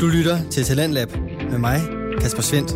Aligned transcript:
Du 0.00 0.06
lytter 0.06 0.50
til 0.50 0.64
Talentlab 0.64 1.08
med 1.50 1.58
mig, 1.58 1.80
Kasper 2.20 2.42
Svendt. 2.42 2.70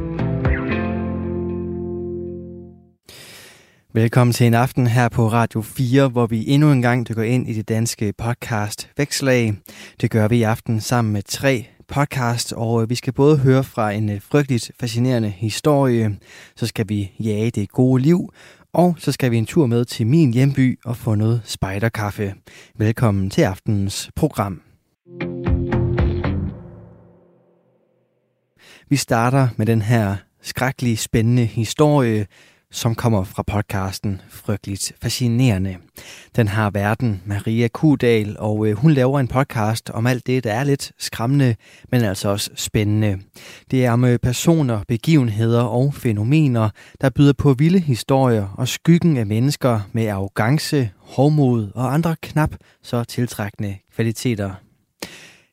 Velkommen 3.95 4.33
til 4.33 4.47
en 4.47 4.55
aften 4.55 4.87
her 4.87 5.09
på 5.09 5.29
Radio 5.29 5.63
4, 5.63 6.09
hvor 6.09 6.27
vi 6.27 6.45
endnu 6.49 6.73
en 6.73 6.83
gang 6.83 7.09
dykker 7.09 7.23
ind 7.23 7.49
i 7.49 7.53
det 7.53 7.69
danske 7.69 8.13
podcast 8.19 8.91
Vækslag. 8.97 9.55
Det 10.01 10.11
gør 10.11 10.29
vi 10.29 10.39
i 10.39 10.43
aften 10.43 10.81
sammen 10.81 11.13
med 11.13 11.23
tre 11.23 11.67
podcast, 11.89 12.53
og 12.53 12.91
vi 12.91 12.95
skal 12.95 13.13
både 13.13 13.39
høre 13.39 13.65
fra 13.65 13.91
en 13.91 14.11
øh, 14.11 14.21
frygteligt 14.21 14.71
fascinerende 14.81 15.31
historie, 15.31 16.19
så 16.57 16.67
skal 16.67 16.89
vi 16.89 17.13
jage 17.19 17.51
det 17.51 17.69
gode 17.69 18.03
liv, 18.03 18.33
og 18.73 18.95
så 18.99 19.13
skal 19.13 19.31
vi 19.31 19.37
en 19.37 19.47
tur 19.47 19.67
med 19.67 19.85
til 19.85 20.07
min 20.07 20.33
hjemby 20.33 20.79
og 20.85 20.97
få 20.97 21.15
noget 21.15 21.43
spejderkaffe. 21.45 22.35
Velkommen 22.79 23.31
til 23.31 23.43
aftenens 23.43 24.11
program. 24.17 24.70
Vi 28.91 28.97
starter 28.97 29.49
med 29.57 29.67
den 29.67 29.83
her 29.83 30.17
skrækkeligt 30.43 31.01
spændende 31.01 31.45
historie, 31.45 32.27
som 32.71 32.95
kommer 32.95 33.25
fra 33.25 33.43
podcasten 33.43 34.21
Frygteligt 34.31 34.93
Fascinerende. 35.03 35.77
Den 36.37 36.49
har 36.49 36.71
verden 36.71 37.23
Maria 37.25 37.69
Kudal, 37.69 38.37
og 38.39 38.67
øh, 38.67 38.77
hun 38.77 38.91
laver 38.91 39.21
en 39.21 39.29
podcast 39.29 39.91
om 39.91 40.07
alt 40.07 40.27
det, 40.27 40.45
der 40.45 40.53
er 40.53 40.65
lidt 40.65 40.93
skræmmende, 40.99 41.57
men 41.91 42.03
altså 42.03 42.29
også 42.29 42.51
spændende. 42.55 43.19
Det 43.71 43.85
er 43.85 43.93
om 43.93 44.05
øh, 44.05 44.19
personer, 44.19 44.81
begivenheder 44.89 45.63
og 45.63 45.95
fænomener, 45.95 46.71
der 47.01 47.11
byder 47.11 47.33
på 47.33 47.53
vilde 47.53 47.79
historier 47.79 48.55
og 48.59 48.69
skyggen 48.69 49.17
af 49.17 49.27
mennesker 49.27 49.81
med 49.93 50.07
arrogance, 50.07 50.91
hårdmod 50.99 51.71
og 51.75 51.95
andre 51.95 52.17
knap 52.23 52.51
så 52.83 53.05
tiltrækkende 53.05 53.77
kvaliteter. 53.95 54.55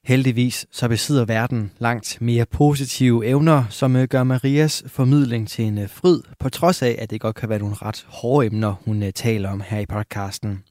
Heldigvis 0.08 0.66
så 0.72 0.88
besidder 0.88 1.26
verden 1.26 1.72
langt 1.80 2.18
mere 2.22 2.46
positive 2.46 3.26
evner, 3.26 3.64
som 3.70 3.96
øh, 3.96 4.08
gør 4.08 4.24
Marias 4.24 4.84
formidling 4.88 5.48
til 5.48 5.66
en 5.66 5.78
øh, 5.78 5.90
fryd, 5.90 6.22
på 6.40 6.50
trods 6.50 6.82
af, 6.82 6.96
at 7.00 7.10
det 7.10 7.22
godt 7.22 7.36
kan 7.36 7.50
være 7.50 7.60
nogle 7.60 7.76
ret 7.76 8.06
hårde 8.08 8.46
emner, 8.46 8.76
hun 8.86 9.04
øh, 9.04 9.14
taler 9.14 9.50
om 9.50 9.62
her 9.62 9.80
i 9.80 9.86
podcasten. 9.86 10.64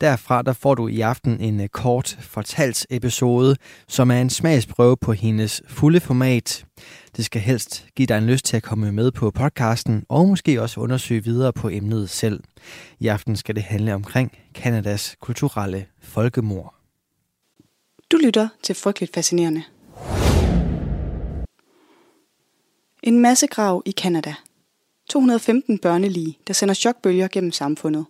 Derfra 0.00 0.42
der 0.42 0.52
får 0.52 0.74
du 0.74 0.88
i 0.88 1.00
aften 1.00 1.40
en 1.40 1.68
kort 1.68 2.18
fortalt 2.20 2.86
episode, 2.90 3.56
som 3.88 4.10
er 4.10 4.20
en 4.20 4.30
smagsprøve 4.30 4.96
på 4.96 5.12
hendes 5.12 5.62
fulde 5.68 6.00
format. 6.00 6.64
Det 7.16 7.24
skal 7.24 7.40
helst 7.40 7.86
give 7.96 8.06
dig 8.06 8.18
en 8.18 8.26
lyst 8.26 8.44
til 8.44 8.56
at 8.56 8.62
komme 8.62 8.92
med 8.92 9.10
på 9.10 9.30
podcasten, 9.30 10.04
og 10.08 10.28
måske 10.28 10.62
også 10.62 10.80
undersøge 10.80 11.24
videre 11.24 11.52
på 11.52 11.68
emnet 11.68 12.10
selv. 12.10 12.42
I 12.98 13.06
aften 13.06 13.36
skal 13.36 13.54
det 13.54 13.62
handle 13.62 13.94
omkring 13.94 14.32
Kanadas 14.54 15.16
kulturelle 15.20 15.86
folkemord. 16.02 16.79
Du 18.12 18.16
lytter 18.16 18.48
til 18.62 18.74
Frygteligt 18.74 19.14
Fascinerende. 19.14 19.62
En 23.02 23.20
masse 23.20 23.46
grav 23.46 23.82
i 23.86 23.90
Kanada. 23.90 24.34
215 25.08 25.78
børnelige, 25.78 26.38
der 26.46 26.52
sender 26.52 26.74
chokbølger 26.74 27.28
gennem 27.28 27.52
samfundet. 27.52 28.06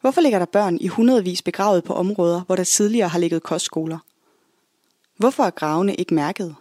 Hvorfor 0.00 0.20
ligger 0.20 0.38
der 0.38 0.46
børn 0.46 0.78
i 0.80 0.86
hundredvis 0.86 1.42
begravet 1.42 1.84
på 1.84 1.94
områder, 1.94 2.40
hvor 2.40 2.56
der 2.56 2.64
tidligere 2.64 3.08
har 3.08 3.18
ligget 3.18 3.42
kostskoler? 3.42 3.98
Hvorfor 5.16 5.44
er 5.44 5.50
gravene 5.50 5.94
ikke 5.94 6.14
mærket? 6.14 6.54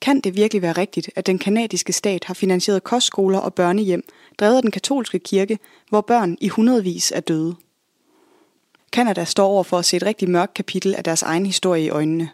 Kan 0.00 0.20
det 0.20 0.36
virkelig 0.36 0.62
være 0.62 0.72
rigtigt, 0.72 1.10
at 1.16 1.26
den 1.26 1.38
kanadiske 1.38 1.92
stat 1.92 2.24
har 2.24 2.34
finansieret 2.34 2.84
kostskoler 2.84 3.38
og 3.38 3.54
børnehjem, 3.54 4.02
drevet 4.38 4.56
af 4.56 4.62
den 4.62 4.70
katolske 4.70 5.18
kirke, 5.18 5.58
hvor 5.88 6.00
børn 6.00 6.36
i 6.40 6.48
hundredvis 6.48 7.12
er 7.12 7.20
døde? 7.20 7.56
Kanada 8.92 9.24
står 9.24 9.46
over 9.46 9.62
for 9.62 9.78
at 9.78 9.84
se 9.84 9.96
et 9.96 10.02
rigtig 10.02 10.30
mørkt 10.30 10.54
kapitel 10.54 10.94
af 10.94 11.04
deres 11.04 11.22
egen 11.22 11.46
historie 11.46 11.84
i 11.84 11.90
øjnene. 11.90 12.30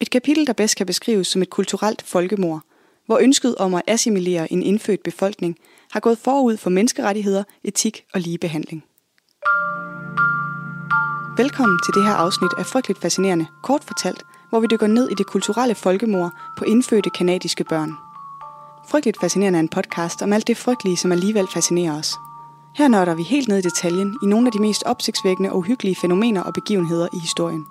Et 0.00 0.10
kapitel, 0.10 0.46
der 0.46 0.52
bedst 0.52 0.76
kan 0.76 0.86
beskrives 0.86 1.26
som 1.26 1.42
et 1.42 1.50
kulturelt 1.50 2.02
folkemord, 2.02 2.60
hvor 3.06 3.18
ønsket 3.18 3.56
om 3.56 3.74
at 3.74 3.82
assimilere 3.86 4.52
en 4.52 4.62
indfødt 4.62 5.02
befolkning 5.02 5.56
har 5.90 6.00
gået 6.00 6.18
forud 6.18 6.56
for 6.56 6.70
menneskerettigheder, 6.70 7.44
etik 7.64 8.04
og 8.14 8.20
ligebehandling. 8.20 8.84
Velkommen 11.36 11.78
til 11.84 11.94
det 11.94 12.04
her 12.04 12.14
afsnit 12.14 12.50
af 12.58 12.66
Frygteligt 12.66 13.00
Fascinerende, 13.00 13.46
kort 13.62 13.84
fortalt, 13.84 14.22
hvor 14.50 14.60
vi 14.60 14.66
dykker 14.70 14.86
ned 14.86 15.10
i 15.10 15.14
det 15.14 15.26
kulturelle 15.26 15.74
folkemord 15.74 16.32
på 16.58 16.64
indfødte 16.64 17.10
kanadiske 17.10 17.64
børn. 17.64 17.92
Frygteligt 18.88 19.20
Fascinerende 19.20 19.56
er 19.56 19.60
en 19.60 19.68
podcast 19.68 20.22
om 20.22 20.32
alt 20.32 20.46
det 20.46 20.56
frygtelige, 20.56 20.96
som 20.96 21.12
alligevel 21.12 21.46
fascinerer 21.54 21.98
os– 21.98 22.14
her 22.76 22.88
nørder 22.88 23.14
vi 23.14 23.22
helt 23.22 23.48
ned 23.48 23.58
i 23.58 23.60
detaljen 23.60 24.18
i 24.22 24.26
nogle 24.26 24.46
af 24.46 24.52
de 24.52 24.58
mest 24.58 24.82
opsigtsvækkende 24.82 25.52
og 25.52 25.58
uhyggelige 25.58 25.94
fænomener 25.94 26.42
og 26.42 26.54
begivenheder 26.54 27.08
i 27.14 27.18
historien. 27.18 27.64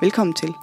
Velkommen 0.00 0.34
til. 0.34 0.54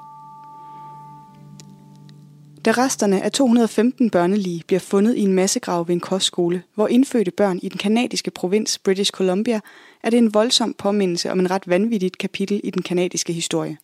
Da 2.66 2.72
resterne 2.72 3.22
af 3.22 3.32
215 3.32 4.10
børnelige 4.10 4.64
bliver 4.68 4.80
fundet 4.80 5.16
i 5.16 5.22
en 5.22 5.34
massegrav 5.34 5.88
ved 5.88 5.96
en 5.96 6.00
kostskole, 6.00 6.64
hvor 6.76 6.88
indfødte 6.88 7.32
børn 7.32 7.60
i 7.64 7.70
den 7.70 7.78
kanadiske 7.78 8.32
provins 8.32 8.80
British 8.80 9.12
Columbia, 9.12 9.60
er 10.04 10.10
det 10.10 10.18
en 10.18 10.34
voldsom 10.34 10.74
påmindelse 10.74 11.32
om 11.32 11.40
en 11.40 11.52
ret 11.52 11.68
vanvittigt 11.68 12.18
kapitel 12.18 12.62
i 12.64 12.70
den 12.70 12.82
kanadiske 12.82 13.34
historie. 13.34 13.78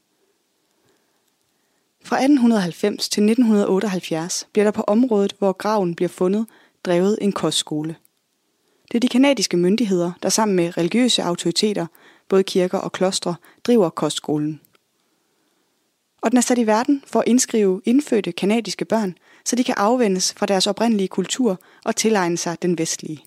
Fra 2.03 2.15
1890 2.15 3.09
til 3.09 3.23
1978 3.23 4.47
bliver 4.53 4.63
der 4.63 4.71
på 4.71 4.83
området, 4.87 5.35
hvor 5.39 5.51
graven 5.51 5.95
bliver 5.95 6.09
fundet, 6.09 6.45
drevet 6.85 7.17
en 7.21 7.31
kostskole– 7.31 7.95
det 8.91 8.97
er 8.97 8.99
de 8.99 9.07
kanadiske 9.07 9.57
myndigheder, 9.57 10.11
der 10.23 10.29
sammen 10.29 10.55
med 10.55 10.77
religiøse 10.77 11.23
autoriteter, 11.23 11.85
både 12.29 12.43
kirker 12.43 12.77
og 12.77 12.91
klostre, 12.91 13.35
driver 13.63 13.89
kostskolen. 13.89 14.61
Og 16.21 16.31
den 16.31 16.37
er 16.37 16.41
sat 16.41 16.57
i 16.57 16.67
verden 16.67 17.03
for 17.07 17.19
at 17.19 17.27
indskrive 17.27 17.81
indfødte 17.85 18.31
kanadiske 18.31 18.85
børn, 18.85 19.15
så 19.45 19.55
de 19.55 19.63
kan 19.63 19.75
afvendes 19.77 20.33
fra 20.33 20.45
deres 20.45 20.67
oprindelige 20.67 21.07
kultur 21.07 21.59
og 21.85 21.95
tilegne 21.95 22.37
sig 22.37 22.61
den 22.61 22.77
vestlige. 22.77 23.23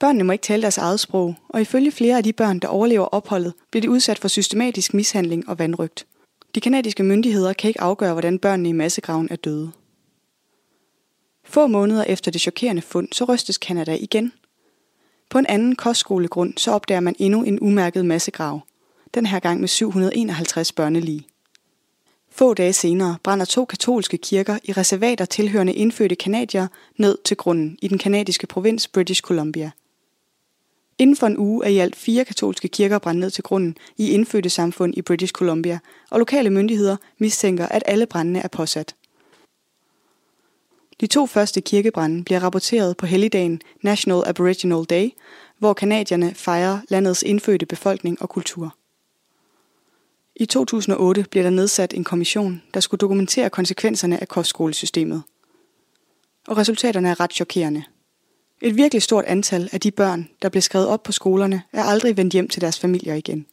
Børnene 0.00 0.24
må 0.24 0.32
ikke 0.32 0.42
tale 0.42 0.62
deres 0.62 0.78
eget 0.78 1.00
sprog, 1.00 1.34
og 1.48 1.60
ifølge 1.60 1.92
flere 1.92 2.16
af 2.16 2.24
de 2.24 2.32
børn, 2.32 2.58
der 2.58 2.68
overlever 2.68 3.04
opholdet, 3.04 3.52
bliver 3.70 3.82
de 3.82 3.90
udsat 3.90 4.18
for 4.18 4.28
systematisk 4.28 4.94
mishandling 4.94 5.48
og 5.48 5.58
vandrygt. 5.58 6.06
De 6.54 6.60
kanadiske 6.60 7.02
myndigheder 7.02 7.52
kan 7.52 7.68
ikke 7.68 7.80
afgøre, 7.80 8.12
hvordan 8.12 8.38
børnene 8.38 8.68
i 8.68 8.72
massegraven 8.72 9.28
er 9.30 9.36
døde. 9.36 9.72
Få 11.44 11.66
måneder 11.66 12.04
efter 12.04 12.30
det 12.30 12.40
chokerende 12.40 12.82
fund, 12.82 13.08
så 13.12 13.24
rystes 13.24 13.58
Kanada 13.58 13.96
igen. 14.00 14.32
På 15.30 15.38
en 15.38 15.46
anden 15.46 15.76
kostskolegrund, 15.76 16.54
så 16.56 16.70
opdager 16.70 17.00
man 17.00 17.16
endnu 17.18 17.42
en 17.42 17.58
umærket 17.60 18.04
massegrav. 18.04 18.60
Den 19.14 19.26
her 19.26 19.38
gang 19.38 19.60
med 19.60 19.68
751 19.68 20.72
børnelige. 20.72 21.26
Få 22.30 22.54
dage 22.54 22.72
senere 22.72 23.16
brænder 23.22 23.44
to 23.44 23.64
katolske 23.64 24.16
kirker 24.16 24.58
i 24.64 24.72
reservater 24.72 25.24
tilhørende 25.24 25.72
indfødte 25.72 26.14
kanadier 26.14 26.66
ned 26.96 27.18
til 27.24 27.36
grunden 27.36 27.78
i 27.82 27.88
den 27.88 27.98
kanadiske 27.98 28.46
provins 28.46 28.88
British 28.88 29.22
Columbia. 29.22 29.70
Inden 30.98 31.16
for 31.16 31.26
en 31.26 31.38
uge 31.38 31.64
er 31.64 31.68
i 31.68 31.78
alt 31.78 31.96
fire 31.96 32.24
katolske 32.24 32.68
kirker 32.68 32.98
brændt 32.98 33.20
ned 33.20 33.30
til 33.30 33.44
grunden 33.44 33.76
i 33.96 34.10
indfødte 34.10 34.50
samfund 34.50 34.94
i 34.96 35.02
British 35.02 35.32
Columbia, 35.32 35.78
og 36.10 36.18
lokale 36.18 36.50
myndigheder 36.50 36.96
mistænker, 37.18 37.66
at 37.66 37.82
alle 37.86 38.06
brændene 38.06 38.38
er 38.38 38.48
påsat. 38.48 38.94
De 41.04 41.08
to 41.08 41.26
første 41.26 41.60
kirkebrænde 41.60 42.24
bliver 42.24 42.40
rapporteret 42.40 42.96
på 42.96 43.06
helligdagen 43.06 43.60
National 43.82 44.22
Aboriginal 44.26 44.84
Day, 44.84 45.10
hvor 45.58 45.72
kanadierne 45.72 46.34
fejrer 46.34 46.80
landets 46.88 47.22
indfødte 47.22 47.66
befolkning 47.66 48.22
og 48.22 48.28
kultur. 48.28 48.76
I 50.36 50.46
2008 50.46 51.26
blev 51.30 51.44
der 51.44 51.50
nedsat 51.50 51.94
en 51.94 52.04
kommission, 52.04 52.62
der 52.74 52.80
skulle 52.80 52.98
dokumentere 52.98 53.50
konsekvenserne 53.50 54.20
af 54.20 54.28
kostskolesystemet. 54.28 55.22
Og 56.48 56.56
resultaterne 56.56 57.08
er 57.08 57.20
ret 57.20 57.32
chokerende. 57.32 57.84
Et 58.62 58.76
virkelig 58.76 59.02
stort 59.02 59.24
antal 59.24 59.68
af 59.72 59.80
de 59.80 59.90
børn, 59.90 60.30
der 60.42 60.48
blev 60.48 60.62
skrevet 60.62 60.88
op 60.88 61.02
på 61.02 61.12
skolerne, 61.12 61.62
er 61.72 61.82
aldrig 61.82 62.16
vendt 62.16 62.32
hjem 62.32 62.48
til 62.48 62.60
deres 62.60 62.80
familier 62.80 63.14
igen. 63.14 63.46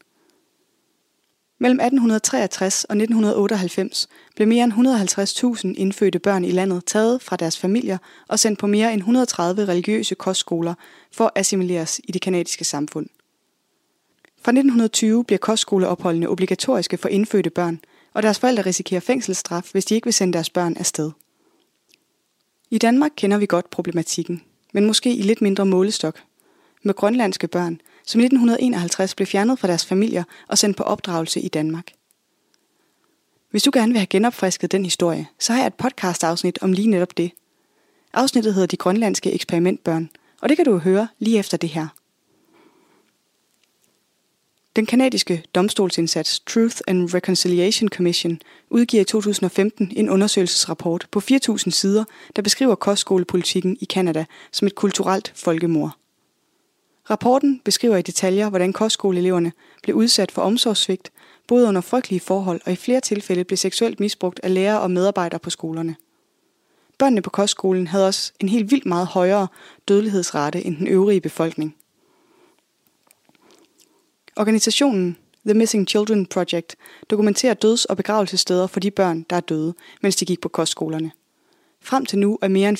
Mellem 1.62 1.80
1863 1.80 2.84
og 2.84 2.96
1998 2.96 4.08
blev 4.36 4.48
mere 4.48 4.64
end 4.64 4.74
150.000 4.74 5.82
indfødte 5.82 6.20
børn 6.20 6.44
i 6.44 6.52
landet 6.52 6.86
taget 6.86 7.22
fra 7.22 7.36
deres 7.36 7.58
familier 7.58 7.98
og 8.28 8.40
sendt 8.40 8.60
på 8.60 8.68
mere 8.68 8.94
end 8.94 9.02
130 9.02 9.66
religiøse 9.66 10.16
kostskoler 10.16 10.74
for 11.12 11.26
at 11.26 11.32
assimileres 11.36 12.02
i 12.04 12.12
det 12.12 12.22
kanadiske 12.22 12.64
samfund. 12.64 13.08
Fra 14.42 14.52
1920 14.52 15.24
bliver 15.24 15.38
kostskoleopholdene 15.38 16.30
obligatoriske 16.30 16.98
for 16.98 17.10
indfødte 17.10 17.50
børn, 17.50 17.80
og 18.14 18.24
deres 18.24 18.40
forældre 18.40 18.66
risikerer 18.66 19.02
fængselsstraf, 19.02 19.70
hvis 19.72 19.86
de 19.86 19.96
ikke 19.96 20.06
vil 20.06 20.14
sende 20.14 20.34
deres 20.34 20.50
børn 20.50 20.78
afsted. 20.78 21.12
I 22.70 22.78
Danmark 22.78 23.12
kender 23.16 23.38
vi 23.38 23.46
godt 23.46 23.70
problematikken, 23.70 24.44
men 24.74 24.86
måske 24.86 25.16
i 25.16 25.22
lidt 25.22 25.42
mindre 25.42 25.66
målestok. 25.66 26.20
Med 26.84 26.94
grønlandske 26.94 27.48
børn, 27.48 27.82
som 28.06 28.22
i 28.22 28.24
1951 28.24 29.16
blev 29.16 29.26
fjernet 29.26 29.60
fra 29.60 29.68
deres 29.68 29.86
familier 29.86 30.24
og 30.48 30.58
sendt 30.58 30.78
på 30.78 30.84
opdragelse 30.84 31.42
i 31.42 31.48
Danmark. 31.48 31.92
Hvis 33.52 33.64
du 33.64 33.72
gerne 33.74 33.92
vil 33.92 34.00
have 34.00 34.08
genopfrisket 34.08 34.72
den 34.72 34.84
historie, 34.84 35.28
så 35.40 35.54
har 35.54 35.60
jeg 35.60 35.68
et 35.68 35.74
podcast-afsnit 35.74 36.60
om 36.62 36.74
lige 36.74 36.90
netop 36.90 37.18
det. 37.18 37.32
Afsnittet 38.14 38.54
hedder 38.54 38.68
De 38.68 38.78
Grønlandske 38.78 39.34
Eksperimentbørn, 39.34 40.10
og 40.42 40.50
det 40.50 40.58
kan 40.58 40.66
du 40.66 40.78
høre 40.78 41.08
lige 41.20 41.40
efter 41.40 41.58
det 41.58 41.70
her. 41.70 41.88
Den 44.76 44.86
kanadiske 44.86 45.44
domstolsindsats 45.56 46.40
Truth 46.40 46.78
and 46.88 47.14
Reconciliation 47.14 47.90
Commission 47.90 48.40
udgiver 48.70 49.02
i 49.02 49.06
2015 49.06 49.92
en 49.96 50.10
undersøgelsesrapport 50.10 51.08
på 51.12 51.22
4.000 51.32 51.70
sider, 51.70 52.04
der 52.36 52.42
beskriver 52.42 52.76
kostskolepolitikken 52.76 53.78
i 53.82 53.86
Kanada 53.86 54.26
som 54.52 54.68
et 54.68 54.76
kulturelt 54.76 55.34
folkemord. 55.36 56.01
Rapporten 57.12 57.62
beskriver 57.66 57.98
i 57.98 58.02
detaljer, 58.02 58.50
hvordan 58.50 58.74
kostskoleeleverne 58.74 59.52
blev 59.84 59.96
udsat 59.96 60.32
for 60.32 60.42
omsorgssvigt, 60.42 61.12
både 61.48 61.68
under 61.68 61.82
frygtelige 61.82 62.20
forhold 62.20 62.62
og 62.66 62.72
i 62.72 62.76
flere 62.76 63.00
tilfælde 63.00 63.44
blev 63.44 63.58
seksuelt 63.58 64.00
misbrugt 64.00 64.40
af 64.44 64.54
lærere 64.54 64.82
og 64.82 64.92
medarbejdere 64.92 65.40
på 65.40 65.50
skolerne. 65.50 65.96
Børnene 66.98 67.22
på 67.22 67.30
kostskolen 67.30 67.88
havde 67.88 68.08
også 68.08 68.34
en 68.40 68.50
helt 68.50 68.72
vildt 68.72 68.86
meget 68.86 69.08
højere 69.08 69.48
dødelighedsrate 69.88 70.66
end 70.66 70.78
den 70.78 70.88
øvrige 70.88 71.22
befolkning. 71.22 71.76
Organisationen 74.36 75.18
The 75.46 75.54
Missing 75.54 75.88
Children 75.88 76.26
Project 76.26 76.76
dokumenterer 77.10 77.54
døds- 77.54 77.86
og 77.86 77.98
begravelsessteder 77.98 78.68
for 78.68 78.80
de 78.80 78.92
børn, 78.92 79.26
der 79.30 79.36
er 79.36 79.40
døde, 79.40 79.74
mens 80.02 80.16
de 80.16 80.26
gik 80.26 80.42
på 80.42 80.50
kostskolerne. 80.50 81.12
Frem 81.84 82.06
til 82.06 82.20
nu 82.20 82.38
er 82.42 82.48
mere 82.48 82.70
end 82.70 82.78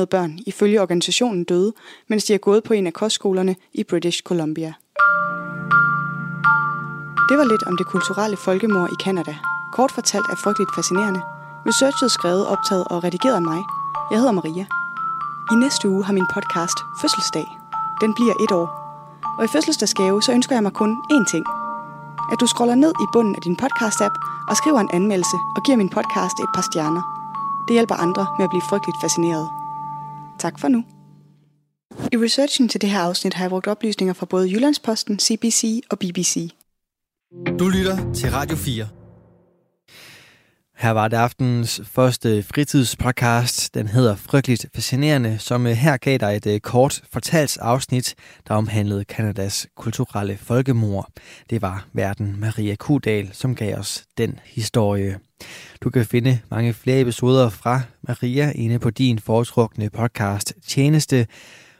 4.100 0.00 0.04
børn 0.04 0.38
ifølge 0.46 0.82
organisationen 0.82 1.44
døde, 1.44 1.72
mens 2.08 2.24
de 2.24 2.34
er 2.34 2.38
gået 2.38 2.64
på 2.64 2.72
en 2.72 2.86
af 2.86 2.92
kostskolerne 2.92 3.56
i 3.74 3.84
British 3.84 4.22
Columbia. 4.22 4.74
Det 7.28 7.38
var 7.38 7.44
lidt 7.52 7.62
om 7.62 7.76
det 7.76 7.86
kulturelle 7.86 8.36
folkemord 8.36 8.90
i 8.92 9.02
Kanada. 9.04 9.34
Kort 9.72 9.92
fortalt 9.92 10.26
er 10.32 10.36
frygteligt 10.44 10.70
fascinerende. 10.76 11.20
Researchet 11.68 12.10
skrevet, 12.10 12.46
optaget 12.46 12.84
og 12.90 13.04
redigeret 13.04 13.34
af 13.34 13.42
mig. 13.42 13.60
Jeg 14.10 14.18
hedder 14.18 14.32
Maria. 14.32 14.66
I 15.52 15.54
næste 15.54 15.88
uge 15.88 16.04
har 16.04 16.12
min 16.12 16.28
podcast 16.34 16.78
fødselsdag. 17.00 17.46
Den 18.00 18.14
bliver 18.14 18.34
et 18.44 18.52
år. 18.52 18.68
Og 19.38 19.44
i 19.44 19.48
fødselsdagsgave, 19.48 20.22
så 20.22 20.32
ønsker 20.32 20.56
jeg 20.56 20.62
mig 20.62 20.72
kun 20.72 20.90
én 21.12 21.24
ting. 21.32 21.44
At 22.32 22.40
du 22.40 22.46
scroller 22.46 22.74
ned 22.74 22.92
i 23.04 23.06
bunden 23.12 23.34
af 23.36 23.42
din 23.42 23.56
podcast-app 23.62 24.14
og 24.50 24.56
skriver 24.56 24.80
en 24.80 24.90
anmeldelse 24.92 25.36
og 25.56 25.62
giver 25.62 25.76
min 25.76 25.88
podcast 25.88 26.36
et 26.44 26.50
par 26.54 26.62
stjerner. 26.62 27.15
Det 27.68 27.74
hjælper 27.74 27.94
andre 27.94 28.26
med 28.38 28.44
at 28.44 28.50
blive 28.50 28.62
frygteligt 28.70 28.96
fascineret. 29.02 29.48
Tak 30.38 30.58
for 30.60 30.68
nu. 30.68 30.84
I 32.12 32.16
researchen 32.16 32.68
til 32.68 32.80
det 32.80 32.90
her 32.90 33.00
afsnit 33.00 33.34
har 33.34 33.44
jeg 33.44 33.50
brugt 33.50 33.66
oplysninger 33.66 34.14
fra 34.14 34.26
både 34.26 34.50
Jyllandsposten, 34.50 35.18
CBC 35.18 35.80
og 35.90 35.98
BBC. 35.98 36.50
Du 37.58 37.68
lytter 37.68 38.12
til 38.12 38.30
Radio 38.30 38.56
4. 38.56 38.88
Her 40.76 40.90
var 40.90 41.08
det 41.08 41.16
aftens 41.16 41.80
første 41.84 42.42
fritidspodcast. 42.42 43.74
Den 43.74 43.88
hedder 43.88 44.16
Frygteligt 44.16 44.66
Fascinerende, 44.74 45.38
som 45.38 45.66
øh, 45.66 45.72
her 45.72 45.96
gav 45.96 46.18
dig 46.18 46.40
et 46.44 46.62
kort 46.62 46.62
kort 46.62 47.02
fortalsafsnit, 47.12 48.14
der 48.48 48.54
omhandlede 48.54 49.04
Kanadas 49.04 49.66
kulturelle 49.76 50.36
folkemord. 50.36 51.08
Det 51.50 51.62
var 51.62 51.86
verden 51.92 52.40
Maria 52.40 52.74
Kudal, 52.74 53.30
som 53.32 53.54
gav 53.54 53.78
os 53.78 54.04
den 54.18 54.38
historie. 54.44 55.18
Du 55.80 55.90
kan 55.90 56.06
finde 56.06 56.38
mange 56.50 56.72
flere 56.72 57.00
episoder 57.00 57.48
fra 57.48 57.80
Maria 58.08 58.52
inde 58.54 58.78
på 58.78 58.90
din 58.90 59.18
foretrukne 59.18 59.90
podcast 59.90 60.54
Tjeneste, 60.66 61.26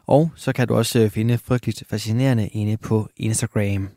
og 0.06 0.30
så 0.36 0.52
kan 0.52 0.68
du 0.68 0.74
også 0.74 0.98
øh, 0.98 1.10
finde 1.10 1.38
Frygteligt 1.38 1.82
Fascinerende 1.90 2.48
inde 2.48 2.76
på 2.76 3.08
Instagram. 3.16 3.88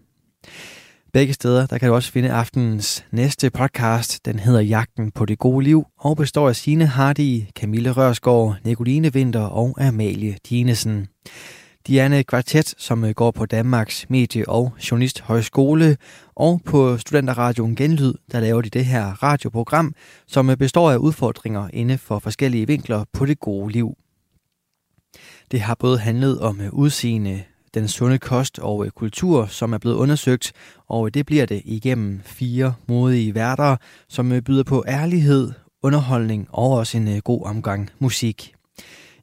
Begge 1.13 1.33
steder, 1.33 1.65
der 1.65 1.77
kan 1.77 1.89
du 1.89 1.95
også 1.95 2.11
finde 2.11 2.31
aftenens 2.31 3.06
næste 3.11 3.50
podcast. 3.50 4.25
Den 4.25 4.39
hedder 4.39 4.59
Jagten 4.59 5.11
på 5.11 5.25
det 5.25 5.39
gode 5.39 5.63
liv 5.63 5.85
og 5.97 6.17
består 6.17 6.50
af 6.50 6.56
Signe 6.56 6.85
Hardy, 6.85 7.41
Camille 7.56 7.91
Rørsgaard, 7.91 8.56
Nicoline 8.63 9.13
Vinter 9.13 9.41
og 9.41 9.75
Amalie 9.81 10.38
Dinesen. 10.50 11.07
De 11.88 12.00
er 12.00 12.06
en 12.06 12.23
kvartet, 12.23 12.73
som 12.77 13.06
øh, 13.06 13.11
går 13.11 13.31
på 13.31 13.45
Danmarks 13.45 14.06
Medie- 14.09 14.50
og 14.50 14.73
Journalisthøjskole, 14.91 15.97
og 16.35 16.61
på 16.65 16.97
Studenterradioen 16.97 17.75
Genlyd, 17.75 18.13
der 18.31 18.39
laver 18.39 18.61
de 18.61 18.69
det 18.69 18.85
her 18.85 19.23
radioprogram, 19.23 19.94
som 20.27 20.50
øh, 20.50 20.57
består 20.57 20.91
af 20.91 20.97
udfordringer 20.97 21.69
inde 21.73 21.97
for 21.97 22.19
forskellige 22.19 22.67
vinkler 22.67 23.03
på 23.13 23.25
det 23.25 23.39
gode 23.39 23.71
liv. 23.71 23.95
Det 25.51 25.61
har 25.61 25.75
både 25.75 26.00
handlet 26.00 26.39
om 26.39 26.61
øh, 26.61 26.73
udseende, 26.73 27.44
den 27.74 27.88
sunde 27.88 28.18
kost 28.18 28.60
og 28.60 28.86
øh, 28.86 28.92
kultur, 28.92 29.45
som 29.45 29.74
er 29.74 29.77
blevet 29.77 29.95
undersøgt, 29.95 30.54
og 30.88 31.06
øh, 31.06 31.13
det 31.13 31.25
bliver 31.25 31.45
det 31.45 31.62
igennem 31.66 32.21
fire 32.24 32.74
modige 32.88 33.36
værter, 33.36 33.77
som 34.07 34.31
øh, 34.31 34.42
byder 34.42 34.63
på 34.63 34.83
ærlighed, 34.88 35.51
underholdning 35.83 36.48
og 36.50 36.71
også 36.71 36.98
en 36.98 37.21
god 37.21 37.45
omgang 37.45 37.89
musik. 38.00 38.56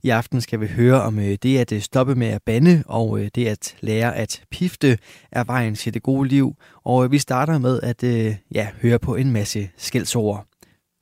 I 0.03 0.11
aften 0.11 0.41
skal 0.41 0.61
vi 0.61 0.67
høre 0.67 1.03
om 1.03 1.17
det 1.17 1.73
at 1.73 1.83
stoppe 1.83 2.15
med 2.15 2.27
at 2.27 2.43
bande 2.43 2.85
og 2.87 3.21
det 3.35 3.47
at 3.47 3.77
lære 3.81 4.17
at 4.17 4.43
pifte 4.51 4.99
er 5.33 5.45
vejen 5.45 5.75
til 5.75 5.95
det 5.95 6.03
gode 6.03 6.29
liv. 6.29 6.55
Og 6.85 7.11
vi 7.11 7.19
starter 7.19 7.59
med 7.59 7.81
at 7.83 8.03
ja, 8.55 8.69
høre 8.83 8.99
på 8.99 9.15
en 9.15 9.33
masse 9.33 9.71
skældsord. 9.77 10.47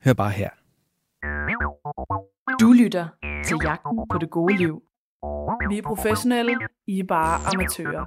Hør 0.05 0.13
bare 0.13 0.31
her. 0.31 0.49
Du 2.61 2.71
lytter 2.71 3.07
til 3.45 3.57
Jagten 3.63 3.99
på 4.11 4.17
det 4.17 4.29
gode 4.29 4.57
liv 4.57 4.81
vi 5.69 5.77
er 5.77 5.81
professionelle, 5.85 6.53
I 6.87 6.99
er 6.99 7.03
bare 7.07 7.39
amatører. 7.53 8.05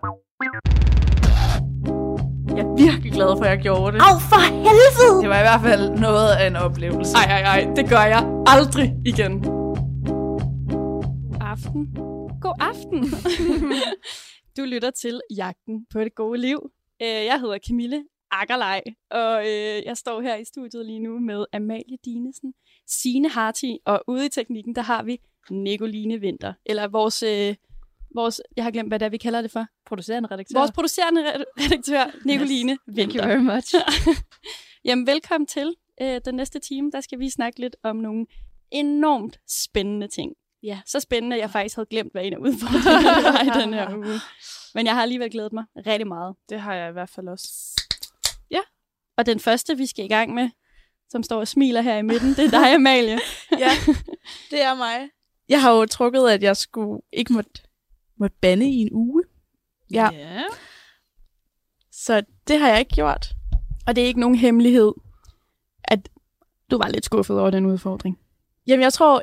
Jeg 2.56 2.64
er 2.66 2.74
virkelig 2.76 3.12
glad 3.12 3.36
for, 3.38 3.44
at 3.44 3.50
jeg 3.50 3.58
gjorde 3.58 3.92
det. 3.92 4.00
Au, 4.08 4.18
for 4.30 4.42
helvede! 4.66 5.22
Det 5.22 5.28
var 5.28 5.38
i 5.38 5.46
hvert 5.48 5.62
fald 5.68 5.84
noget 6.06 6.28
af 6.40 6.46
en 6.46 6.56
oplevelse. 6.56 7.16
Ej, 7.16 7.26
ej, 7.36 7.42
ej, 7.54 7.74
det 7.76 7.88
gør 7.88 8.04
jeg 8.14 8.22
aldrig 8.46 8.88
igen. 9.12 9.34
Aften. 11.40 11.82
God 12.44 12.56
aften. 12.70 13.00
du 14.56 14.62
lytter 14.62 14.90
til 14.90 15.20
Jagten 15.36 15.86
på 15.92 15.98
det 16.00 16.14
gode 16.14 16.40
liv. 16.40 16.70
Øh, 17.02 17.24
jeg 17.30 17.40
hedder 17.40 17.58
Camille 17.68 18.04
Akkerlej, 18.30 18.82
og 19.10 19.40
øh, 19.40 19.82
jeg 19.86 19.96
står 19.96 20.20
her 20.20 20.36
i 20.36 20.44
studiet 20.44 20.86
lige 20.86 21.00
nu 21.00 21.18
med 21.18 21.44
Amalie 21.52 21.98
Dinesen, 22.04 22.54
Sine 22.86 23.28
Harti, 23.28 23.78
og 23.86 24.02
ude 24.06 24.26
i 24.26 24.28
teknikken, 24.28 24.74
der 24.74 24.82
har 24.82 25.02
vi 25.02 25.18
Nicoline 25.50 26.20
Vinter. 26.20 26.52
Eller 26.66 26.88
vores, 26.88 27.22
øh, 27.22 27.54
vores, 28.14 28.40
jeg 28.56 28.64
har 28.64 28.70
glemt, 28.70 28.90
hvad 28.90 28.98
det 28.98 29.06
er, 29.06 29.10
vi 29.10 29.16
kalder 29.16 29.42
det 29.42 29.50
for. 29.50 29.66
Producerende 29.86 30.28
redaktør. 30.30 30.58
Vores 30.58 30.72
producerende 30.72 31.44
redaktør, 31.60 32.04
Nicoline 32.24 32.72
yes. 32.72 32.78
Vinter. 32.96 33.22
Thank 33.22 33.40
you 33.40 33.46
very 33.46 33.56
much. 33.56 33.74
Jamen, 34.84 35.06
velkommen 35.06 35.46
til. 35.46 35.74
Øh, 36.02 36.20
den 36.24 36.34
næste 36.34 36.58
time, 36.58 36.90
der 36.90 37.00
skal 37.00 37.18
vi 37.18 37.30
snakke 37.30 37.60
lidt 37.60 37.76
om 37.82 37.96
nogle 37.96 38.26
enormt 38.70 39.40
spændende 39.48 40.08
ting. 40.08 40.32
Ja, 40.62 40.80
så 40.86 41.00
spændende, 41.00 41.36
at 41.36 41.40
jeg 41.42 41.50
faktisk 41.50 41.76
havde 41.76 41.88
glemt, 41.90 42.12
hvad 42.12 42.24
en 42.24 42.32
af 42.32 42.38
udfordringerne 42.38 43.22
var 43.32 43.42
i 43.42 43.62
den 43.62 43.74
her 43.74 43.96
uge. 43.96 44.20
Men 44.74 44.86
jeg 44.86 44.94
har 44.94 45.02
alligevel 45.02 45.30
glædet 45.30 45.52
mig 45.52 45.64
rigtig 45.86 46.06
meget. 46.06 46.36
Det 46.48 46.60
har 46.60 46.74
jeg 46.74 46.88
i 46.88 46.92
hvert 46.92 47.10
fald 47.10 47.28
også. 47.28 47.48
Ja, 48.50 48.60
og 49.16 49.26
den 49.26 49.40
første, 49.40 49.76
vi 49.76 49.86
skal 49.86 50.04
i 50.04 50.08
gang 50.08 50.34
med, 50.34 50.50
som 51.08 51.22
står 51.22 51.40
og 51.40 51.48
smiler 51.48 51.80
her 51.80 51.96
i 51.96 52.02
midten, 52.02 52.28
det 52.28 52.44
er 52.44 52.50
dig, 52.50 52.74
Amalie. 52.74 53.18
ja, 53.64 53.70
det 54.50 54.62
er 54.62 54.74
mig. 54.74 55.08
Jeg 55.48 55.62
har 55.62 55.72
jo 55.72 55.86
trukket, 55.86 56.28
at 56.28 56.42
jeg 56.42 56.56
skulle 56.56 57.00
ikke 57.12 57.32
måtte, 57.32 57.50
måtte 58.16 58.36
bande 58.40 58.66
i 58.66 58.76
en 58.80 58.88
uge. 58.92 59.22
Ja. 59.90 60.10
Yeah. 60.14 60.44
Så 61.92 62.22
det 62.48 62.58
har 62.58 62.68
jeg 62.68 62.78
ikke 62.78 62.94
gjort. 62.94 63.28
Og 63.86 63.96
det 63.96 64.02
er 64.02 64.06
ikke 64.06 64.20
nogen 64.20 64.36
hemmelighed, 64.36 64.92
at 65.84 66.08
du 66.70 66.78
var 66.78 66.88
lidt 66.88 67.04
skuffet 67.04 67.40
over 67.40 67.50
den 67.50 67.66
udfordring. 67.66 68.18
Jamen, 68.66 68.82
jeg 68.82 68.92
tror, 68.92 69.22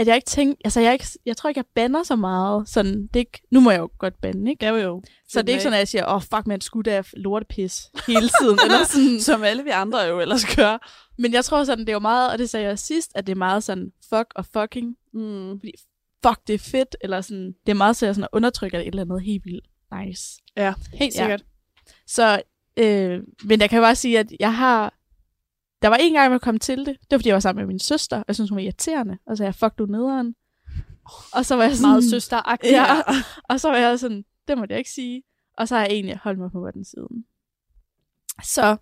at 0.00 0.06
jeg 0.06 0.16
ikke 0.16 0.26
tænkte, 0.26 0.60
altså 0.64 0.80
jeg, 0.80 0.92
ikke, 0.92 1.06
jeg 1.26 1.36
tror 1.36 1.48
ikke, 1.48 1.58
jeg 1.58 1.64
bander 1.74 2.02
så 2.02 2.16
meget. 2.16 2.68
Sådan, 2.68 3.06
det 3.06 3.20
ikke, 3.20 3.42
nu 3.50 3.60
må 3.60 3.70
jeg 3.70 3.80
jo 3.80 3.90
godt 3.98 4.20
bande, 4.20 4.50
ikke? 4.50 4.66
Ja, 4.66 4.72
jo. 4.72 5.02
Så 5.28 5.42
det 5.42 5.48
er 5.48 5.52
ikke 5.52 5.62
sådan, 5.62 5.74
at 5.74 5.78
jeg 5.78 5.88
siger, 5.88 6.06
åh, 6.06 6.14
oh, 6.14 6.22
fuck, 6.22 6.46
man 6.46 6.60
skulle 6.60 6.90
da 6.90 7.02
lortepis 7.12 7.90
hele 8.06 8.30
tiden. 8.40 8.58
eller 8.64 8.84
sådan. 8.84 9.20
Som 9.20 9.42
alle 9.42 9.64
vi 9.64 9.70
andre 9.70 10.00
jo 10.00 10.20
ellers 10.20 10.56
gør. 10.56 10.90
Men 11.18 11.32
jeg 11.32 11.44
tror 11.44 11.64
sådan, 11.64 11.80
det 11.80 11.88
er 11.88 11.92
jo 11.92 11.98
meget, 11.98 12.32
og 12.32 12.38
det 12.38 12.50
sagde 12.50 12.66
jeg 12.66 12.78
sidst, 12.78 13.12
at 13.14 13.26
det 13.26 13.32
er 13.32 13.36
meget 13.36 13.64
sådan, 13.64 13.92
fuck 14.08 14.32
og 14.34 14.46
fucking. 14.46 14.96
Mm. 15.14 15.60
Fordi, 15.60 15.72
fuck, 16.26 16.38
det 16.46 16.54
er 16.54 16.58
fedt, 16.58 16.96
eller 17.00 17.20
sådan, 17.20 17.54
det 17.66 17.72
er 17.72 17.76
meget 17.76 17.96
så 17.96 18.06
jeg 18.06 18.14
sådan 18.14 18.28
undertrykker 18.32 18.78
et 18.78 18.86
eller 18.86 19.02
andet 19.02 19.22
helt 19.22 19.44
vildt 19.44 19.66
nice. 19.98 20.42
Ja, 20.56 20.74
helt 20.94 21.14
sikkert. 21.14 21.40
Ja. 21.40 21.92
Så, 22.06 22.42
øh, 22.76 23.20
men 23.44 23.60
jeg 23.60 23.70
kan 23.70 23.82
bare 23.82 23.94
sige, 23.94 24.18
at 24.18 24.32
jeg 24.40 24.54
har 24.54 24.94
der 25.82 25.88
var 25.88 25.96
en 25.96 26.12
gang, 26.12 26.32
jeg 26.32 26.40
kom 26.40 26.58
til 26.58 26.78
det. 26.78 26.86
Det 26.86 27.10
var, 27.10 27.18
fordi 27.18 27.28
jeg 27.28 27.34
var 27.34 27.40
sammen 27.40 27.62
med 27.62 27.66
min 27.66 27.78
søster, 27.78 28.16
og 28.16 28.24
jeg 28.28 28.34
synes, 28.34 28.50
hun 28.50 28.56
var 28.56 28.62
irriterende. 28.62 29.18
Og 29.26 29.36
så 29.36 29.44
jeg, 29.44 29.54
fuck, 29.54 29.78
du 29.78 29.86
nederen. 29.86 30.34
Og 31.32 31.46
så 31.46 31.56
var 31.56 31.64
jeg 31.64 31.76
sådan... 31.76 31.90
Meget 31.90 32.04
søsteragtig. 32.10 32.70
Ja, 32.70 33.00
og 33.44 33.60
så 33.60 33.68
var 33.68 33.76
jeg 33.76 33.98
sådan, 33.98 34.24
det 34.48 34.58
må 34.58 34.66
jeg 34.68 34.78
ikke 34.78 34.90
sige. 34.90 35.22
Og 35.58 35.68
så 35.68 35.74
har 35.74 35.82
jeg 35.82 35.92
egentlig 35.92 36.20
holdt 36.22 36.38
mig 36.38 36.50
på 36.52 36.70
den 36.74 36.84
siden. 36.84 37.24
Så 38.44 38.76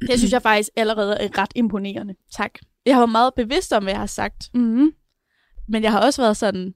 det 0.00 0.18
synes 0.18 0.32
jeg 0.32 0.42
faktisk 0.42 0.70
allerede 0.76 1.14
er 1.14 1.38
ret 1.38 1.52
imponerende. 1.54 2.14
Tak. 2.32 2.58
Jeg 2.86 2.94
har 2.94 3.00
været 3.00 3.12
meget 3.12 3.34
bevidst 3.34 3.72
om, 3.72 3.82
hvad 3.82 3.92
jeg 3.92 4.00
har 4.00 4.06
sagt. 4.06 4.50
Mm-hmm. 4.54 4.92
Men 5.68 5.82
jeg 5.82 5.92
har 5.92 6.00
også 6.00 6.22
været 6.22 6.36
sådan, 6.36 6.74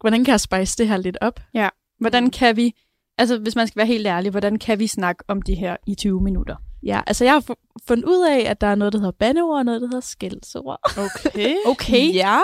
hvordan 0.00 0.24
kan 0.24 0.32
jeg 0.32 0.40
spice 0.40 0.78
det 0.78 0.88
her 0.88 0.96
lidt 0.96 1.18
op? 1.20 1.40
Ja, 1.54 1.68
hvordan 1.98 2.30
kan 2.30 2.56
vi, 2.56 2.74
altså 3.18 3.38
hvis 3.38 3.56
man 3.56 3.66
skal 3.66 3.76
være 3.76 3.86
helt 3.86 4.06
ærlig, 4.06 4.30
hvordan 4.30 4.58
kan 4.58 4.78
vi 4.78 4.86
snakke 4.86 5.24
om 5.28 5.42
det 5.42 5.56
her 5.56 5.76
i 5.86 5.94
20 5.94 6.20
minutter? 6.20 6.56
Ja, 6.82 7.00
altså 7.06 7.24
jeg 7.24 7.32
har 7.32 7.54
fundet 7.88 8.04
ud 8.04 8.26
af, 8.30 8.50
at 8.50 8.60
der 8.60 8.66
er 8.66 8.74
noget, 8.74 8.92
der 8.92 8.98
hedder 8.98 9.12
bandeord, 9.12 9.58
og 9.58 9.64
noget, 9.64 9.80
der 9.80 9.86
hedder 9.86 10.00
skældsord. 10.00 10.80
Okay. 10.98 11.56
okay. 11.72 12.14
Ja, 12.14 12.38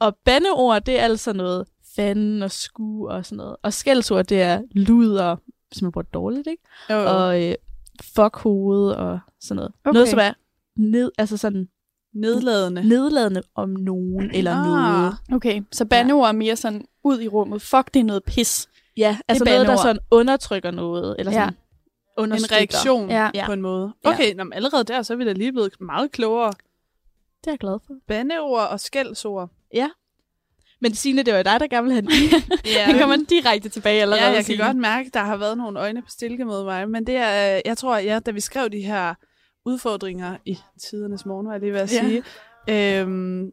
og 0.00 0.16
bandeord, 0.24 0.82
det 0.82 1.00
er 1.00 1.04
altså 1.04 1.32
noget 1.32 1.66
fanden 1.96 2.42
og 2.42 2.50
sku 2.50 3.08
og 3.08 3.26
sådan 3.26 3.36
noget. 3.36 3.56
Og 3.62 3.72
skældsord, 3.72 4.24
det 4.24 4.42
er 4.42 4.62
luder, 4.70 5.36
hvis 5.68 5.82
man 5.82 5.92
bruger 5.92 6.04
dårligt, 6.14 6.46
ikke? 6.46 6.62
Jo. 6.90 7.04
Og 7.16 7.42
øh, 7.44 7.54
fuck 8.02 8.36
hoved 8.36 8.90
og 8.92 9.18
sådan 9.40 9.56
noget. 9.56 9.72
Okay. 9.84 9.94
Noget, 9.94 10.08
som 10.08 10.18
er 10.18 10.32
ned, 10.76 11.10
altså 11.18 11.36
sådan 11.36 11.68
Nedladende. 12.14 12.88
nedladende 12.88 13.42
om 13.54 13.68
nogen 13.70 14.30
eller 14.34 14.52
Ah. 14.54 14.66
noget. 14.66 15.16
Okay, 15.32 15.62
så 15.72 15.84
bandeord 15.84 16.28
er 16.28 16.32
mere 16.32 16.56
sådan 16.56 16.84
ud 17.04 17.20
i 17.20 17.28
rummet. 17.28 17.62
Fuck, 17.62 17.94
det 17.94 18.00
er 18.00 18.04
noget 18.04 18.24
pis. 18.24 18.68
Ja, 18.96 19.16
altså 19.28 19.44
noget, 19.44 19.66
der 19.66 19.76
sådan 19.76 19.98
undertrykker 20.10 20.70
noget, 20.70 21.16
eller 21.18 21.32
Ja. 21.32 21.38
sådan 21.38 21.56
En 22.18 22.32
reaktion 22.52 23.10
Ja. 23.10 23.30
Ja. 23.34 23.46
på 23.46 23.52
en 23.52 23.62
måde. 23.62 23.92
Ja. 24.04 24.10
Okay, 24.10 24.34
nå, 24.34 24.44
men 24.44 24.52
allerede 24.52 24.84
der, 24.84 25.02
så 25.02 25.12
er 25.12 25.16
vi 25.16 25.24
da 25.24 25.32
lige 25.32 25.52
blevet 25.52 25.80
meget 25.80 26.12
klogere. 26.12 26.52
Det 27.40 27.46
er 27.46 27.52
jeg 27.52 27.58
glad 27.58 27.78
for. 27.86 27.94
Bandeord 28.08 28.68
og 28.70 28.80
skældsord. 28.80 29.50
Men 30.80 30.94
Signe, 30.94 31.22
det 31.22 31.34
var 31.34 31.42
dig, 31.42 31.60
der 31.60 31.66
gerne 31.66 31.82
ville 31.88 31.94
have 31.94 32.02
den. 32.02 32.42
Ja, 32.76 32.92
Det 32.92 33.00
kommer 33.00 33.16
direkte 33.28 33.68
tilbage 33.68 34.02
allerede. 34.02 34.24
ja, 34.26 34.32
jeg 34.32 34.44
kan 34.44 34.56
godt 34.58 34.76
mærke, 34.76 35.10
der 35.14 35.20
har 35.20 35.36
været 35.36 35.58
nogle 35.58 35.80
øjne 35.80 36.02
på 36.02 36.08
stilke 36.10 36.44
mod 36.44 36.64
mig. 36.64 36.90
Men 36.90 37.06
det 37.06 37.16
er, 37.16 37.56
øh, 37.56 37.60
jeg 37.64 37.78
tror, 37.78 37.96
ja, 37.96 38.18
da 38.18 38.30
vi 38.30 38.40
skrev 38.40 38.68
de 38.70 38.80
her 38.80 39.14
udfordringer 39.64 40.36
i 40.44 40.58
tidernes 40.80 41.26
morgen, 41.26 41.46
var 41.46 41.52
jeg 41.52 41.60
lige 41.60 41.72
ved 41.72 41.80
at 41.80 41.92
Ja. 41.92 42.00
sige, 42.00 42.22
øhm, 43.00 43.50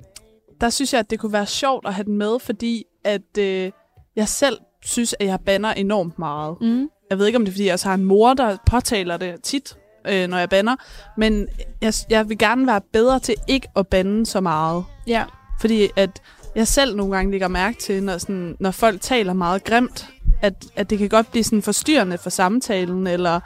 der 0.61 0.69
synes 0.69 0.93
jeg, 0.93 0.99
at 0.99 1.09
det 1.09 1.19
kunne 1.19 1.33
være 1.33 1.45
sjovt 1.45 1.87
at 1.87 1.93
have 1.93 2.05
den 2.05 2.17
med, 2.17 2.39
fordi 2.39 2.83
at 3.03 3.37
øh, 3.39 3.71
jeg 4.15 4.27
selv 4.27 4.57
synes, 4.85 5.15
at 5.19 5.25
jeg 5.25 5.39
banner 5.45 5.73
enormt 5.73 6.19
meget. 6.19 6.57
Mm. 6.61 6.89
Jeg 7.11 7.19
ved 7.19 7.25
ikke, 7.27 7.37
om 7.37 7.45
det 7.45 7.51
er, 7.51 7.53
fordi 7.53 7.65
jeg 7.65 7.73
også 7.73 7.87
har 7.87 7.95
en 7.95 8.03
mor, 8.05 8.33
der 8.33 8.57
påtaler 8.65 9.17
det 9.17 9.41
tit, 9.43 9.77
øh, 10.07 10.27
når 10.27 10.37
jeg 10.37 10.49
banner. 10.49 10.75
Men 11.17 11.47
jeg, 11.81 11.93
jeg 12.09 12.29
vil 12.29 12.37
gerne 12.37 12.67
være 12.67 12.81
bedre 12.93 13.19
til 13.19 13.35
ikke 13.47 13.67
at 13.75 13.87
bande 13.87 14.25
så 14.25 14.41
meget. 14.41 14.83
Ja. 15.07 15.23
Fordi 15.61 15.89
at 15.95 16.21
jeg 16.55 16.67
selv 16.67 16.95
nogle 16.95 17.15
gange 17.15 17.31
lægger 17.31 17.47
mærke 17.47 17.77
til, 17.77 18.03
når, 18.03 18.17
sådan, 18.17 18.57
når 18.59 18.71
folk 18.71 19.01
taler 19.01 19.33
meget 19.33 19.63
grimt, 19.63 20.09
at, 20.41 20.53
at 20.75 20.89
det 20.89 20.97
kan 20.97 21.09
godt 21.09 21.31
blive 21.31 21.43
sådan 21.43 21.61
forstyrrende 21.61 22.17
for 22.17 22.29
samtalen, 22.29 23.07
eller 23.07 23.39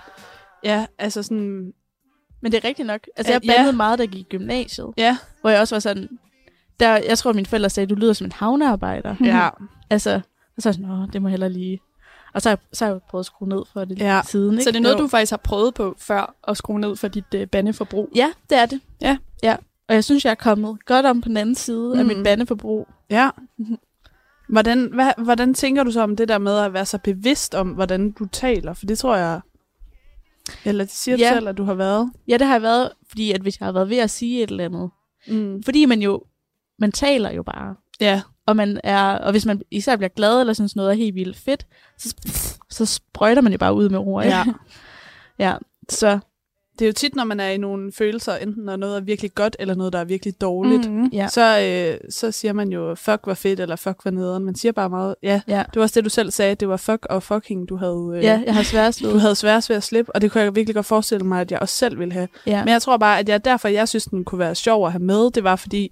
ja, 0.63 0.86
altså 1.00 1.24
sådan, 1.24 1.74
Men 2.41 2.51
det 2.51 2.63
er 2.63 2.67
rigtigt 2.67 2.88
nok. 2.88 3.00
Altså, 3.17 3.34
Ja, 3.34 3.39
jeg 3.43 3.55
bandede 3.57 3.75
meget, 3.75 4.00
da 4.00 4.03
jeg 4.03 4.10
gik 4.10 4.22
i 4.22 4.27
gymnasiet. 4.29 4.88
ja, 4.98 5.17
Hvor 5.41 5.50
jeg 5.50 5.60
også 5.60 5.75
var 5.75 5.79
sådan... 5.79 6.10
Der, 6.79 6.98
jeg 6.98 7.17
tror, 7.17 7.29
at 7.29 7.36
mine 7.36 7.45
forældre 7.45 7.69
sagde, 7.69 7.86
at 7.86 7.89
du 7.89 7.95
lyder 7.95 8.13
som 8.13 8.25
en 8.25 8.31
havnearbejder. 8.31 9.15
ja, 9.24 9.50
Altså, 9.89 10.22
og 10.57 10.62
så 10.63 10.72
sådan, 10.72 10.91
Åh, 10.91 11.07
det 11.13 11.22
må 11.22 11.27
heller 11.27 11.48
lige... 11.48 11.79
Og 12.35 12.41
så 12.41 12.49
har, 12.49 12.51
jeg, 12.55 12.77
så 12.77 12.85
har 12.85 12.91
jeg 12.91 13.01
prøvet 13.09 13.21
at 13.21 13.25
skrue 13.25 13.49
ned 13.49 13.63
for 13.73 13.85
det 13.85 13.99
Ja. 13.99 14.21
siden, 14.25 14.53
ikke? 14.53 14.63
Så 14.63 14.71
det 14.71 14.77
er 14.77 14.81
noget, 14.81 14.97
du 14.97 15.07
faktisk 15.07 15.29
har 15.31 15.37
prøvet 15.37 15.73
på 15.73 15.95
før 15.97 16.35
at 16.47 16.57
skrue 16.57 16.79
ned 16.79 16.95
for 16.95 17.07
dit 17.07 17.33
øh, 17.35 17.47
bandeforbrug? 17.47 18.09
Ja, 18.15 18.31
det 18.49 18.57
er 18.57 18.65
det. 18.65 18.81
Ja. 19.01 19.17
ja. 19.43 19.55
Og 19.87 19.95
jeg 19.95 20.03
synes, 20.03 20.25
jeg 20.25 20.31
er 20.31 20.35
kommet 20.35 20.85
godt 20.85 21.05
om 21.05 21.21
på 21.21 21.29
den 21.29 21.37
anden 21.37 21.55
side 21.55 21.93
mm. 21.93 21.99
af 21.99 22.05
mit 22.05 22.23
bandeforbrug. 22.23 22.87
ja. 23.09 23.29
Hvordan, 24.49 24.89
hvad, 24.93 25.11
hvordan 25.17 25.53
tænker 25.53 25.83
du 25.83 25.91
så 25.91 26.01
om 26.01 26.15
det 26.15 26.27
der 26.27 26.37
med 26.37 26.57
at 26.57 26.73
være 26.73 26.85
så 26.85 26.97
bevidst 26.97 27.55
om, 27.55 27.67
hvordan 27.69 28.11
du 28.11 28.25
taler? 28.25 28.73
For 28.73 28.85
det 28.85 28.97
tror 28.99 29.15
jeg, 29.15 29.39
eller 30.65 30.83
det 30.83 30.93
siger 30.93 31.17
Ja. 31.17 31.29
du 31.29 31.35
selv, 31.35 31.47
at 31.47 31.57
du 31.57 31.63
har 31.63 31.73
været. 31.73 32.11
Ja, 32.27 32.37
det 32.37 32.47
har 32.47 32.53
jeg 32.53 32.61
været, 32.61 32.89
fordi 33.09 33.31
at 33.31 33.41
hvis 33.41 33.59
jeg 33.59 33.65
har 33.67 33.71
været 33.71 33.89
ved 33.89 33.97
at 33.97 34.09
sige 34.09 34.43
et 34.43 34.49
eller 34.49 34.65
andet. 34.65 34.89
Mm. 35.27 35.63
Fordi 35.63 35.85
man 35.85 36.01
jo... 36.01 36.23
Man 36.79 36.91
taler 36.91 37.31
jo 37.31 37.43
bare. 37.43 37.75
Ja, 38.01 38.21
Og, 38.47 38.55
man 38.55 38.79
er, 38.83 39.03
og 39.17 39.31
hvis 39.31 39.45
man 39.45 39.61
især 39.71 39.95
bliver 39.95 40.09
glad, 40.09 40.39
eller 40.39 40.53
synes 40.53 40.75
noget 40.75 40.89
er 40.91 40.95
helt 40.95 41.15
vildt 41.15 41.37
fedt, 41.37 41.65
så, 41.97 42.15
så 42.69 42.85
sprøjter 42.85 43.41
man 43.41 43.51
jo 43.51 43.57
bare 43.57 43.73
ud 43.73 43.89
med 43.89 43.99
ord. 43.99 44.25
ja. 44.25 44.43
ja. 45.39 45.55
Så 45.89 46.19
Det 46.79 46.85
er 46.85 46.89
jo 46.89 46.93
tit, 46.93 47.15
når 47.15 47.23
man 47.23 47.39
er 47.39 47.49
i 47.49 47.57
nogle 47.57 47.91
følelser, 47.91 48.35
enten 48.35 48.63
når 48.63 48.75
noget 48.75 48.95
er 48.97 49.01
virkelig 49.01 49.35
godt, 49.35 49.55
eller 49.59 49.75
noget, 49.75 49.93
der 49.93 49.99
er 49.99 50.03
virkelig 50.05 50.41
dårligt. 50.41 50.91
Mm. 50.91 51.05
ja. 51.13 51.27
så, 51.27 51.59
øh, 51.59 52.09
så 52.11 52.31
siger 52.31 52.53
man 52.53 52.69
jo, 52.69 52.95
fuck 52.95 53.19
var 53.25 53.33
fedt, 53.33 53.59
eller 53.59 53.75
fuck 53.75 53.97
var 54.05 54.11
nederen. 54.11 54.45
Man 54.45 54.55
siger 54.55 54.71
bare 54.71 54.89
meget, 54.89 55.15
ja, 55.23 55.41
Ja. 55.47 55.57
det 55.67 55.75
var 55.75 55.81
også 55.81 55.99
det, 55.99 56.05
du 56.05 56.09
selv 56.09 56.31
sagde, 56.31 56.55
det 56.55 56.69
var 56.69 56.77
fuck 56.77 57.05
og 57.09 57.23
fucking, 57.23 57.69
du 57.69 57.75
havde, 57.75 58.11
øh, 58.15 58.23
ja, 58.23 58.41
jeg 58.45 58.55
har 58.55 58.63
sværest 58.63 59.01
du 59.03 59.07
ved. 59.09 59.19
havde 59.19 59.35
svært 59.35 59.69
ved 59.69 59.75
at 59.75 59.83
slippe, 59.83 60.15
og 60.15 60.21
det 60.21 60.31
kunne 60.31 60.43
jeg 60.43 60.55
virkelig 60.55 60.75
godt 60.75 60.85
forestille 60.85 61.25
mig, 61.27 61.41
at 61.41 61.51
jeg 61.51 61.59
også 61.59 61.75
selv 61.75 61.99
ville 61.99 62.13
have. 62.13 62.27
Ja. 62.47 62.63
Men 62.63 62.71
jeg 62.71 62.81
tror 62.81 62.97
bare, 62.97 63.19
at 63.19 63.29
jeg 63.29 63.45
derfor, 63.45 63.67
jeg 63.67 63.87
synes, 63.89 64.05
den 64.05 64.25
kunne 64.25 64.39
være 64.39 64.55
sjov 64.55 64.85
at 64.85 64.91
have 64.91 65.03
med, 65.03 65.31
det 65.31 65.43
var 65.43 65.55
fordi, 65.55 65.91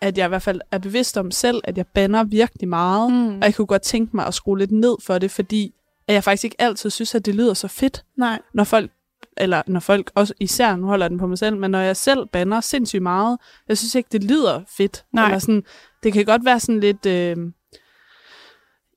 at 0.00 0.18
jeg 0.18 0.24
i 0.24 0.28
hvert 0.28 0.42
fald 0.42 0.60
er 0.70 0.78
bevidst 0.78 1.16
om 1.18 1.30
selv, 1.30 1.60
at 1.64 1.78
jeg 1.78 1.86
banner 1.86 2.24
virkelig 2.24 2.68
meget, 2.68 3.12
mm. 3.12 3.38
Og 3.38 3.44
jeg 3.44 3.54
kunne 3.54 3.66
godt 3.66 3.82
tænke 3.82 4.16
mig 4.16 4.26
at 4.26 4.34
skrue 4.34 4.58
lidt 4.58 4.72
ned 4.72 4.96
for 5.02 5.18
det, 5.18 5.30
fordi 5.30 5.74
at 6.08 6.14
jeg 6.14 6.24
faktisk 6.24 6.44
ikke 6.44 6.56
altid 6.58 6.90
synes, 6.90 7.14
at 7.14 7.26
det 7.26 7.34
lyder 7.34 7.54
så 7.54 7.68
fedt, 7.68 8.04
Nej. 8.16 8.38
når 8.54 8.64
folk, 8.64 8.90
eller 9.36 9.62
når 9.66 9.80
folk, 9.80 10.10
også 10.14 10.34
især, 10.40 10.76
nu 10.76 10.86
holder 10.86 11.08
den 11.08 11.18
på 11.18 11.26
mig 11.26 11.38
selv, 11.38 11.56
men 11.56 11.70
når 11.70 11.78
jeg 11.78 11.96
selv 11.96 12.26
banner 12.26 12.60
sindssygt 12.60 13.02
meget, 13.02 13.38
jeg 13.68 13.78
synes 13.78 13.94
ikke, 13.94 14.08
det 14.12 14.24
lyder 14.24 14.60
fedt. 14.76 15.04
Nej. 15.12 15.24
Eller 15.24 15.38
sådan, 15.38 15.62
det 16.02 16.12
kan 16.12 16.24
godt 16.24 16.44
være 16.44 16.60
sådan 16.60 16.80
lidt, 16.80 17.06
øh, 17.06 17.36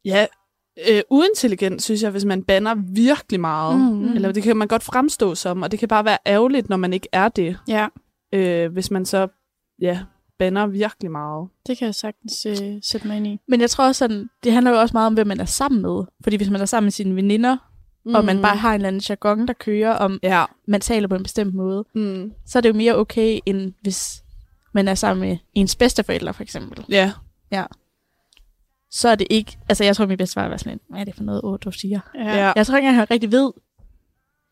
ja, 0.06 0.26
øh, 0.90 1.02
uintelligent, 1.10 1.84
synes 1.84 2.04
jeg, 2.04 2.12
hvis 2.12 2.26
man 2.26 2.44
banner 2.44 2.76
virkelig 2.94 3.40
meget. 3.40 3.80
Mm. 3.80 3.86
Mm. 3.86 4.14
Eller 4.14 4.32
det 4.32 4.44
kan 4.44 4.58
man 4.58 4.68
godt 4.68 4.84
fremstå 4.84 5.36
som, 5.36 5.62
og 5.62 5.72
det 5.72 5.80
kan 5.80 5.88
bare 5.88 6.06
være 6.06 6.18
ærgerligt, 6.26 6.70
når 6.70 6.78
man 6.78 6.94
ikke 6.94 7.08
er 7.12 7.30
det, 7.30 7.58
Ja, 7.68 7.88
øh, 8.34 8.72
hvis 8.72 8.92
man 8.92 9.06
så, 9.06 9.28
ja, 9.82 10.00
banner 10.42 10.68
virkelig 10.68 11.12
meget. 11.12 11.50
det 11.68 11.78
kan 11.78 11.86
jeg 11.86 11.96
sagtens 11.96 12.46
øh, 12.46 12.80
sætte 12.84 13.08
mig 13.08 13.18
ind 13.18 13.28
i. 13.28 13.40
Men 13.48 13.62
jeg 13.62 13.70
tror 13.70 13.88
også 13.88 14.00
sådan, 14.00 14.30
det 14.44 14.52
handler 14.54 14.72
jo 14.72 14.80
også 14.80 14.94
meget 14.94 15.08
om, 15.08 15.14
hvem 15.14 15.28
man 15.28 15.40
er 15.40 15.46
sammen 15.46 15.82
med. 15.82 16.04
Fordi 16.24 16.36
hvis 16.36 16.50
man 16.50 16.62
er 16.62 16.66
sammen 16.66 16.86
med 16.86 16.92
sine 16.92 17.16
veninder, 17.16 17.58
mm. 18.06 18.16
og 18.16 18.26
man 18.26 18.42
bare 18.42 18.58
har 18.58 18.70
en 18.70 18.76
eller 18.76 18.88
anden 18.88 19.02
jargon, 19.10 19.48
der 19.48 19.54
kører, 19.54 19.94
om 19.94 20.20
Ja. 20.24 20.46
man 20.68 20.82
taler 20.82 21.08
på 21.08 21.16
en 21.16 21.24
bestemt 21.24 21.56
måde, 21.56 21.86
Mm. 21.96 22.32
så 22.46 22.60
er 22.60 22.62
det 22.62 22.70
jo 22.70 22.74
mere 22.74 22.96
okay, 22.96 23.40
end 23.46 23.74
hvis 23.82 24.24
man 24.74 24.88
er 24.88 24.96
sammen 24.96 25.30
med 25.30 25.38
ens 25.54 25.76
bedsteforældre, 25.76 26.34
for 26.34 26.44
eksempel. 26.44 26.86
Ja. 26.90 27.12
Så 28.94 29.10
er 29.10 29.16
det 29.16 29.28
ikke... 29.30 29.58
Altså, 29.70 29.84
jeg 29.84 29.96
tror, 29.96 30.06
min 30.06 30.18
bedstefar 30.18 30.48
var 30.48 30.58
sådan 30.58 30.72
lidt, 30.72 30.82
hvad 30.90 31.00
er 31.00 31.04
det 31.04 31.16
for 31.16 31.24
noget, 31.24 31.42
åh, 31.44 31.58
du 31.64 31.72
siger? 31.72 32.00
Ja. 32.16 32.38
ja. 32.46 32.52
Jeg 32.56 32.68
tror 32.68 32.78
ikke 32.78 32.92
han 32.92 33.12
rigtig 33.12 33.32
ved... 33.32 33.52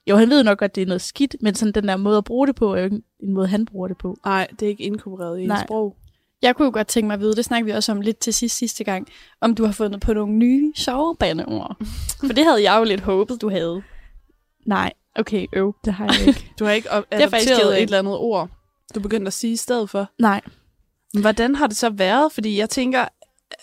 Jo, 0.09 0.15
han 0.15 0.29
ved 0.29 0.43
nok 0.43 0.59
godt, 0.59 0.75
det 0.75 0.81
er 0.81 0.85
noget 0.85 1.01
skidt, 1.01 1.35
men 1.41 1.55
sådan 1.55 1.71
den 1.71 1.87
der 1.87 1.97
måde 1.97 2.17
at 2.17 2.23
bruge 2.23 2.47
det 2.47 2.55
på, 2.55 2.73
er 2.73 2.77
jo 2.77 2.83
ikke 2.83 3.01
en 3.19 3.33
måde, 3.33 3.47
han 3.47 3.65
bruger 3.65 3.87
det 3.87 3.97
på. 3.97 4.17
Nej, 4.25 4.47
det 4.51 4.61
er 4.61 4.69
ikke 4.69 4.83
inkorporeret 4.83 5.39
i 5.39 5.45
Nej. 5.45 5.61
en 5.61 5.67
sprog. 5.67 5.95
Jeg 6.41 6.55
kunne 6.55 6.65
jo 6.65 6.71
godt 6.73 6.87
tænke 6.87 7.07
mig 7.07 7.13
at 7.13 7.19
vide, 7.19 7.35
det 7.35 7.45
snakkede 7.45 7.65
vi 7.65 7.71
også 7.71 7.91
om 7.91 8.01
lidt 8.01 8.17
til 8.17 8.33
sidst 8.33 8.57
sidste 8.57 8.83
gang, 8.83 9.07
om 9.41 9.55
du 9.55 9.65
har 9.65 9.71
fundet 9.71 10.01
på 10.01 10.13
nogle 10.13 10.33
nye 10.33 10.73
sjove 10.75 11.15
bandeord. 11.15 11.75
For 12.27 12.33
det 12.33 12.43
havde 12.43 12.71
jeg 12.71 12.79
jo 12.79 12.83
lidt 12.83 13.01
håbet, 13.01 13.41
du 13.41 13.49
havde. 13.49 13.81
Nej, 14.65 14.93
Okay, 15.15 15.47
øv. 15.53 15.75
det 15.85 15.93
har 15.93 16.05
jeg 16.05 16.27
ikke. 16.27 16.51
Du 16.59 16.65
har 16.65 16.71
ikke 16.71 16.89
er 16.89 17.01
adopteret 17.11 17.77
et 17.77 17.83
eller 17.83 17.99
andet 17.99 18.17
ord, 18.17 18.49
du 18.95 18.99
begyndte 18.99 19.27
at 19.27 19.33
sige 19.33 19.53
i 19.53 19.55
stedet 19.55 19.89
for. 19.89 20.09
Nej. 20.19 20.41
Men 21.13 21.21
Hvordan 21.21 21.55
har 21.55 21.67
det 21.67 21.77
så 21.77 21.89
været? 21.89 22.31
Fordi 22.31 22.57
jeg 22.57 22.69
tænker, 22.69 23.05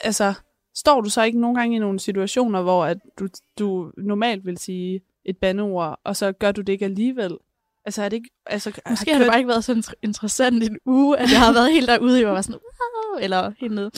altså, 0.01 0.35
står 0.75 1.01
du 1.01 1.11
så 1.11 1.23
ikke 1.23 1.41
nogle 1.41 1.57
gange 1.57 1.77
i 1.77 1.79
nogle 1.79 2.01
situationer, 2.01 2.63
hvor 2.63 2.85
at 2.85 2.99
du, 3.19 3.29
du 3.59 3.91
normalt 3.99 4.47
vil 4.47 4.59
sige 4.59 5.01
et 5.27 5.37
bandeord, 5.39 6.01
og 6.05 6.17
så 6.17 6.33
gør 6.33 6.53
du 6.53 6.61
det 6.61 6.73
ikke 6.73 6.85
alligevel? 6.85 7.37
Altså 7.85 8.03
er 8.03 8.09
det 8.09 8.17
ikke... 8.17 8.31
Altså, 8.47 8.73
Måske 8.91 9.13
har 9.13 9.19
det 9.19 9.29
bare 9.29 9.39
ikke 9.39 9.49
været 9.49 9.65
så 9.65 9.73
inter- 9.73 9.93
interessant 10.03 10.63
i 10.63 10.67
en 10.67 10.79
uge, 10.87 11.19
at 11.19 11.31
jeg 11.33 11.41
har 11.41 11.53
været 11.53 11.73
helt 11.73 11.89
derude, 11.89 12.27
og 12.27 12.33
var 12.35 12.43
sådan, 12.43 12.61
wow, 12.61 13.19
eller 13.21 13.53
helt 13.59 13.73
nede, 13.75 13.91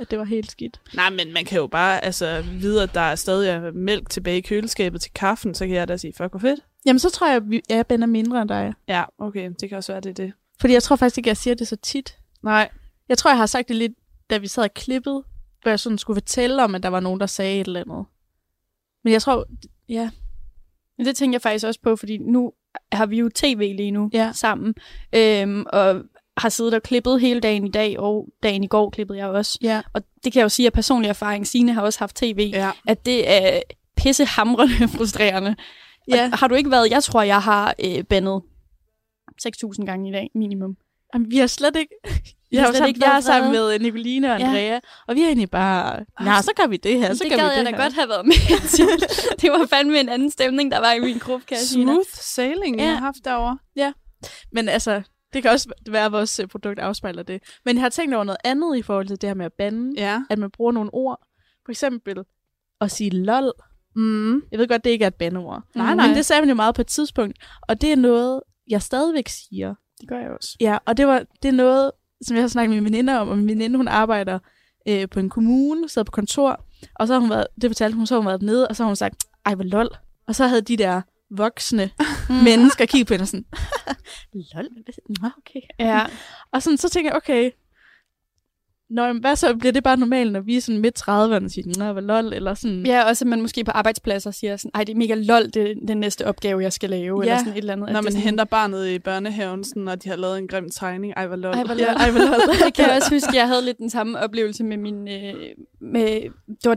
at 0.00 0.10
det 0.10 0.18
var 0.18 0.24
helt 0.24 0.50
skidt. 0.50 0.80
Nej, 0.94 1.10
men 1.10 1.32
man 1.32 1.44
kan 1.44 1.58
jo 1.58 1.66
bare 1.66 2.04
altså, 2.04 2.44
vide, 2.60 2.82
at 2.82 2.94
der 2.94 3.00
er 3.00 3.14
stadig 3.14 3.48
er 3.50 3.72
mælk 3.72 4.10
tilbage 4.10 4.38
i 4.38 4.40
køleskabet 4.40 5.00
til 5.00 5.12
kaffen, 5.12 5.54
så 5.54 5.66
kan 5.66 5.76
jeg 5.76 5.88
da 5.88 5.96
sige, 5.96 6.12
fuck 6.16 6.30
hvor 6.30 6.38
fedt. 6.40 6.60
Jamen, 6.86 6.98
så 6.98 7.10
tror 7.10 7.26
jeg, 7.26 7.36
at 7.36 7.50
vi- 7.50 7.62
jeg 7.68 7.86
bænder 7.86 8.06
mindre 8.06 8.40
end 8.42 8.48
dig. 8.48 8.74
Ja, 8.88 9.04
okay, 9.18 9.50
det 9.60 9.68
kan 9.68 9.78
også 9.78 9.92
være, 9.92 10.00
det 10.00 10.10
er 10.10 10.14
det. 10.24 10.32
Fordi 10.60 10.72
jeg 10.72 10.82
tror 10.82 10.96
faktisk 10.96 11.18
ikke, 11.18 11.28
jeg 11.28 11.36
siger 11.36 11.54
det 11.54 11.68
så 11.68 11.76
tit. 11.76 12.18
Nej, 12.42 12.68
Jeg 13.08 13.18
tror, 13.18 13.30
jeg 13.30 13.38
har 13.38 13.46
sagt 13.46 13.68
det 13.68 13.76
lidt, 13.76 13.92
da 14.30 14.38
vi 14.38 14.46
sad 14.46 14.62
og 14.64 14.74
klippede, 14.74 15.22
hvor 15.62 15.70
jeg 15.70 15.80
sådan 15.80 15.98
skulle 15.98 16.14
fortælle 16.16 16.64
om, 16.64 16.74
at 16.74 16.82
der 16.82 16.88
var 16.88 17.00
nogen, 17.00 17.20
der 17.20 17.26
sagde 17.26 17.60
et 17.60 17.66
eller 17.66 17.80
andet. 17.80 18.04
Men 19.04 19.12
jeg 19.12 19.22
tror, 19.22 19.46
ja, 19.88 20.10
Men 20.98 21.06
det 21.06 21.16
tænker 21.16 21.34
jeg 21.34 21.42
faktisk 21.42 21.66
også 21.66 21.80
på, 21.82 21.96
fordi 21.96 22.18
nu 22.18 22.52
har 22.92 23.06
vi 23.06 23.18
jo 23.18 23.30
tv 23.34 23.72
lige 23.76 23.90
nu 23.90 24.10
Ja. 24.12 24.30
sammen, 24.34 24.74
øhm, 25.14 25.64
og 25.72 26.02
har 26.36 26.48
siddet 26.48 26.74
og 26.74 26.82
klippet 26.82 27.20
hele 27.20 27.40
dagen 27.40 27.66
i 27.66 27.70
dag, 27.70 27.98
og 27.98 28.28
dagen 28.42 28.64
i 28.64 28.66
går 28.66 28.90
klippede 28.90 29.18
jeg 29.18 29.28
også. 29.28 29.58
ja, 29.62 29.82
Og 29.92 30.02
det 30.24 30.32
kan 30.32 30.40
jeg 30.40 30.44
jo 30.44 30.48
sige 30.48 30.66
af 30.66 30.72
personlig 30.72 31.08
erfaring, 31.08 31.46
Signe 31.46 31.72
har 31.72 31.82
også 31.82 31.98
haft 31.98 32.16
tv, 32.16 32.50
ja. 32.54 32.70
at 32.88 33.06
det 33.06 33.30
er 33.30 33.60
pissehamrende 33.96 34.88
frustrerende. 34.96 35.56
ja. 36.08 36.28
Og 36.32 36.38
har 36.38 36.48
du 36.48 36.54
ikke 36.54 36.70
været, 36.70 36.90
jeg 36.90 37.02
tror, 37.02 37.22
jeg 37.22 37.40
har 37.42 37.74
øh, 37.84 38.04
bandet 38.04 38.42
6.000 39.46 39.84
gange 39.84 40.08
i 40.08 40.12
dag, 40.12 40.30
minimum. 40.34 40.76
Jamen, 41.14 41.30
vi 41.30 41.36
har 41.38 41.46
slet 41.46 41.76
ikke... 41.76 41.94
Jeg, 42.52 42.62
har 42.62 42.68
slet 42.68 42.76
sammen, 42.76 42.88
ikke 42.88 43.06
jeg 43.06 43.16
er 43.16 43.20
sammen 43.20 43.52
med 43.52 43.78
Nicoline 43.78 44.32
og 44.32 44.38
Ja. 44.40 44.46
Andrea, 44.46 44.80
og 45.08 45.14
vi 45.14 45.20
har 45.20 45.26
egentlig 45.28 45.50
bare... 45.50 46.04
Ja, 46.20 46.42
så 46.42 46.52
gør 46.56 46.66
vi 46.66 46.76
det 46.76 46.98
her, 46.98 47.14
så 47.14 47.24
det 47.24 47.32
gør 47.32 47.36
gad 47.38 47.44
vi 47.44 47.50
jeg 47.50 47.58
det 47.58 47.66
da 47.66 47.76
her. 47.76 47.82
godt 47.82 47.92
have 47.94 48.08
været 48.08 48.26
med 48.26 48.68
til. 48.76 48.86
det 49.40 49.50
var 49.50 49.66
fandme 49.66 50.00
en 50.00 50.08
anden 50.08 50.30
stemning, 50.30 50.70
der 50.72 50.78
var 50.80 50.92
i 50.92 51.00
min 51.00 51.18
gruppe, 51.18 51.46
kan 51.46 51.56
jeg. 51.56 51.66
Smooth 51.66 52.08
sailing, 52.12 52.76
ja. 52.76 52.82
Ja. 52.82 52.88
jeg 52.88 52.98
har 52.98 53.04
haft 53.06 53.24
derovre. 53.24 53.58
Men 54.52 54.68
altså, 54.68 55.02
det 55.32 55.42
kan 55.42 55.50
også 55.50 55.68
være, 55.90 56.04
at 56.04 56.12
vores 56.12 56.40
øh, 56.40 56.46
produkt 56.46 56.78
afspejler 56.78 57.22
det. 57.22 57.42
Men 57.64 57.76
jeg 57.76 57.82
har 57.82 57.88
tænkt 57.88 58.14
over 58.14 58.24
noget 58.24 58.38
andet 58.44 58.76
i 58.76 58.82
forhold 58.82 59.08
til 59.08 59.20
det 59.20 59.28
her 59.28 59.34
med 59.34 59.46
at 59.46 59.52
bande. 59.52 60.00
Ja. 60.00 60.22
At 60.30 60.38
man 60.38 60.50
bruger 60.50 60.72
nogle 60.72 60.90
ord. 60.94 61.18
For 61.64 61.72
eksempel 61.72 62.22
at 62.80 62.90
sige 62.90 63.10
lol. 63.10 63.52
Mm. 63.96 64.34
Jeg 64.50 64.58
ved 64.58 64.68
godt, 64.68 64.84
det 64.84 64.90
ikke 64.90 65.02
er 65.02 65.08
et 65.08 65.14
bandeord. 65.14 65.62
Nej, 65.74 65.94
nej. 65.94 66.06
Men 66.06 66.16
det 66.16 66.26
sagde 66.26 66.42
man 66.42 66.48
jo 66.48 66.54
meget 66.54 66.74
på 66.74 66.80
et 66.80 66.86
tidspunkt. 66.86 67.38
Og 67.62 67.80
det 67.80 67.92
er 67.92 67.96
noget, 67.96 68.40
jeg 68.68 68.82
stadigvæk 68.82 69.28
siger. 69.28 69.74
Det 70.04 70.08
gør 70.10 70.20
jeg 70.20 70.30
også. 70.30 70.56
Ja, 70.60 70.78
og 70.86 70.96
det, 70.96 71.06
var, 71.06 71.24
det 71.42 71.48
er 71.48 71.52
noget, 71.52 71.90
som 72.22 72.36
jeg 72.36 72.42
har 72.42 72.48
snakket 72.48 72.70
med 72.70 72.80
min 72.80 72.84
veninder 72.92 73.16
om. 73.16 73.28
Og 73.28 73.38
min 73.38 73.48
veninde, 73.48 73.76
hun 73.76 73.88
arbejder 73.88 74.38
øh, 74.88 75.08
på 75.08 75.20
en 75.20 75.30
kommune, 75.30 75.88
sidder 75.88 76.04
på 76.04 76.10
kontor. 76.10 76.64
Og 76.94 77.06
så 77.06 77.12
har 77.12 77.20
hun 77.20 77.30
været, 77.30 77.46
det 77.62 77.70
fortalte 77.70 77.96
hun, 77.96 78.06
så 78.06 78.14
har 78.14 78.18
hun 78.20 78.26
været 78.26 78.42
nede, 78.42 78.68
og 78.68 78.76
så 78.76 78.82
har 78.82 78.88
hun 78.88 78.96
sagt, 78.96 79.24
ej, 79.46 79.54
hvor 79.54 79.64
lol. 79.64 79.88
Og 80.26 80.34
så 80.34 80.46
havde 80.46 80.62
de 80.62 80.76
der 80.76 81.02
voksne 81.30 81.90
mennesker 82.44 82.86
kigget 82.86 83.06
på 83.06 83.14
hende 83.14 83.22
og 83.22 83.28
sådan, 83.28 83.44
lol, 84.54 84.68
nå, 85.20 85.28
okay. 85.38 85.60
Ja. 85.78 86.06
Og 86.52 86.62
sådan, 86.62 86.76
så 86.76 86.88
tænker 86.88 87.10
jeg, 87.10 87.16
okay, 87.16 87.50
Nå, 88.90 89.12
men 89.12 89.20
hvad 89.20 89.36
så? 89.36 89.54
Bliver 89.56 89.72
det 89.72 89.82
bare 89.84 89.96
normalt, 89.96 90.32
når 90.32 90.40
vi 90.40 90.56
er 90.56 90.60
sådan 90.60 90.80
midt 90.80 91.00
30'erne 91.02 91.44
og 91.44 91.50
siger, 91.50 91.78
nå, 91.86 91.92
hvad 91.92 92.02
lol, 92.02 92.32
eller 92.32 92.54
sådan. 92.54 92.86
Ja, 92.86 93.04
også 93.08 93.24
at 93.24 93.28
man 93.28 93.40
måske 93.42 93.64
på 93.64 93.70
arbejdspladser 93.70 94.30
siger 94.30 94.56
sådan, 94.56 94.70
ej, 94.74 94.84
det 94.84 94.92
er 94.92 94.96
mega 94.96 95.14
lol, 95.14 95.50
det 95.50 95.70
er 95.70 95.74
den 95.88 95.98
næste 96.00 96.26
opgave, 96.26 96.62
jeg 96.62 96.72
skal 96.72 96.90
lave, 96.90 97.22
Ja. 97.22 97.26
eller 97.30 97.38
sådan 97.38 97.52
et 97.52 97.58
eller 97.58 97.72
andet. 97.72 97.92
Når 97.92 98.02
man 98.02 98.12
sådan, 98.12 98.24
henter 98.24 98.44
barnet 98.44 98.88
i 98.88 98.98
børnehaven, 98.98 99.64
sådan, 99.64 99.88
og 99.88 100.04
de 100.04 100.08
har 100.08 100.16
lavet 100.16 100.38
en 100.38 100.48
grim 100.48 100.70
tegning. 100.70 101.12
Ej, 101.16 101.26
hvor 101.26 101.36
lol. 101.36 101.54
Ej, 101.54 101.60
Ja, 101.68 101.74
lol. 101.74 101.80
ej, 101.96 102.10
hvor 102.10 102.20
lol. 102.20 102.56
det 102.66 102.74
kan 102.74 102.86
jeg 102.88 102.96
også 102.96 103.14
huske, 103.14 103.30
jeg 103.36 103.48
havde 103.48 103.64
lidt 103.64 103.78
den 103.78 103.90
samme 103.90 104.18
oplevelse 104.20 104.64
med 104.64 104.76
min... 104.76 105.08
Øh, 105.08 105.34
med, 105.80 106.06
det 106.48 106.68
var, 106.68 106.76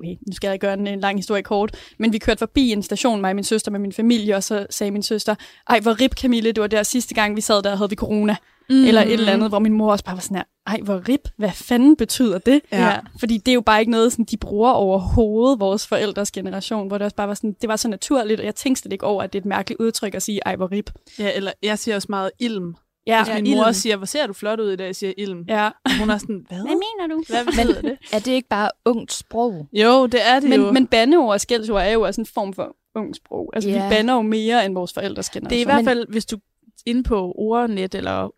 okay, 0.00 0.14
nu 0.26 0.32
skal 0.32 0.48
jeg 0.48 0.58
gøre 0.60 0.74
en, 0.74 0.86
en 0.86 1.00
lang 1.00 1.18
historie 1.18 1.42
kort, 1.42 1.76
men 1.98 2.12
vi 2.12 2.18
kørte 2.18 2.38
forbi 2.38 2.70
en 2.72 2.82
station, 2.82 3.20
mig 3.20 3.28
og 3.30 3.34
min 3.34 3.44
søster 3.44 3.70
med 3.70 3.80
min 3.80 3.92
familie, 3.92 4.36
og 4.36 4.42
så 4.42 4.66
sagde 4.70 4.90
min 4.90 5.02
søster, 5.02 5.34
ej, 5.68 5.80
hvor 5.80 6.00
rip 6.00 6.14
Camille, 6.14 6.52
det 6.52 6.60
var 6.60 6.66
der 6.66 6.82
sidste 6.82 7.14
gang, 7.14 7.36
vi 7.36 7.40
sad 7.40 7.62
der, 7.62 7.76
havde 7.76 7.90
vi 7.90 7.96
corona, 7.96 8.36
mm. 8.70 8.84
eller 8.84 9.02
et 9.02 9.12
eller 9.12 9.32
andet, 9.32 9.48
hvor 9.48 9.58
min 9.58 9.72
mor 9.72 9.90
også 9.92 10.04
bare 10.04 10.16
var 10.16 10.20
sådan 10.20 10.36
her, 10.36 10.44
ej, 10.66 10.80
hvor 10.82 11.08
rip, 11.08 11.28
hvad 11.36 11.50
fanden 11.50 11.96
betyder 11.96 12.38
det? 12.38 12.60
Ja. 12.72 12.98
Fordi 13.20 13.38
det 13.38 13.48
er 13.52 13.54
jo 13.54 13.60
bare 13.60 13.80
ikke 13.80 13.92
noget, 13.92 14.12
sådan, 14.12 14.24
de 14.24 14.36
bruger 14.36 14.70
overhovedet, 14.70 15.60
vores 15.60 15.86
forældres 15.86 16.30
generation, 16.30 16.88
hvor 16.88 16.98
det 16.98 17.04
også 17.04 17.16
bare 17.16 17.28
var 17.28 17.34
sådan, 17.34 17.56
det 17.60 17.68
var 17.68 17.76
så 17.76 17.88
naturligt, 17.88 18.40
og 18.40 18.46
jeg 18.46 18.54
tænkte 18.54 18.82
slet 18.82 18.92
ikke 18.92 19.06
over, 19.06 19.22
at 19.22 19.32
det 19.32 19.38
er 19.38 19.42
et 19.42 19.46
mærkeligt 19.46 19.80
udtryk 19.80 20.14
at 20.14 20.22
sige, 20.22 20.40
ej, 20.46 20.56
hvor 20.56 20.72
rip. 20.72 20.90
Ja, 21.18 21.30
eller 21.36 21.52
jeg 21.62 21.78
siger 21.78 21.94
også 21.94 22.06
meget 22.10 22.30
ilm. 22.40 22.74
Ja, 23.06 23.24
Hvis 23.24 23.42
min 23.42 23.56
mor 23.56 23.72
siger, 23.72 23.96
hvor 23.96 24.06
ser 24.06 24.26
du 24.26 24.32
flot 24.32 24.60
ud 24.60 24.70
i 24.70 24.76
dag, 24.76 24.86
jeg 24.86 24.96
siger 24.96 25.12
ilm. 25.18 25.44
ja. 25.48 25.70
Hun 26.00 26.10
er 26.10 26.18
sådan, 26.18 26.44
hvad? 26.48 26.58
mener 26.58 27.06
du? 27.14 27.22
Hvad 27.28 27.44
betyder 27.44 27.80
det? 27.82 27.98
Er 28.12 28.18
det 28.18 28.32
ikke 28.32 28.48
bare 28.48 28.70
ungt 28.84 29.12
sprog? 29.12 29.66
Jo, 29.72 30.06
det 30.06 30.20
er 30.28 30.40
det 30.40 30.56
jo. 30.56 30.62
Men, 30.64 30.74
men 30.74 30.86
bandeord 30.86 31.32
og 31.32 31.40
skældsord 31.40 31.82
er 31.82 31.90
jo 31.90 32.02
også 32.02 32.20
en 32.20 32.26
form 32.26 32.52
for 32.52 32.76
ung 32.94 33.16
sprog. 33.16 33.50
Altså, 33.54 33.70
Ja. 33.70 33.88
vi 33.88 33.94
banner 33.94 34.14
jo 34.14 34.22
mere 34.22 34.66
end 34.66 34.74
vores 34.74 34.92
forældres 34.92 35.30
generation. 35.30 35.50
Det 35.50 35.56
er 35.56 35.60
i 35.60 35.64
hvert 35.64 35.84
fald, 35.84 36.06
hvis 36.08 36.26
du 36.26 36.38
inde 36.86 37.02
på 37.02 37.32
ordnet 37.36 37.94
eller 37.94 38.28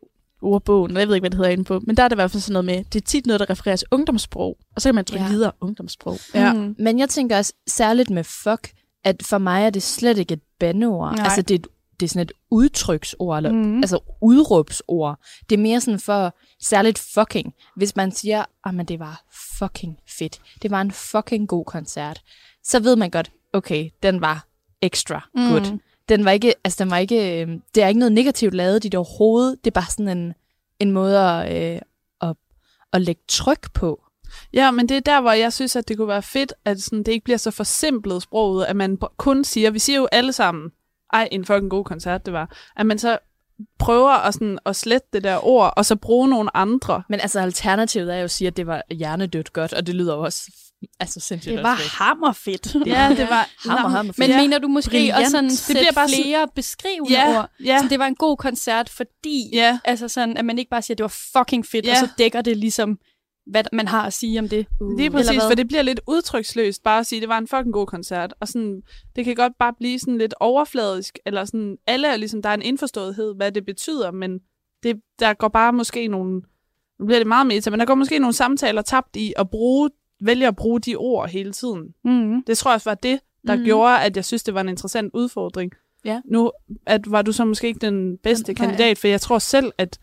ordbogen, 0.42 0.96
jeg 0.96 1.08
ved 1.08 1.14
ikke, 1.14 1.22
hvad 1.22 1.30
det 1.30 1.36
hedder 1.36 1.50
inde 1.50 1.64
på, 1.64 1.80
men 1.86 1.96
der 1.96 2.02
er 2.02 2.08
det 2.08 2.14
i 2.14 2.18
hvert 2.18 2.30
fald 2.30 2.40
sådan 2.40 2.52
noget 2.52 2.64
med, 2.64 2.84
det 2.84 3.00
er 3.02 3.06
tit 3.06 3.26
noget, 3.26 3.40
der 3.40 3.50
refererer 3.50 3.76
til 3.76 3.88
ungdomssprog, 3.90 4.58
og 4.76 4.82
så 4.82 4.88
kan 4.88 4.94
man 4.94 5.04
trykke 5.04 5.24
Ja. 5.24 5.30
videre 5.30 5.52
ungdomssprog. 5.60 6.18
Ja. 6.34 6.52
Mm. 6.52 6.74
Men 6.78 6.98
jeg 6.98 7.08
tænker 7.08 7.36
også 7.38 7.52
særligt 7.66 8.10
med 8.10 8.24
fuck, 8.24 8.72
at 9.04 9.22
for 9.24 9.38
mig 9.38 9.64
er 9.66 9.70
det 9.70 9.82
slet 9.82 10.18
ikke 10.18 10.34
et 10.34 10.40
bandeord. 10.60 11.14
Nej. 11.16 11.24
Altså, 11.24 11.42
det 11.42 11.54
er, 11.54 11.58
et, 11.58 11.66
det 12.00 12.06
er 12.06 12.08
sådan 12.10 12.22
et 12.22 12.32
udtryksord, 12.50 13.36
eller 13.36 13.52
Mm. 13.52 13.76
altså 13.76 13.98
udråbsord. 14.22 15.18
Det 15.50 15.56
er 15.56 15.60
mere 15.62 15.80
sådan 15.80 16.00
for 16.00 16.34
særligt 16.62 16.98
fucking. 17.14 17.54
Hvis 17.76 17.96
man 17.96 18.12
siger, 18.12 18.44
at 18.66 18.74
men 18.74 18.86
det 18.86 18.98
var 18.98 19.22
fucking 19.58 19.96
fedt. 20.18 20.40
Det 20.62 20.70
var 20.70 20.80
en 20.80 20.90
fucking 20.90 21.48
god 21.48 21.64
koncert. 21.64 22.20
Så 22.64 22.80
ved 22.80 22.96
man 22.96 23.10
godt, 23.10 23.30
okay, 23.52 23.90
den 24.02 24.20
var 24.20 24.46
extra 24.82 25.28
good. 25.34 25.78
Den 26.10 26.24
var 26.24 26.30
ikke, 26.30 26.54
altså 26.64 26.84
den 26.84 26.90
var 26.90 26.98
ikke, 26.98 27.42
øh, 27.42 27.48
det 27.74 27.82
er 27.82 27.88
ikke 27.88 27.98
noget 27.98 28.12
negativt 28.12 28.54
lavet 28.54 28.84
i 28.84 28.88
det 28.88 28.98
overhovedet. 28.98 29.64
Det 29.64 29.70
er 29.70 29.80
bare 29.80 29.90
sådan 29.90 30.18
en, 30.18 30.34
en 30.78 30.90
måde 30.90 31.18
at, 31.18 31.74
øh, 31.74 31.80
at, 32.20 32.36
at 32.92 33.02
lægge 33.02 33.22
tryk 33.28 33.72
på. 33.72 34.02
Ja, 34.52 34.70
men 34.70 34.88
det 34.88 34.96
er 34.96 35.00
der, 35.00 35.20
hvor 35.20 35.32
jeg 35.32 35.52
synes, 35.52 35.76
at 35.76 35.88
det 35.88 35.96
kunne 35.96 36.08
være 36.08 36.22
fedt, 36.22 36.52
at 36.64 36.82
sådan, 36.82 36.98
det 36.98 37.12
ikke 37.12 37.24
bliver 37.24 37.36
så 37.36 37.50
forsimplet 37.50 38.22
sproget, 38.22 38.64
at 38.64 38.76
man 38.76 38.98
kun 39.16 39.44
siger, 39.44 39.70
vi 39.70 39.78
siger 39.78 39.98
jo 39.98 40.08
alle 40.12 40.32
sammen, 40.32 40.70
ej, 41.12 41.28
en 41.32 41.44
fucking 41.44 41.70
god 41.70 41.84
koncert 41.84 42.26
det 42.26 42.32
var, 42.32 42.56
at 42.76 42.86
man 42.86 42.98
så 42.98 43.18
prøver 43.78 44.10
at, 44.10 44.34
sådan, 44.34 44.58
at 44.66 44.76
slette 44.76 45.08
det 45.12 45.24
der 45.24 45.46
ord, 45.46 45.72
og 45.76 45.86
så 45.86 45.96
bruge 45.96 46.28
nogle 46.28 46.56
andre. 46.56 47.02
Men 47.08 47.20
altså 47.20 47.40
alternativet 47.40 48.14
er 48.14 48.18
jo 48.18 48.24
at 48.24 48.30
sige, 48.30 48.48
at 48.48 48.56
det 48.56 48.66
var 48.66 48.82
hjernedødt 48.90 49.52
godt, 49.52 49.72
og 49.72 49.86
det 49.86 49.94
lyder 49.94 50.14
jo 50.14 50.22
også 50.22 50.42
altså 51.00 51.20
sindssygt 51.20 51.54
Det 51.54 51.62
var 51.62 51.72
også 51.72 51.88
hammerfedt. 51.98 52.74
Ja, 52.86 53.08
det 53.16 53.30
var... 53.30 53.48
Hammer, 53.68 53.88
hammer, 53.88 54.12
Men 54.18 54.30
mener 54.30 54.58
du 54.58 54.68
måske 54.68 54.90
Brilliant. 54.90 55.18
også 55.18 55.30
sådan 55.30 55.50
Det 55.50 55.64
bliver 55.68 55.92
bare 55.94 56.08
flere 56.08 56.40
sådan- 56.40 56.48
beskrivende 56.54 57.12
Ja, 57.12 57.38
ord? 57.38 57.50
ja. 57.64 57.78
Så 57.82 57.88
det 57.88 57.98
var 57.98 58.06
en 58.06 58.14
god 58.14 58.36
koncert, 58.36 58.88
fordi 58.88 59.50
Ja. 59.52 59.78
altså 59.84 60.08
sådan, 60.08 60.36
at 60.36 60.44
man 60.44 60.58
ikke 60.58 60.70
bare 60.70 60.82
siger, 60.82 60.94
at 60.94 60.98
det 60.98 61.04
var 61.04 61.38
fucking 61.38 61.66
fedt, 61.66 61.86
Ja. 61.86 61.90
og 61.90 61.96
så 61.96 62.08
dækker 62.18 62.40
det 62.42 62.56
ligesom, 62.56 62.98
hvad 63.50 63.64
man 63.72 63.88
har 63.88 64.06
at 64.06 64.12
sige 64.12 64.38
om 64.38 64.48
det. 64.48 64.66
Lige 64.96 65.10
præcis, 65.10 65.42
for 65.48 65.54
det 65.54 65.68
bliver 65.68 65.82
lidt 65.82 66.00
udtryksløst 66.06 66.82
bare 66.82 66.98
at 66.98 67.06
sige, 67.06 67.18
at 67.18 67.20
det 67.20 67.28
var 67.28 67.38
en 67.38 67.48
fucking 67.48 67.72
god 67.72 67.86
koncert. 67.86 68.34
Og 68.40 68.48
sådan, 68.48 68.82
det 69.16 69.24
kan 69.24 69.34
godt 69.34 69.52
bare 69.58 69.72
blive 69.78 69.98
sådan 69.98 70.18
lidt 70.18 70.34
overfladisk, 70.40 71.18
eller 71.26 71.44
sådan, 71.44 71.78
alle 71.86 72.08
er 72.08 72.16
ligesom, 72.16 72.42
der 72.42 72.48
er 72.48 72.54
en 72.54 72.62
indforståethed, 72.62 73.34
hvad 73.34 73.52
det 73.52 73.66
betyder, 73.66 74.10
men 74.10 74.40
det, 74.82 75.00
der 75.18 75.34
går 75.34 75.48
bare 75.48 75.72
måske 75.72 76.08
nogle, 76.08 76.42
nu 76.98 77.06
bliver 77.06 77.18
det 77.18 77.26
meget 77.26 77.46
meta, 77.46 77.70
men 77.70 77.80
der 77.80 77.86
går 77.86 77.94
måske 77.94 78.18
nogle 78.18 78.34
samtaler 78.34 78.82
tabt 78.82 79.16
i 79.16 79.32
at 79.36 79.50
bruge, 79.50 79.90
vælge 80.20 80.46
at 80.46 80.56
bruge 80.56 80.80
de 80.80 80.96
ord 80.96 81.28
hele 81.28 81.52
tiden. 81.52 81.94
Mm. 82.04 82.42
Det 82.46 82.58
tror 82.58 82.70
jeg 82.70 82.80
var 82.84 82.94
det, 82.94 83.20
der 83.46 83.56
mm. 83.56 83.64
gjorde, 83.64 84.00
at 84.00 84.16
jeg 84.16 84.24
synes, 84.24 84.42
det 84.42 84.54
var 84.54 84.60
en 84.60 84.68
interessant 84.68 85.10
udfordring. 85.14 85.72
Ja. 86.04 86.20
Nu 86.24 86.52
at 86.86 87.10
var 87.10 87.22
du 87.22 87.32
så 87.32 87.44
måske 87.44 87.66
ikke 87.66 87.80
den 87.80 88.18
bedste 88.18 88.52
Nej. 88.52 88.66
kandidat, 88.66 88.98
for 88.98 89.08
jeg 89.08 89.20
tror 89.20 89.38
selv, 89.38 89.72
at, 89.78 89.98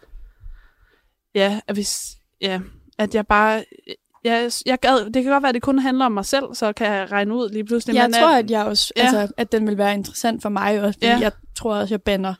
ja, 1.35 1.59
at, 1.67 1.75
hvis, 1.75 2.17
ja, 2.41 2.61
at 2.97 3.15
jeg 3.15 3.27
bare... 3.27 3.63
Jeg, 4.23 4.51
jeg 4.65 4.79
gad, 4.79 5.05
det 5.11 5.23
kan 5.23 5.31
godt 5.31 5.43
være, 5.43 5.49
at 5.49 5.55
det 5.55 5.61
kun 5.61 5.79
handler 5.79 6.05
om 6.05 6.11
mig 6.11 6.25
selv, 6.25 6.43
så 6.53 6.73
kan 6.73 6.87
jeg 6.87 7.11
regne 7.11 7.35
ud 7.35 7.49
lige 7.49 7.63
pludselig. 7.65 7.95
Jeg 7.95 8.03
men 8.05 8.13
tror, 8.13 8.27
at, 8.29 8.43
at 8.43 8.51
jeg 8.51 8.65
også, 8.65 8.93
Ja. 8.97 9.01
altså, 9.01 9.33
at 9.37 9.51
den 9.51 9.67
vil 9.67 9.77
være 9.77 9.93
interessant 9.93 10.41
for 10.41 10.49
mig 10.49 10.81
også, 10.81 10.99
fordi 10.99 11.05
Ja. 11.07 11.17
jeg 11.19 11.31
tror 11.55 11.75
også, 11.75 11.93
jeg 11.93 12.01
banner 12.01 12.33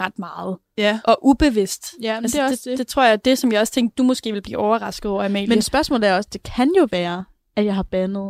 ret 0.00 0.18
meget. 0.18 0.56
Ja, 0.78 1.00
Og 1.04 1.18
ubevidst. 1.26 1.94
Ja, 2.02 2.14
men 2.14 2.24
Altså, 2.24 2.36
det 2.38 2.42
er 2.42 2.48
også 2.48 2.60
det, 2.64 2.70
det. 2.70 2.78
det, 2.78 2.86
tror 2.86 3.02
jeg 3.02 3.12
er 3.12 3.16
det, 3.16 3.38
som 3.38 3.52
jeg 3.52 3.60
også 3.60 3.72
tænkte, 3.72 3.94
du 3.98 4.02
måske 4.02 4.32
vil 4.32 4.42
blive 4.42 4.58
overrasket 4.58 5.10
over, 5.10 5.24
Amalie. 5.24 5.48
Men 5.48 5.62
spørgsmålet 5.62 6.08
er 6.08 6.16
også, 6.16 6.28
det 6.32 6.42
kan 6.42 6.70
jo 6.78 6.88
være, 6.90 7.24
at 7.56 7.64
jeg 7.64 7.74
har 7.74 7.82
bandet, 7.82 8.24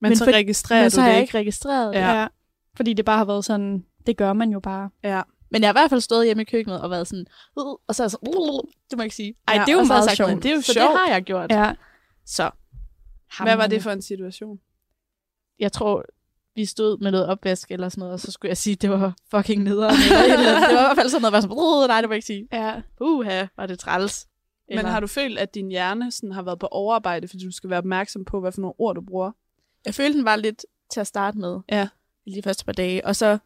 men, 0.00 0.08
Men 0.10 0.16
så 0.16 0.24
for- 0.24 0.32
registrerer 0.32 0.80
men 0.80 0.90
du 0.90 0.94
så 0.94 1.00
har 1.00 1.08
det 1.08 1.14
jeg 1.14 1.22
ikke. 1.22 1.38
registreret 1.38 1.94
det. 1.94 2.00
Ja. 2.00 2.20
ja. 2.20 2.26
Fordi 2.76 2.92
det 2.92 3.04
bare 3.04 3.18
har 3.18 3.24
været 3.24 3.44
sådan, 3.44 3.84
det 4.06 4.16
gør 4.16 4.32
man 4.32 4.50
jo 4.50 4.60
bare. 4.60 4.90
Ja. 5.04 5.22
Men 5.50 5.62
jeg 5.62 5.68
har 5.68 5.72
i 5.72 5.78
hvert 5.80 5.90
fald 5.90 6.00
stået 6.00 6.24
hjemme 6.26 6.42
i 6.42 6.44
køkkenet 6.44 6.80
og 6.80 6.90
været 6.90 7.06
sådan, 7.08 7.26
"Uh," 7.56 7.78
og 7.88 7.94
så 7.94 8.02
er 8.02 8.04
jeg 8.04 8.10
sådan, 8.10 8.28
"Uh," 8.28 8.60
det 8.90 8.96
må 8.98 9.02
jeg 9.02 9.04
ikke 9.06 9.16
sige. 9.16 9.34
Ej, 9.48 9.54
Ja, 9.54 9.60
det 9.60 9.68
er 9.68 9.76
jo 9.78 9.84
meget 9.84 10.10
sjovt. 10.10 10.42
Det 10.42 10.50
er 10.50 10.54
jo 10.54 10.60
så 10.60 10.72
sjovt. 10.72 10.90
det 10.92 10.98
har 10.98 11.08
jeg 11.12 11.22
gjort. 11.22 11.50
Ja. 11.52 11.72
Så 12.26 12.50
Hvad 13.42 13.56
var 13.56 13.66
det 13.66 13.82
for 13.82 13.90
en 13.90 14.02
situation? 14.02 14.60
jeg 15.58 15.72
tror, 15.72 16.04
vi 16.54 16.64
stod 16.64 16.98
med 16.98 17.10
noget 17.10 17.26
opvask 17.26 17.70
eller 17.70 17.88
sådan 17.88 18.00
noget, 18.00 18.12
og 18.12 18.20
så 18.20 18.30
skulle 18.32 18.50
jeg 18.50 18.56
sige, 18.56 18.72
at 18.74 18.82
det 18.82 18.90
var 18.90 19.14
fucking 19.30 19.62
nederen. 19.62 19.96
eller 20.10 20.34
eller 20.34 20.66
det 20.68 20.74
var 20.76 20.80
i 20.82 20.86
hvert 20.86 20.96
fald 20.96 21.08
sådan 21.08 21.22
noget, 21.22 21.32
var 21.32 21.40
sådan, 21.40 21.56
"Uh, 21.58 21.86
nej, 21.88 22.00
det 22.00 22.08
må 22.08 22.12
jeg 22.12 22.16
ikke 22.16 22.26
sige. 22.26 22.48
Ja. 22.52 22.74
Uha, 23.00 23.46
var 23.56 23.66
det 23.66 23.78
træls. 23.78 24.26
Men 24.74 24.84
har 24.84 25.00
du 25.00 25.06
følt, 25.06 25.38
at 25.38 25.54
din 25.54 25.68
hjerne 25.68 26.10
sådan 26.12 26.32
har 26.32 26.42
været 26.42 26.58
på 26.58 26.66
overarbejde, 26.66 27.28
fordi 27.28 27.44
du 27.44 27.50
skal 27.52 27.70
være 27.70 27.78
opmærksom 27.78 28.24
på, 28.24 28.40
hvad 28.40 28.52
for 28.52 28.60
nogle 28.60 28.74
ord 28.78 28.94
du 28.94 29.00
bruger? 29.00 29.32
Jeg 29.86 29.94
følte, 29.94 30.16
den 30.18 30.24
var 30.24 30.36
lidt 30.36 30.64
til 30.92 31.00
at 31.00 31.06
starte 31.06 31.38
med. 31.38 31.58
Ja. 31.72 31.88
I 32.26 32.30
de 32.34 32.42
første 32.42 32.64
par 32.64 32.72
dage. 32.72 33.06
Og 33.06 33.16
så, 33.16 33.38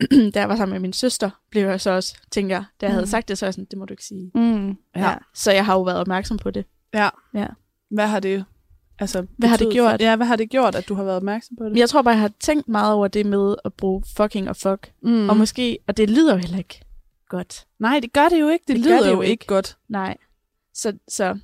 da 0.34 0.40
jeg 0.40 0.48
var 0.48 0.56
sammen 0.56 0.72
med 0.72 0.80
min 0.80 0.92
søster, 0.92 1.30
blev 1.50 1.62
jeg 1.62 1.80
så 1.80 1.90
også, 1.90 2.16
tænker 2.30 2.56
jeg, 2.56 2.64
da 2.80 2.86
jeg 2.86 2.92
havde 2.92 3.04
Mm. 3.04 3.10
sagt 3.10 3.28
det, 3.28 3.38
så 3.38 3.46
jeg 3.46 3.54
sådan, 3.54 3.64
det 3.70 3.78
må 3.78 3.84
du 3.84 3.92
ikke 3.92 4.04
sige. 4.04 4.30
Mm. 4.34 4.76
Ja. 4.96 5.14
Så 5.34 5.52
jeg 5.52 5.66
har 5.66 5.74
jo 5.74 5.82
været 5.82 5.98
opmærksom 5.98 6.38
på 6.38 6.50
det. 6.50 6.64
Hvad 7.90 8.06
har 8.06 8.20
det 8.20 8.44
altså, 8.98 9.26
Hvad 9.38 9.48
har 9.48 9.56
det 9.56 9.72
gjort? 9.72 10.00
Ja, 10.00 10.16
hvad 10.16 10.26
har 10.26 10.36
det 10.36 10.50
gjort, 10.50 10.74
at 10.74 10.88
du 10.88 10.94
har 10.94 11.04
været 11.04 11.16
opmærksom 11.16 11.56
på 11.56 11.64
det? 11.64 11.76
Jeg 11.76 11.88
tror 11.88 12.02
bare, 12.02 12.12
jeg 12.12 12.20
har 12.20 12.32
tænkt 12.40 12.68
meget 12.68 12.94
over 12.94 13.08
det 13.08 13.26
med 13.26 13.54
at 13.64 13.74
bruge 13.74 14.02
fucking 14.16 14.48
og 14.48 14.56
fuck. 14.56 14.92
Mm. 15.02 15.28
Og 15.28 15.36
måske, 15.36 15.78
og 15.86 15.96
det 15.96 16.10
lyder 16.10 16.32
jo 16.32 16.38
heller 16.38 16.58
ikke 16.58 16.80
godt. 17.28 17.66
Nej, 17.78 18.00
det 18.00 18.12
gør 18.12 18.28
det 18.28 18.40
jo 18.40 18.48
ikke. 18.48 18.64
Det, 18.68 18.76
Det 18.76 18.84
lyder 18.84 19.02
det 19.02 19.10
jo 19.10 19.20
ikke 19.20 19.30
ikke. 19.30 19.46
godt. 19.46 19.76
Nej. 19.88 20.16
Så, 20.74 20.92
så 21.08 21.38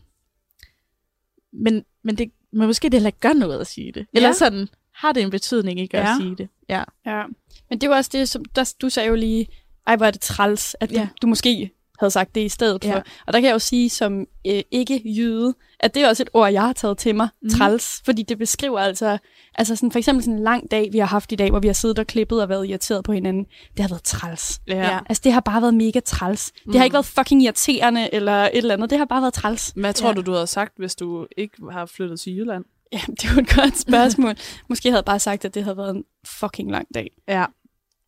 men, 1.53 1.85
men, 2.03 2.19
det, 2.19 2.31
men 2.53 2.67
måske 2.67 2.85
det 2.85 2.93
heller 2.95 3.09
ikke 3.09 3.21
gør 3.21 3.33
noget 3.33 3.61
at 3.61 3.67
sige 3.67 3.93
det. 3.93 4.07
Eller 4.13 4.29
Ja. 4.29 4.33
sådan, 4.33 4.69
har 5.03 5.13
det 5.13 5.23
en 5.23 5.31
betydning 5.31 5.81
ikke 5.81 5.97
Ja. 5.97 6.11
at 6.11 6.17
sige 6.21 6.37
det? 6.37 6.49
Ja. 6.69 6.83
Ja. 7.07 7.23
Men 7.71 7.81
det 7.81 7.91
var 7.91 7.97
også 7.97 8.11
det, 8.13 8.29
som 8.29 8.45
der, 8.45 8.75
du 8.83 8.89
sagde 8.89 9.09
jo 9.09 9.15
lige, 9.15 9.47
ej, 9.87 9.97
hvor 9.97 10.07
er 10.07 10.11
det 10.11 10.21
træls, 10.21 10.77
at 10.81 10.91
du, 10.91 10.95
Ja. 10.95 11.09
du 11.23 11.27
måske 11.27 11.71
havde 11.99 12.11
sagt 12.11 12.35
det 12.35 12.41
i 12.41 12.49
stedet 12.49 12.85
Ja. 12.85 12.95
for. 12.95 13.05
Og 13.27 13.33
der 13.33 13.41
kan 13.41 13.47
jeg 13.47 13.55
jo 13.55 13.59
sige 13.59 13.91
som 13.91 14.27
øh, 14.47 14.63
ikke-jyde, 14.71 15.55
at 15.81 15.95
det 15.95 16.03
er 16.03 16.09
også 16.09 16.23
et 16.23 16.29
ord, 16.33 16.53
jeg 16.53 16.63
har 16.63 16.73
taget 16.73 16.99
til 16.99 17.15
mig, 17.15 17.29
Mhm. 17.43 17.53
mm. 17.53 17.59
træls, 17.59 18.03
fordi 18.05 18.23
det 18.23 18.39
beskriver 18.39 18.79
altså, 18.81 19.19
altså 19.55 19.77
sådan, 19.77 19.93
for 19.93 19.99
eksempel 19.99 20.25
sådan 20.25 20.39
en 20.39 20.43
lang 20.45 20.71
dag, 20.71 20.89
vi 20.93 20.99
har 20.99 21.07
haft 21.07 21.33
i 21.33 21.35
dag, 21.35 21.51
hvor 21.51 21.61
vi 21.61 21.67
har 21.69 21.75
siddet 21.75 21.99
og 21.99 22.07
klippet 22.07 22.43
og 22.43 22.49
været 22.49 22.69
irriteret 22.69 23.05
på 23.05 23.13
hinanden. 23.13 23.45
Det 23.77 23.81
har 23.81 23.89
været 23.89 24.03
træls. 24.03 24.61
Ja. 24.69 24.77
Ja. 24.77 24.99
Altså, 25.09 25.21
det 25.25 25.33
har 25.33 25.41
bare 25.41 25.63
været 25.63 25.75
mega 25.75 26.01
træls. 26.01 26.53
Mm. 26.67 26.73
Det 26.73 26.79
har 26.79 26.85
ikke 26.85 26.95
været 26.95 27.07
fucking 27.07 27.43
irriterende 27.43 28.15
eller 28.15 28.33
et 28.45 28.51
eller 28.55 28.75
andet. 28.75 28.91
Det 28.91 28.99
har 28.99 29.05
bare 29.05 29.23
været 29.23 29.35
træls. 29.35 29.73
Hvad 29.77 29.95
tror 29.95 30.09
Ja. 30.09 30.15
du, 30.15 30.21
du 30.21 30.33
havde 30.33 30.47
sagt, 30.47 30.73
hvis 30.79 30.95
du 30.95 31.27
ikke 31.37 31.57
har 31.73 31.87
flyttet 31.87 32.21
til 32.21 32.37
Jylland? 32.37 32.65
Ja, 32.97 33.01
det 33.11 33.25
er 33.25 33.35
jo 33.35 33.41
et 33.41 33.55
godt 33.55 33.79
spørgsmål. 33.79 34.35
Måske 34.69 34.89
havde 34.89 34.97
jeg 34.99 35.05
bare 35.05 35.19
sagt, 35.21 35.45
at 35.45 35.55
det 35.55 35.65
havde 35.65 35.77
været 35.77 35.97
en 35.97 36.05
fucking 36.27 36.71
lang 36.71 36.87
dag. 36.95 37.11
Ja. 37.29 37.45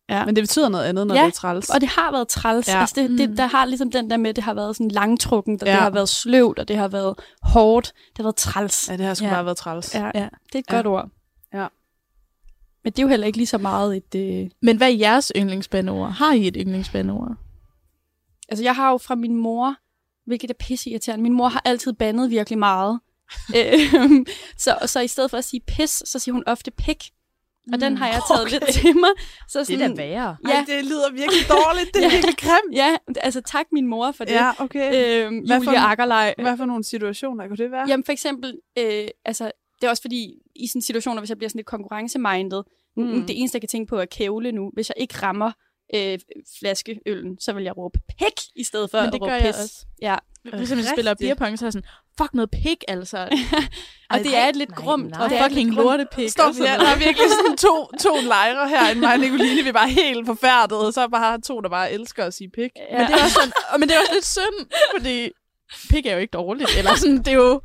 Ja. 0.09 0.25
Men 0.25 0.35
det 0.35 0.41
betyder 0.43 0.69
noget 0.69 0.83
andet, 0.85 1.07
når 1.07 1.15
Ja, 1.15 1.21
det 1.21 1.27
er 1.27 1.31
træls. 1.31 1.69
Og 1.69 1.81
det 1.81 1.89
har 1.89 2.11
været 2.11 2.27
træls. 2.27 2.67
Ja. 2.67 2.79
Altså 2.79 2.95
det, 2.97 3.09
det, 3.19 3.29
Mm. 3.29 3.35
der 3.35 3.45
har 3.45 3.65
ligesom 3.65 3.91
den 3.91 4.09
der 4.09 4.17
med, 4.17 4.29
at 4.29 4.35
det 4.35 4.43
har 4.43 4.53
været 4.53 4.75
sådan 4.75 4.91
langtrukken, 4.91 5.53
og 5.61 5.67
Ja. 5.67 5.71
det 5.73 5.81
har 5.81 5.89
været 5.89 6.09
sløvt, 6.09 6.59
og 6.59 6.67
det 6.67 6.75
har 6.77 6.87
været 6.87 7.15
hårdt. 7.41 7.93
Det 8.09 8.17
har 8.17 8.23
været 8.23 8.35
træls. 8.35 8.89
Ja, 8.89 8.97
det 8.97 9.05
har 9.05 9.13
sgu 9.13 9.25
Ja. 9.25 9.33
bare 9.33 9.45
været 9.45 9.57
træls. 9.57 9.95
Ja. 9.95 10.05
Ja. 10.05 10.09
Det 10.13 10.55
er 10.55 10.59
et 10.59 10.65
Ja. 10.69 10.75
godt 10.75 10.87
ord. 10.87 11.09
Ja. 11.53 11.67
Men 12.83 12.93
det 12.93 12.99
er 12.99 13.03
jo 13.03 13.07
heller 13.09 13.27
ikke 13.27 13.37
lige 13.37 13.47
så 13.47 13.57
meget 13.57 13.97
et... 13.97 14.15
Øh... 14.15 14.49
Men 14.61 14.77
hvad 14.77 14.87
er 14.91 14.95
jeres 14.95 15.31
yndlingsbandeord? 15.35 16.11
Har 16.11 16.33
I 16.33 16.47
et 16.47 16.55
yndlingsbandeord? 16.59 17.35
Altså, 18.49 18.63
jeg 18.63 18.75
har 18.75 18.91
jo 18.91 18.97
fra 18.97 19.15
min 19.15 19.35
mor, 19.35 19.75
hvilket 20.25 20.49
er 20.49 20.53
pisse 20.59 20.89
irriterende. 20.89 21.23
Min 21.23 21.33
mor 21.33 21.47
har 21.47 21.61
altid 21.65 21.93
bandet 21.93 22.29
virkelig 22.29 22.59
meget. 22.59 22.99
Øhm, 23.57 24.25
så, 24.57 24.77
så 24.85 24.99
i 24.99 25.07
stedet 25.07 25.31
for 25.31 25.37
at 25.37 25.45
sige 25.45 25.61
pis, 25.67 26.03
så 26.05 26.19
siger 26.19 26.33
hun 26.33 26.43
ofte 26.47 26.71
pik. 26.71 27.03
Og 27.73 27.79
den 27.81 27.93
Mm. 27.93 27.97
har 27.97 28.07
jeg 28.07 28.21
taget 28.27 28.41
okay. 28.41 28.51
lidt 28.51 28.63
til 28.73 28.95
mig. 28.95 29.09
Så 29.49 29.59
Det 29.59 29.67
sådan, 29.67 29.81
er 29.81 29.87
da 29.87 29.93
værre. 29.93 30.37
Ja. 30.47 30.53
Ej, 30.53 30.65
det 30.67 30.85
lyder 30.85 31.11
virkelig 31.11 31.41
dårligt. 31.49 31.93
Det 31.93 32.03
er 32.03 32.07
Ja. 32.09 32.13
virkelig 32.15 32.37
grimt. 32.37 32.75
Ja, 32.75 32.95
altså 33.21 33.41
tak 33.41 33.65
min 33.71 33.87
mor 33.87 34.11
for 34.11 34.23
det. 34.25 34.31
Ja, 34.33 34.51
okay. 34.59 35.25
Øhm, 35.25 35.37
Hvad 35.37 35.57
for 35.59 35.65
Julia 35.71 35.79
en- 35.79 35.85
Akkerlej. 35.85 36.35
Hvad 36.37 36.57
for 36.57 36.65
nogle 36.65 36.83
situationer 36.83 37.47
kunne 37.47 37.57
det 37.57 37.71
være? 37.71 37.85
Jamen 37.87 38.03
for 38.03 38.11
eksempel, 38.11 38.59
øh, 38.77 39.07
altså, 39.25 39.51
det 39.81 39.87
er 39.87 39.89
også 39.89 40.01
fordi, 40.01 40.33
i 40.55 40.67
sådan 40.67 40.81
situationer, 40.81 41.21
hvis 41.21 41.29
jeg 41.29 41.37
bliver 41.37 41.49
sådan 41.49 41.59
lidt 41.59 41.67
konkurrencemindet, 41.67 42.63
Mm. 42.97 43.23
det 43.27 43.39
eneste, 43.39 43.55
jeg 43.55 43.61
kan 43.61 43.69
tænke 43.69 43.89
på 43.89 43.97
er 43.99 44.05
kævle 44.05 44.51
nu. 44.51 44.71
Hvis 44.73 44.89
jeg 44.89 44.95
ikke 45.01 45.15
rammer 45.23 45.51
øh, 45.95 46.19
flaskeøllen, 46.59 47.39
så 47.39 47.53
vil 47.53 47.63
jeg 47.63 47.77
råbe 47.77 47.99
pik, 48.19 48.33
i 48.55 48.63
stedet 48.63 48.91
for 48.91 48.97
Men 48.97 49.07
at 49.07 49.13
det 49.13 49.21
råbe 49.21 49.31
gør 49.31 49.37
pis. 49.39 49.45
jeg 49.45 49.53
også. 49.63 49.85
Ja. 50.01 50.15
Hvis 50.57 50.71
jeg 50.71 50.83
spiller 50.93 51.13
beerpong, 51.13 51.59
så 51.59 51.65
er 51.65 51.67
jeg 51.67 51.73
sådan, 51.73 51.87
fuck 52.19 52.33
noget 52.33 52.49
pik, 52.51 52.83
altså. 52.87 53.17
Og 54.09 54.19
det 54.19 54.37
er 54.37 54.45
et 54.49 54.55
lidt 54.55 54.69
nej, 54.69 54.79
grumt. 54.79 55.09
nej. 55.11 55.23
Og 55.25 55.31
fucking 55.43 55.73
lortepik. 55.73 56.29
Sådan 56.29 56.53
her, 56.53 56.61
noget. 56.63 56.79
der 56.79 56.87
er 56.87 56.95
virkelig 56.97 57.29
sådan 57.29 57.57
to, 57.57 57.89
to 58.01 58.15
lejre 58.27 58.69
her, 58.69 58.87
en 58.91 58.99
mig 58.99 59.13
og 59.13 59.19
Nicoline, 59.19 59.63
vi 59.63 59.71
bare 59.71 59.89
helt 59.89 60.25
forfærdede, 60.25 60.87
og 60.87 60.93
så 60.93 61.01
er 61.01 61.07
bare 61.07 61.41
to, 61.41 61.59
der 61.61 61.69
bare 61.69 61.91
elsker 61.91 62.25
at 62.25 62.33
sige 62.33 62.49
pik. 62.49 62.69
Ja. 62.91 62.97
Men 62.97 63.07
det 63.07 63.13
er 63.19 63.23
også 63.23 63.33
sådan, 63.33 63.51
og- 63.73 63.79
men 63.79 63.89
det 63.89 63.95
er 63.95 63.99
også 63.99 64.13
lidt 64.13 64.25
synd, 64.25 64.67
fordi 64.97 65.29
pik 65.89 66.05
er 66.05 66.13
jo 66.13 66.19
ikke 66.19 66.31
dårligt. 66.31 66.69
Eller 66.77 66.95
sådan, 66.95 67.17
det 67.17 67.27
er 67.27 67.31
jo... 67.33 67.61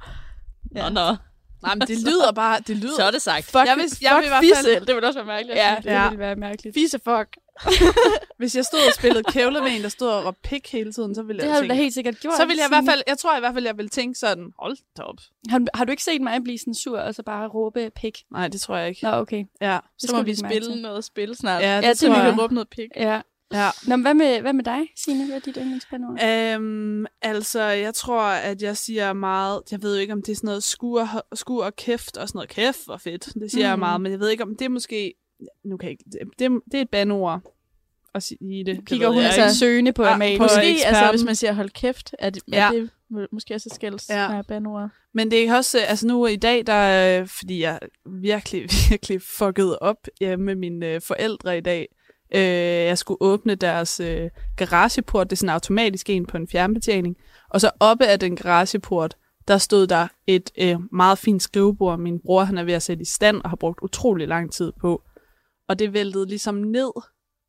Nå, 0.72 0.88
nå. 0.88 1.16
Nej, 1.62 1.74
men 1.74 1.80
det 1.80 1.98
lyder 1.98 2.32
bare, 2.32 2.60
det 2.66 2.76
lyder... 2.76 2.96
Så 2.96 3.02
er 3.02 3.10
det 3.10 3.22
sagt. 3.22 3.44
Fuck, 3.44 3.54
Jeg 3.66 3.76
vil- 3.76 3.98
jeg 4.02 4.16
vil 4.16 4.24
i 4.24 4.28
hvert 4.28 4.44
fuck 4.44 4.56
fald- 4.56 4.66
fisse. 4.66 4.80
Det 4.86 4.94
ville 4.94 5.06
også 5.08 5.18
være 5.18 5.26
mærkeligt. 5.26 5.58
Ja, 5.58 5.76
det 5.78 5.90
Ja. 5.90 6.04
ville 6.08 6.18
være 6.18 6.36
mærkeligt. 6.36 6.74
Fisse 6.74 6.98
fuck. 7.04 7.28
Hvis 8.38 8.56
jeg 8.56 8.64
stod 8.64 8.78
og 8.88 8.94
spillede 8.94 9.22
kævle 9.24 9.60
med 9.60 9.70
en, 9.76 9.82
der 9.82 9.88
stod 9.88 10.08
og 10.08 10.24
råbte 10.26 10.40
pik 10.44 10.72
hele 10.72 10.92
tiden, 10.92 11.14
så 11.14 11.22
ville 11.22 11.40
Det 11.40 11.46
jeg 11.46 11.54
har 11.54 11.60
du 11.60 11.64
da 11.64 11.68
tænke, 11.68 11.82
helt 11.82 11.94
sikkert 11.94 12.20
gjort. 12.20 12.34
så 12.36 12.46
ville 12.46 12.58
jeg 12.60 12.66
i 12.68 12.72
hvert 12.74 12.84
fald, 12.92 13.02
jeg 13.06 13.18
tror 13.18 13.36
i 13.36 13.40
hvert 13.40 13.54
fald, 13.54 13.64
jeg 13.64 13.76
ville 13.76 13.88
tænke 13.88 14.18
sådan, 14.18 14.52
hold 14.58 14.76
da 14.96 15.02
op. 15.02 15.16
Har, 15.48 15.60
har 15.74 15.84
du 15.84 15.90
ikke 15.90 16.02
set 16.04 16.20
mig 16.20 16.42
blive 16.42 16.58
sådan 16.58 16.74
sur, 16.74 16.98
og 16.98 17.14
så 17.14 17.22
bare 17.22 17.48
råbe 17.48 17.90
pik? 17.96 18.18
Nej, 18.32 18.48
det 18.48 18.60
tror 18.60 18.76
jeg 18.76 18.88
ikke. 18.88 19.04
Nå, 19.04 19.10
okay. 19.10 19.44
Ja, 19.60 19.78
Så 19.98 20.06
skal 20.06 20.16
må 20.16 20.22
vi 20.22 20.30
vi 20.30 20.36
spille 20.36 20.72
til. 20.72 20.82
noget 20.82 21.04
spil 21.04 21.36
snart. 21.36 21.62
ja, 21.62 21.76
det, 21.76 21.82
Ja, 21.82 21.88
det 21.88 21.98
Så 21.98 22.06
tror 22.06 22.14
vi 22.14 22.20
jeg. 22.20 22.32
kan 22.32 22.40
råbe 22.40 22.54
noget 22.54 22.68
pik. 22.68 22.88
Ja. 22.96 23.20
Ja. 23.54 23.70
Nå, 23.86 23.96
men 23.96 24.02
hvad 24.02 24.14
med, 24.14 24.40
hvad 24.40 24.52
med 24.52 24.64
dig, 24.64 24.80
Signe? 24.96 25.26
Hvad 25.26 25.36
er 25.36 25.40
dit 25.40 25.56
yndlingsbandord? 25.60 26.22
Øhm, 26.24 27.06
altså, 27.22 27.62
jeg 27.62 27.94
tror, 27.94 28.22
at 28.22 28.62
jeg 28.62 28.76
siger 28.76 29.12
meget, 29.12 29.62
jeg 29.70 29.82
ved 29.82 29.94
jo 29.94 30.00
ikke, 30.00 30.12
om 30.12 30.22
det 30.22 30.32
er 30.32 30.36
sådan 30.36 30.46
noget 30.46 30.62
skur, 30.62 31.08
skur 31.34 31.64
og 31.64 31.76
kæft 31.76 32.16
og 32.16 32.28
sådan 32.28 32.36
noget. 32.36 32.50
Kæft 32.50 32.88
og 32.88 33.00
fedt, 33.00 33.24
det 33.34 33.50
siger 33.50 33.66
mm. 33.66 33.70
jeg 33.70 33.78
meget, 33.78 34.00
men 34.00 34.12
jeg 34.12 34.20
ved 34.20 34.28
ikke, 34.28 34.42
om 34.42 34.56
det 34.58 34.64
er 34.64 34.68
måske, 34.68 35.14
nu 35.64 35.76
kan 35.76 35.86
jeg 35.86 35.90
ikke, 35.90 36.04
det, 36.38 36.50
det, 36.72 36.78
er 36.78 36.82
et 36.82 36.90
bandord 36.90 37.40
at 38.14 38.22
sige 38.22 38.64
det. 38.64 38.86
Kigger 38.86 39.06
det 39.06 39.14
hun 39.14 39.24
altså 39.24 39.58
søgende 39.58 39.92
på 39.92 40.02
Ah, 40.02 40.18
på 40.18 40.42
Måske, 40.42 40.70
eksperten. 40.70 40.96
altså, 40.96 41.10
hvis 41.10 41.24
man 41.24 41.34
siger 41.34 41.52
hold 41.52 41.70
kæft, 41.70 42.14
er 42.18 42.30
det, 42.30 42.42
Ja. 42.52 42.66
er 42.68 42.72
det 42.72 42.90
må- 43.10 43.26
måske 43.32 43.54
også 43.54 43.70
skælds 43.74 44.08
Ja. 44.10 44.34
ja. 44.36 44.42
bandord. 44.42 44.88
Men 45.14 45.30
det 45.30 45.48
er 45.48 45.56
også, 45.56 45.78
altså 45.88 46.06
nu 46.06 46.26
i 46.26 46.36
dag, 46.36 46.66
der, 46.66 47.24
fordi 47.24 47.62
jeg 47.62 47.78
virkelig, 48.06 48.62
virkelig 48.90 49.22
fuckede 49.38 49.78
op 49.78 49.96
ja, 50.20 50.36
med 50.36 50.54
mine 50.54 50.86
øh, 50.86 51.00
forældre 51.00 51.58
i 51.58 51.60
dag. 51.60 51.88
Øh, 52.34 52.40
jeg 52.86 52.98
skulle 52.98 53.18
åbne 53.20 53.54
deres 53.54 54.00
øh, 54.00 54.30
garageport, 54.56 55.30
det 55.30 55.36
er 55.36 55.38
sådan 55.38 55.54
automatisk 55.54 56.10
en 56.10 56.26
på 56.26 56.36
en 56.36 56.48
fjernbetjening. 56.48 57.16
Og 57.48 57.60
så 57.60 57.70
oppe 57.80 58.06
af 58.06 58.20
den 58.20 58.36
garageport, 58.36 59.16
der 59.48 59.58
stod 59.58 59.86
der 59.86 60.08
et 60.26 60.50
øh, 60.58 60.76
meget 60.92 61.18
fint 61.18 61.42
skrivebord, 61.42 61.98
min 61.98 62.20
bror 62.20 62.44
han 62.44 62.58
er 62.58 62.64
ved 62.64 62.74
at 62.74 62.82
sætte 62.82 63.02
i 63.02 63.04
stand 63.04 63.40
og 63.44 63.50
har 63.50 63.56
brugt 63.56 63.78
utrolig 63.82 64.28
lang 64.28 64.52
tid 64.52 64.72
på. 64.80 65.02
Og 65.70 65.78
det 65.78 65.92
væltede 65.92 66.26
ligesom 66.26 66.54
ned 66.54 66.90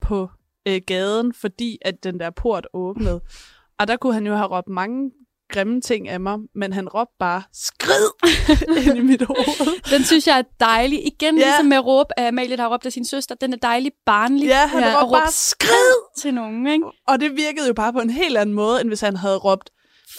på 0.01 0.29
øh, 0.67 0.81
gaden, 0.87 1.33
fordi 1.33 1.77
at 1.81 2.03
den 2.03 2.19
der 2.19 2.29
port 2.29 2.67
åbnede. 2.73 3.21
Og 3.79 3.87
der 3.87 3.97
kunne 3.97 4.13
han 4.13 4.27
jo 4.27 4.35
have 4.35 4.47
råbt 4.57 4.69
mange 4.69 5.11
grimme 5.51 5.81
ting 5.81 6.09
af 6.09 6.19
mig, 6.19 6.37
men 6.55 6.73
han 6.73 6.89
råbte 6.89 7.13
bare, 7.19 7.43
skrid, 7.53 8.09
ind 8.87 8.97
i 8.97 9.01
mit 9.01 9.21
hoved. 9.21 9.91
Den 9.97 10.03
synes 10.03 10.27
jeg 10.27 10.37
er 10.39 10.43
dejlig. 10.59 11.05
Igen, 11.07 11.37
Ja. 11.37 11.45
ligesom 11.45 11.65
med 11.65 11.77
råb 11.79 12.07
af 12.17 12.27
Amalie, 12.27 12.57
der 12.57 12.63
har 12.63 12.73
råbt 12.73 12.85
af 12.85 12.91
sin 12.91 13.05
søster. 13.05 13.35
Den 13.35 13.53
er 13.53 13.57
dejlig 13.57 13.91
barnlig. 14.05 14.47
Ja, 14.47 14.67
han 14.67 14.83
ja, 14.83 15.01
råbte 15.03 15.11
bare, 15.19 15.31
skrid! 15.31 16.21
til 16.21 16.33
nogen, 16.33 16.67
ikke? 16.67 16.85
Og 17.07 17.19
det 17.19 17.31
virkede 17.35 17.67
jo 17.67 17.73
bare 17.73 17.93
på 17.93 17.99
en 17.99 18.09
helt 18.09 18.37
anden 18.37 18.55
måde, 18.55 18.81
end 18.81 18.89
hvis 18.89 19.01
han 19.01 19.15
havde 19.15 19.37
råbt, 19.37 19.69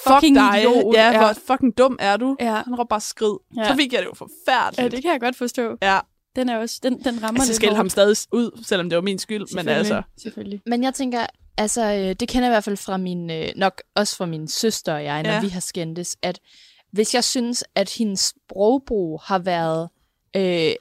Fucking 0.06 0.36
fuck 0.38 0.52
dig. 0.52 0.58
idiot. 0.60 0.94
Ja, 0.94 1.10
Ja. 1.10 1.18
hvor 1.18 1.32
fucking 1.46 1.78
dum 1.78 1.96
er 2.00 2.16
du? 2.16 2.36
Ja. 2.40 2.62
Han 2.64 2.74
råbte 2.74 2.88
bare 2.90 3.00
skrid. 3.00 3.36
Ja. 3.56 3.68
Så 3.68 3.74
fik 3.76 3.92
jeg 3.92 4.00
det 4.02 4.06
jo 4.08 4.14
forfærdeligt. 4.14 4.82
ja, 4.92 4.96
det 4.96 5.02
kan 5.02 5.12
jeg 5.12 5.20
godt 5.20 5.36
forstå. 5.36 5.76
Ja, 5.82 5.98
Den 6.36 6.48
er 6.48 6.56
også, 6.58 6.80
den, 6.82 6.92
den 7.04 7.22
rammer 7.22 7.40
altså, 7.40 7.50
lidt 7.52 7.56
skældte 7.56 7.76
ham 7.76 7.88
stadig 7.88 8.16
ud, 8.32 8.64
selvom 8.64 8.88
det 8.90 8.96
var 8.96 9.02
min 9.02 9.18
skyld. 9.18 9.38
Men 9.40 9.46
Selvfølgelig. 9.48 9.76
altså, 9.78 10.02
Selvfølgelig. 10.22 10.60
Men 10.66 10.84
jeg 10.84 10.94
tænker, 10.94 11.26
altså, 11.56 11.82
øh, 11.94 12.14
det 12.20 12.28
kender 12.28 12.46
jeg 12.48 12.52
i 12.52 12.54
hvert 12.54 12.64
fald 12.64 12.76
fra 12.76 12.96
min, 12.96 13.30
øh, 13.30 13.48
nok 13.56 13.82
også 13.94 14.16
fra 14.16 14.26
min 14.26 14.48
søster 14.48 14.94
og 14.94 15.04
jeg, 15.04 15.22
når 15.22 15.30
Ja. 15.30 15.40
vi 15.40 15.48
har 15.48 15.60
skændtes, 15.60 16.16
at 16.22 16.38
hvis 16.92 17.14
jeg 17.14 17.24
synes, 17.24 17.64
at 17.74 17.90
hendes 17.98 18.20
sprogbrug 18.20 19.20
har 19.24 19.38
været 19.38 19.88
øh, 20.36 20.72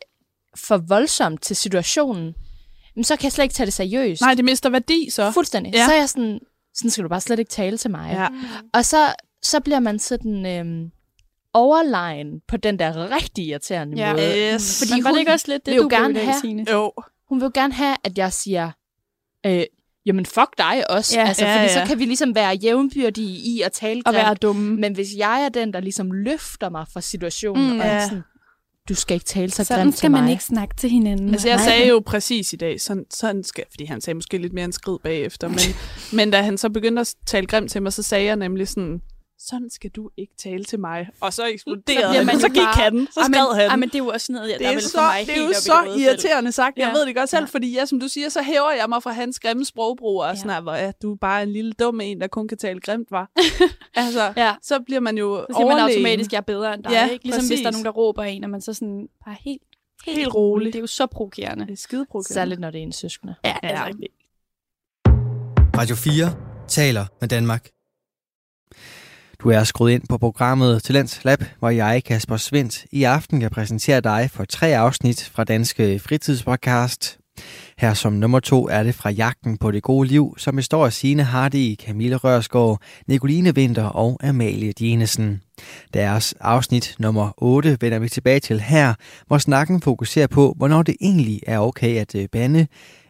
for 0.58 0.78
voldsomt 0.78 1.42
til 1.42 1.56
situationen, 1.56 2.36
jamen, 2.96 3.04
så 3.04 3.16
kan 3.16 3.24
jeg 3.24 3.32
slet 3.32 3.44
ikke 3.44 3.54
tage 3.54 3.66
det 3.66 3.74
seriøst. 3.74 4.22
nej, 4.22 4.34
det 4.34 4.46
mister 4.46 4.70
værdi 4.70 5.10
så. 5.10 5.32
Fuldstændig. 5.32 5.74
Ja. 5.74 5.86
Så 5.86 5.92
er 5.94 5.98
jeg 5.98 6.10
sådan, 6.10 6.40
sådan 6.74 6.92
skal 6.92 7.04
du 7.04 7.10
bare 7.10 7.22
slet 7.22 7.40
ikke 7.40 7.50
tale 7.52 7.78
til 7.78 7.92
mig. 7.92 8.12
Ja. 8.14 8.28
Og 8.74 8.86
så, 8.86 9.14
så 9.44 9.60
bliver 9.60 9.80
man 9.80 10.00
sådan 10.00 10.46
øhm, 10.46 10.92
overlegen 11.54 12.42
på 12.48 12.58
den 12.58 12.80
der 12.80 13.16
rigtig 13.16 13.46
irriterende 13.48 13.98
Ja. 13.98 14.14
måde. 14.14 14.54
Yes. 14.54 14.80
Fordi 14.80 14.94
Men 15.00 15.04
var 15.04 15.12
det 15.12 15.20
ikke 15.20 15.32
også 15.32 15.46
lidt 15.52 15.66
det, 15.66 15.74
vil 15.74 15.82
du 15.82 15.90
gerne 15.92 16.20
have- 16.20 16.40
Signe? 16.42 16.66
Jo. 16.72 16.92
Hun 17.30 17.40
vil 17.40 17.46
jo 17.46 17.52
gerne 17.54 17.74
have, 17.74 17.96
at 18.04 18.18
jeg 18.18 18.34
siger, 18.34 18.72
øh, 19.46 19.64
jamen 20.06 20.26
fuck 20.26 20.58
dig 20.58 20.92
også. 20.92 21.20
Ja, 21.20 21.28
altså, 21.28 21.46
ja, 21.46 21.54
fordi 21.56 21.64
ja. 21.74 21.74
så 21.86 21.90
kan 21.90 22.00
vi 22.00 22.06
ligesom 22.06 22.36
være 22.36 22.56
jævnbyrdige 22.56 23.38
i 23.56 23.62
at 23.62 23.72
tale 23.72 24.02
Og 24.06 24.14
være 24.14 24.34
dumme. 24.34 24.76
Men 24.76 24.94
hvis 24.94 25.08
jeg 25.18 25.42
er 25.46 25.50
den, 25.50 25.74
der 25.74 25.80
ligesom 25.80 26.12
løfter 26.12 26.70
mig 26.70 26.86
fra 26.94 27.02
situationen, 27.02 27.74
Mm, 27.74 27.80
og 27.80 27.86
er 27.86 27.94
ja. 27.94 28.04
sådan, 28.04 28.22
du 28.90 28.96
skal 28.96 29.14
ikke 29.16 29.26
tale 29.26 29.52
så 29.52 29.64
Sådan 29.64 29.84
grimt 29.84 29.98
skal 29.98 30.08
til 30.08 30.12
man 30.12 30.24
mig. 30.24 30.32
ikke 30.32 30.44
snakke 30.44 30.76
til 30.76 30.90
hinanden. 30.90 31.30
Altså, 31.30 31.48
jeg 31.48 31.58
Nej. 31.58 31.66
sagde 31.66 31.88
jo 31.88 32.00
præcis 32.06 32.54
i 32.54 32.56
dag, 32.56 32.82
sådan, 32.82 33.06
sådan 33.14 33.44
skal, 33.44 33.64
fordi 33.72 33.86
han 33.86 34.02
sagde 34.02 34.16
måske 34.16 34.38
lidt 34.38 34.54
mere 34.54 34.66
en 34.66 34.72
skrid 34.72 34.98
bagefter, 35.04 35.48
men, 35.48 35.60
men 36.18 36.32
da 36.32 36.42
han 36.42 36.58
så 36.58 36.70
begyndte 36.70 37.00
at 37.00 37.16
tale 37.28 37.48
grimt 37.48 37.72
til 37.72 37.82
mig, 37.82 37.94
så 37.94 38.04
sagde 38.04 38.26
jeg 38.26 38.36
nemlig 38.36 38.68
sådan, 38.68 39.02
sådan 39.48 39.70
skal 39.70 39.90
du 39.90 40.10
ikke 40.18 40.34
tale 40.38 40.64
til 40.64 40.80
mig. 40.80 41.10
Og 41.22 41.34
så 41.34 41.46
eksploderede 41.46 42.14
han, 42.18 42.26
man 42.26 42.40
så 42.40 42.48
gik 42.48 42.56
bare- 42.58 42.74
han, 42.84 43.08
så 43.12 43.20
Ej, 43.20 43.28
men, 43.28 43.34
skred 43.34 43.56
han. 43.62 43.70
ej, 43.70 43.76
men 43.76 43.90
det 43.90 43.96
er 43.96 44.00
jo 44.00 44.08
også 44.08 44.32
noget, 44.32 44.50
jeg, 44.50 44.60
det 44.60 44.68
der 44.68 44.76
er, 44.76 44.80
så, 44.80 44.92
for 44.92 45.02
mig 45.02 45.22
det 45.26 45.30
er 45.30 45.36
helt 45.36 45.48
jo 45.48 45.62
så 45.62 45.96
irriterende 46.00 46.52
sagt. 46.52 46.78
Jeg 46.78 46.88
Ja. 46.88 46.92
ved 47.00 47.06
det 47.06 47.16
godt 47.16 47.30
selv, 47.30 47.42
Ja. 47.42 47.46
fordi 47.46 47.74
ja, 47.74 47.86
som 47.86 48.00
du 48.00 48.08
siger, 48.08 48.30
så 48.30 48.42
hæver 48.42 48.72
jeg 48.72 48.86
mig 48.90 49.04
fra 49.04 49.12
hans 49.12 49.40
grimme 49.40 49.66
sprogbrug, 49.66 50.22
og 50.22 50.30
Ja. 50.30 50.36
sådan 50.36 50.64
hvor 50.64 50.74
ja, 50.74 50.92
du 51.02 51.12
er 51.14 51.18
bare 51.18 51.44
en 51.44 51.50
lille 51.52 51.74
dum 51.74 52.02
en, 52.02 52.22
der 52.22 52.28
kun 52.28 52.48
kan 52.48 52.58
tale 52.58 52.80
grimt, 52.80 53.12
var. 53.12 53.30
altså, 53.96 54.34
Ja. 54.38 54.56
så 54.62 54.80
bliver 54.86 55.00
man 55.00 55.18
jo 55.18 55.46
Så 55.50 55.56
siger 55.58 55.68
man 55.68 55.80
automatisk, 55.80 56.32
jeg 56.32 56.38
er 56.38 56.42
bedre 56.42 56.74
end 56.74 56.84
dig. 56.84 56.92
Ja, 56.92 57.08
ikke? 57.10 57.26
Ligesom 57.26 57.48
hvis 57.48 57.60
der 57.60 57.68
er 57.68 57.72
præcis. 57.72 57.84
nogen, 57.84 57.86
der 57.86 57.92
råber 57.92 58.24
en, 58.24 58.44
og 58.44 58.50
man 58.50 58.62
så 58.62 58.74
sådan 58.74 59.08
bare 59.26 59.36
helt, 59.40 59.62
helt, 60.06 60.18
Helt 60.18 60.34
rolig. 60.36 60.68
Det 60.74 60.76
er 60.80 60.82
jo 60.82 60.88
så 60.88 61.06
provokerende. 61.06 61.66
Det 61.66 61.72
er 61.74 61.78
skideprovokerende. 61.78 62.34
Særligt, 62.34 62.60
når 62.60 62.72
det 62.72 62.80
er 62.80 62.84
en 62.84 62.92
søskende. 62.92 63.36
Ja, 63.46 63.56
Ja. 63.64 63.86
altså. 63.86 63.98
Radio 65.78 65.96
4 65.96 66.36
taler 66.68 67.06
med 67.22 67.30
Danmark. 67.30 67.70
Du 69.44 69.50
er 69.50 69.64
skruet 69.64 69.92
ind 69.92 70.04
på 70.10 70.18
programmet 70.18 70.84
Talents 70.84 71.24
Lab, 71.26 71.44
hvor 71.60 71.70
jeg, 71.70 72.04
Kasper 72.06 72.38
Svendt, 72.38 72.86
i 72.92 73.04
aften 73.04 73.40
kan 73.40 73.50
præsentere 73.50 74.02
dig 74.02 74.30
for 74.34 74.46
tre 74.46 74.78
afsnit 74.78 75.32
fra 75.34 75.44
Danske 75.44 76.00
Fritidspodcast. 76.00 77.18
Her 77.78 77.94
som 77.94 78.14
nummer 78.14 78.40
to 78.40 78.68
er 78.68 78.84
det 78.84 78.96
fra 78.96 79.10
Jagten 79.10 79.58
på 79.58 79.72
det 79.72 79.84
gode 79.84 80.08
liv, 80.08 80.36
som 80.38 80.56
består 80.56 80.86
af 80.86 80.94
Signe 80.94 81.24
Hardy, 81.24 81.76
Camille 81.76 82.16
Rørsgaard, 82.16 82.82
Nicoline 83.08 83.56
Vinter 83.56 83.84
og 83.84 84.20
Amalie 84.24 84.72
Dinesen. 84.72 85.42
Deres 85.94 86.34
afsnit 86.40 86.96
nummer 87.00 87.32
8 87.38 87.78
vender 87.82 88.00
vi 88.00 88.10
tilbage 88.10 88.40
til 88.40 88.60
her, 88.60 88.94
hvor 89.28 89.38
snakken 89.38 89.82
fokuserer 89.82 90.28
på, 90.28 90.54
hvornår 90.58 90.84
det 90.84 90.96
egentlig 91.02 91.40
er 91.48 91.60
okay 91.60 91.98
at 91.98 92.16
øh, 92.16 92.28
bande, 92.32 92.68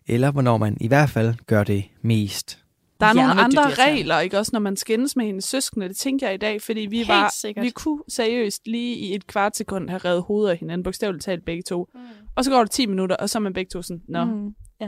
eller 0.08 0.32
hvornår 0.32 0.58
man 0.58 0.78
i 0.82 0.88
hvert 0.88 1.10
fald 1.10 1.36
gør 1.48 1.64
det 1.64 1.84
mest. 2.02 2.62
Der 3.02 3.08
er 3.08 3.14
nogle 3.14 3.42
andre 3.42 3.70
regler, 3.74 4.20
ikke 4.20 4.38
også, 4.38 4.50
når 4.54 4.60
man 4.60 4.76
skændes 4.78 5.16
med 5.16 5.26
hendes 5.26 5.46
søskende. 5.46 5.88
Det 5.90 5.98
tænker 5.98 6.28
jeg 6.28 6.34
i 6.34 6.38
dag, 6.38 6.62
fordi 6.62 6.82
vi 6.82 6.98
Helt 6.98 7.10
var, 7.10 7.34
sikkert. 7.36 7.66
vi 7.66 7.70
kunne 7.70 8.00
seriøst 8.10 8.68
lige 8.68 8.96
i 8.96 9.16
et 9.16 9.28
kvart 9.28 9.56
sekund 9.58 9.90
have 9.90 9.98
revet 10.06 10.22
hovedet 10.24 10.52
af 10.52 10.58
hinanden, 10.58 10.84
bogstaveligt 10.84 11.24
talt 11.24 11.46
begge 11.46 11.64
to. 11.64 11.88
Mm. 11.94 12.00
Og 12.36 12.46
så 12.46 12.52
går 12.52 12.60
det 12.64 12.72
10 12.72 12.86
minutter, 12.86 13.16
og 13.16 13.30
så 13.30 13.38
er 13.38 13.40
man 13.40 13.54
begge 13.54 13.70
to 13.70 13.82
sådan, 13.82 14.02
nå, 14.10 14.24
mm. 14.24 14.32
Mm. 14.32 14.88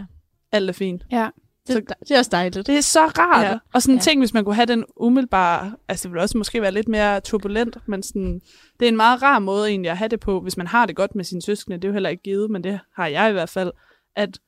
alt 0.52 0.70
er 0.70 0.74
fint. 0.74 1.04
Ja. 1.12 1.30
Det, 1.68 1.90
det 2.00 2.12
er 2.12 2.18
også 2.18 2.30
dejligt. 2.32 2.68
Det 2.68 2.78
er 2.78 2.82
så 2.82 3.06
rart. 3.06 3.44
Ja. 3.46 3.52
Ja. 3.52 3.58
Og 3.74 3.82
sådan 3.82 3.94
en 3.96 3.98
Ja. 3.98 4.02
ting, 4.02 4.22
hvis 4.22 4.34
man 4.34 4.44
kunne 4.46 4.56
have 4.56 4.66
den 4.66 4.86
umiddelbare, 4.98 5.76
altså 5.88 6.04
det 6.04 6.12
ville 6.12 6.22
også 6.22 6.38
måske 6.38 6.62
være 6.62 6.72
lidt 6.72 6.88
mere 6.88 7.20
turbulent, 7.20 7.78
men 7.88 8.04
sådan, 8.04 8.42
det 8.80 8.86
er 8.86 8.90
en 8.90 8.96
meget 8.96 9.22
rar 9.22 9.40
måde 9.40 9.70
egentlig 9.70 9.92
at 9.92 9.98
have 9.98 10.08
det 10.10 10.20
på, 10.20 10.40
hvis 10.42 10.58
man 10.58 10.68
har 10.68 10.86
det 10.86 10.96
godt 10.96 11.16
med 11.16 11.24
sine 11.24 11.42
søskende. 11.42 11.78
Det 11.78 11.84
er 11.84 11.88
jo 11.88 11.94
heller 11.94 12.10
ikke 12.10 12.24
givet, 12.24 12.52
men 12.52 12.64
det 12.64 12.80
har 12.96 13.08
jeg 13.08 13.30
i 13.30 13.34
hvert 13.34 13.50
fald, 13.50 13.72
at, 14.16 14.40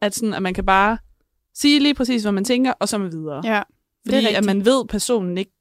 at, 0.00 0.14
sådan, 0.14 0.34
at 0.34 0.42
man 0.42 0.54
kan 0.54 0.66
bare 0.66 0.98
sige 1.60 1.80
lige 1.80 1.94
præcis, 1.94 2.22
hvad 2.22 2.32
man 2.32 2.44
tænker, 2.44 2.72
og 2.80 2.88
så 2.88 2.96
er 2.96 3.00
man 3.00 3.12
videre. 3.12 3.40
Ja, 3.44 3.62
Fordi 4.06 4.16
at 4.18 4.24
rigtigt. 4.24 4.46
man 4.46 4.64
ved, 4.64 4.80
at 4.80 4.88
personen 4.88 5.38
ikke 5.38 5.52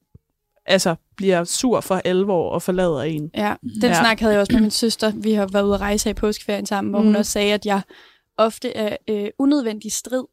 altså, 0.66 0.96
bliver 1.18 1.44
sur 1.44 1.82
for 1.82 2.02
alvor 2.06 2.50
og 2.50 2.62
forlader 2.62 3.02
en. 3.02 3.32
Ja, 3.36 3.56
den 3.82 3.82
Ja. 3.84 3.94
snak 4.00 4.20
havde 4.20 4.34
jeg 4.34 4.42
også 4.42 4.54
med 4.54 4.62
min 4.62 4.72
søster. 4.72 5.12
Vi 5.16 5.32
har 5.34 5.48
været 5.48 5.64
ude 5.64 5.74
at 5.74 5.82
rejse 5.82 6.10
i 6.10 6.14
påskeferien 6.14 6.66
sammen, 6.66 6.92
hvor 6.92 7.00
mm. 7.00 7.06
hun 7.06 7.16
også 7.16 7.32
sagde, 7.32 7.54
at 7.54 7.66
jeg 7.66 7.82
ofte 8.38 8.74
er 8.78 8.98
øh, 9.10 9.28
unødvendig 9.40 9.92
strid. 9.92 10.24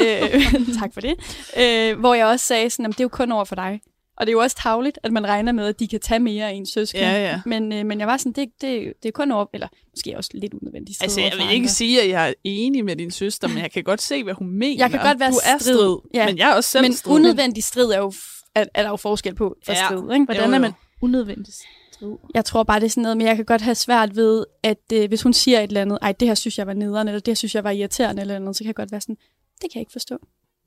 øh, 0.00 0.30
tak 0.80 0.94
for 0.94 1.00
det. 1.00 1.14
Øh, 1.60 1.98
hvor 2.00 2.14
jeg 2.14 2.26
også 2.26 2.46
sagde 2.46 2.70
sådan, 2.70 2.84
at 2.86 2.90
det 2.92 3.00
er 3.00 3.04
jo 3.04 3.08
kun 3.08 3.32
over 3.32 3.44
for 3.44 3.54
dig. 3.54 3.80
Og 4.16 4.26
det 4.26 4.30
er 4.30 4.32
jo 4.32 4.38
også 4.40 4.56
tavligt, 4.62 4.98
at 5.02 5.12
man 5.12 5.26
regner 5.26 5.52
med, 5.52 5.66
at 5.66 5.80
de 5.80 5.88
kan 5.88 6.00
tage 6.00 6.20
mere 6.20 6.48
af 6.48 6.52
en 6.52 6.66
søskende. 6.66 7.04
Ja, 7.06 7.22
ja. 7.30 7.40
Men, 7.46 7.72
øh, 7.72 7.86
men 7.86 7.98
jeg 8.00 8.06
var 8.06 8.16
sådan, 8.16 8.32
det, 8.32 8.48
det, 8.60 8.92
det 9.02 9.08
er 9.08 9.12
kun 9.12 9.30
over, 9.32 9.46
eller 9.54 9.68
måske 9.90 10.14
også 10.16 10.30
lidt 10.34 10.54
unødvendigt. 10.54 11.02
Altså, 11.02 11.20
jeg 11.20 11.32
vil 11.38 11.50
ikke 11.56 11.68
sige, 11.68 12.02
at 12.02 12.08
jeg 12.08 12.28
er 12.28 12.32
enig 12.44 12.84
med 12.84 12.96
din 12.96 13.10
søster, 13.10 13.48
men 13.48 13.58
jeg 13.58 13.70
kan 13.70 13.84
godt 13.84 14.02
se, 14.02 14.24
hvad 14.24 14.34
hun 14.34 14.50
mener. 14.50 14.84
Jeg 14.84 14.90
kan 14.90 15.00
godt 15.00 15.20
være 15.20 15.30
Du 15.30 15.36
er 15.44 15.58
strid. 15.58 15.74
strid, 15.74 15.96
Ja. 16.14 16.26
men 16.26 16.38
jeg 16.38 16.50
er 16.50 16.54
også 16.54 16.70
selv 16.70 16.82
Men 16.84 16.92
strid. 16.92 17.14
unødvendig 17.14 17.64
strid 17.64 17.90
er 17.90 17.98
jo, 17.98 18.12
er, 18.54 18.64
er 18.74 18.82
der 18.82 18.90
jo 18.90 18.96
forskel 18.96 19.34
på 19.34 19.56
for 19.64 19.72
Ja. 19.72 19.86
strid. 19.86 20.12
Ikke? 20.12 20.24
Hvordan 20.24 20.44
Jo, 20.44 20.50
er 20.50 20.56
jo. 20.56 20.60
man 20.62 20.72
unødvendigt 21.02 21.56
strid? 21.92 22.12
Jeg 22.34 22.44
tror 22.44 22.62
bare, 22.62 22.80
det 22.80 22.86
er 22.86 22.90
sådan 22.90 23.02
noget, 23.02 23.16
men 23.16 23.26
jeg 23.26 23.36
kan 23.36 23.44
godt 23.44 23.62
have 23.62 23.74
svært 23.74 24.16
ved, 24.16 24.44
at 24.62 24.78
øh, 24.92 25.08
hvis 25.08 25.22
hun 25.22 25.32
siger 25.32 25.58
et 25.60 25.68
eller 25.68 25.80
andet, 25.82 25.98
ej, 26.02 26.12
det 26.12 26.28
her 26.28 26.34
synes 26.34 26.58
jeg 26.58 26.66
var 26.66 26.74
nederen, 26.74 27.08
eller 27.08 27.20
det 27.20 27.28
her 27.28 27.34
synes 27.34 27.54
jeg 27.54 27.64
var 27.64 27.70
irriterende, 27.70 28.20
eller 28.22 28.38
noget, 28.38 28.56
så 28.56 28.64
kan 28.64 28.66
jeg 28.66 28.74
godt 28.74 28.92
være 28.92 29.00
sådan, 29.00 29.16
det 29.54 29.60
kan 29.60 29.70
jeg 29.74 29.80
ikke 29.80 29.92
forstå. 29.92 30.18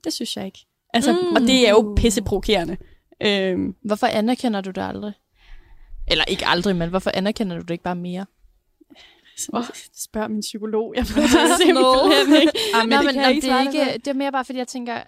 Det 0.04 0.12
synes 0.12 0.36
jeg 0.36 0.46
ikke. 0.46 0.58
Altså, 0.94 1.12
mm. 1.12 1.34
Og 1.36 1.40
det 1.40 1.66
er 1.68 1.70
jo 1.70 1.94
pisseprovokerende. 1.96 2.76
Øhm, 3.22 3.74
Hvorfor 3.82 4.06
anerkender 4.06 4.60
du 4.60 4.70
det 4.70 4.82
aldrig? 4.88 5.12
Eller 6.10 6.24
ikke 6.24 6.46
aldrig, 6.46 6.76
men 6.76 6.90
hvorfor 6.90 7.10
anerkender 7.14 7.56
du 7.56 7.62
det 7.62 7.70
ikke 7.70 7.84
bare 7.84 7.96
mere? 7.96 8.26
oh. 9.52 9.64
Spørg 9.96 10.30
min 10.30 10.40
psykolog. 10.40 10.94
Jeg 10.96 11.04
ved 11.16 11.22
det 11.22 11.30
simpelthen 11.62 12.40
ikke. 12.40 12.52
Ah, 12.74 12.88
Men 12.88 12.88
Nå, 12.88 12.96
det 12.96 13.04
men 13.04 13.14
kan 13.14 13.34
ikke 13.34 13.46
det, 13.46 13.50
er 13.54 13.60
ikke, 13.60 13.92
det 13.98 14.08
er 14.08 14.12
mere 14.14 14.32
bare, 14.32 14.44
fordi 14.44 14.58
jeg 14.58 14.68
tænker, 14.68 15.02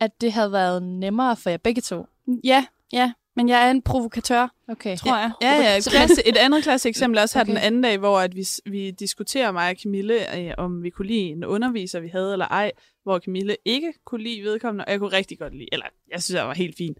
at 0.00 0.20
det 0.20 0.32
havde 0.32 0.52
været 0.52 0.82
nemmere 0.82 1.36
for 1.36 1.50
jer 1.50 1.56
begge 1.56 1.80
to. 1.80 2.06
Ja, 2.44 2.66
ja. 2.92 3.12
Men 3.38 3.48
jeg 3.48 3.66
er 3.66 3.70
en 3.70 3.82
provokatør, 3.82 4.48
Okay. 4.68 4.96
tror 4.96 5.16
jeg. 5.16 5.30
Ja, 5.42 5.54
ja. 5.54 5.80
Klasse, 5.90 6.22
et 6.28 6.36
andet 6.36 6.62
klasse 6.62 6.88
eksempel 6.88 7.18
er 7.18 7.22
også 7.22 7.38
her 7.38 7.44
Okay. 7.44 7.50
den 7.52 7.58
anden 7.60 7.82
dag, 7.82 7.98
hvor 7.98 8.18
at 8.20 8.36
vi, 8.36 8.46
vi 8.66 8.90
diskuterer 8.90 9.52
mig 9.52 9.70
og 9.70 9.76
Camille, 9.82 10.38
øh, 10.38 10.54
om 10.58 10.82
vi 10.82 10.90
kunne 10.90 11.06
lide 11.08 11.20
en 11.20 11.44
underviser, 11.44 12.00
vi 12.00 12.08
havde 12.08 12.32
eller 12.32 12.46
ej, 12.46 12.72
hvor 13.02 13.18
Camille 13.18 13.56
ikke 13.64 13.92
kunne 14.04 14.22
lide 14.22 14.42
vedkommende, 14.42 14.84
og 14.84 14.90
jeg 14.92 14.98
kunne 15.00 15.12
rigtig 15.16 15.38
godt 15.38 15.52
lide, 15.54 15.68
eller 15.72 15.86
jeg 16.12 16.22
synes, 16.22 16.36
jeg 16.38 16.46
var 16.48 16.54
helt 16.54 16.76
fin. 16.76 16.94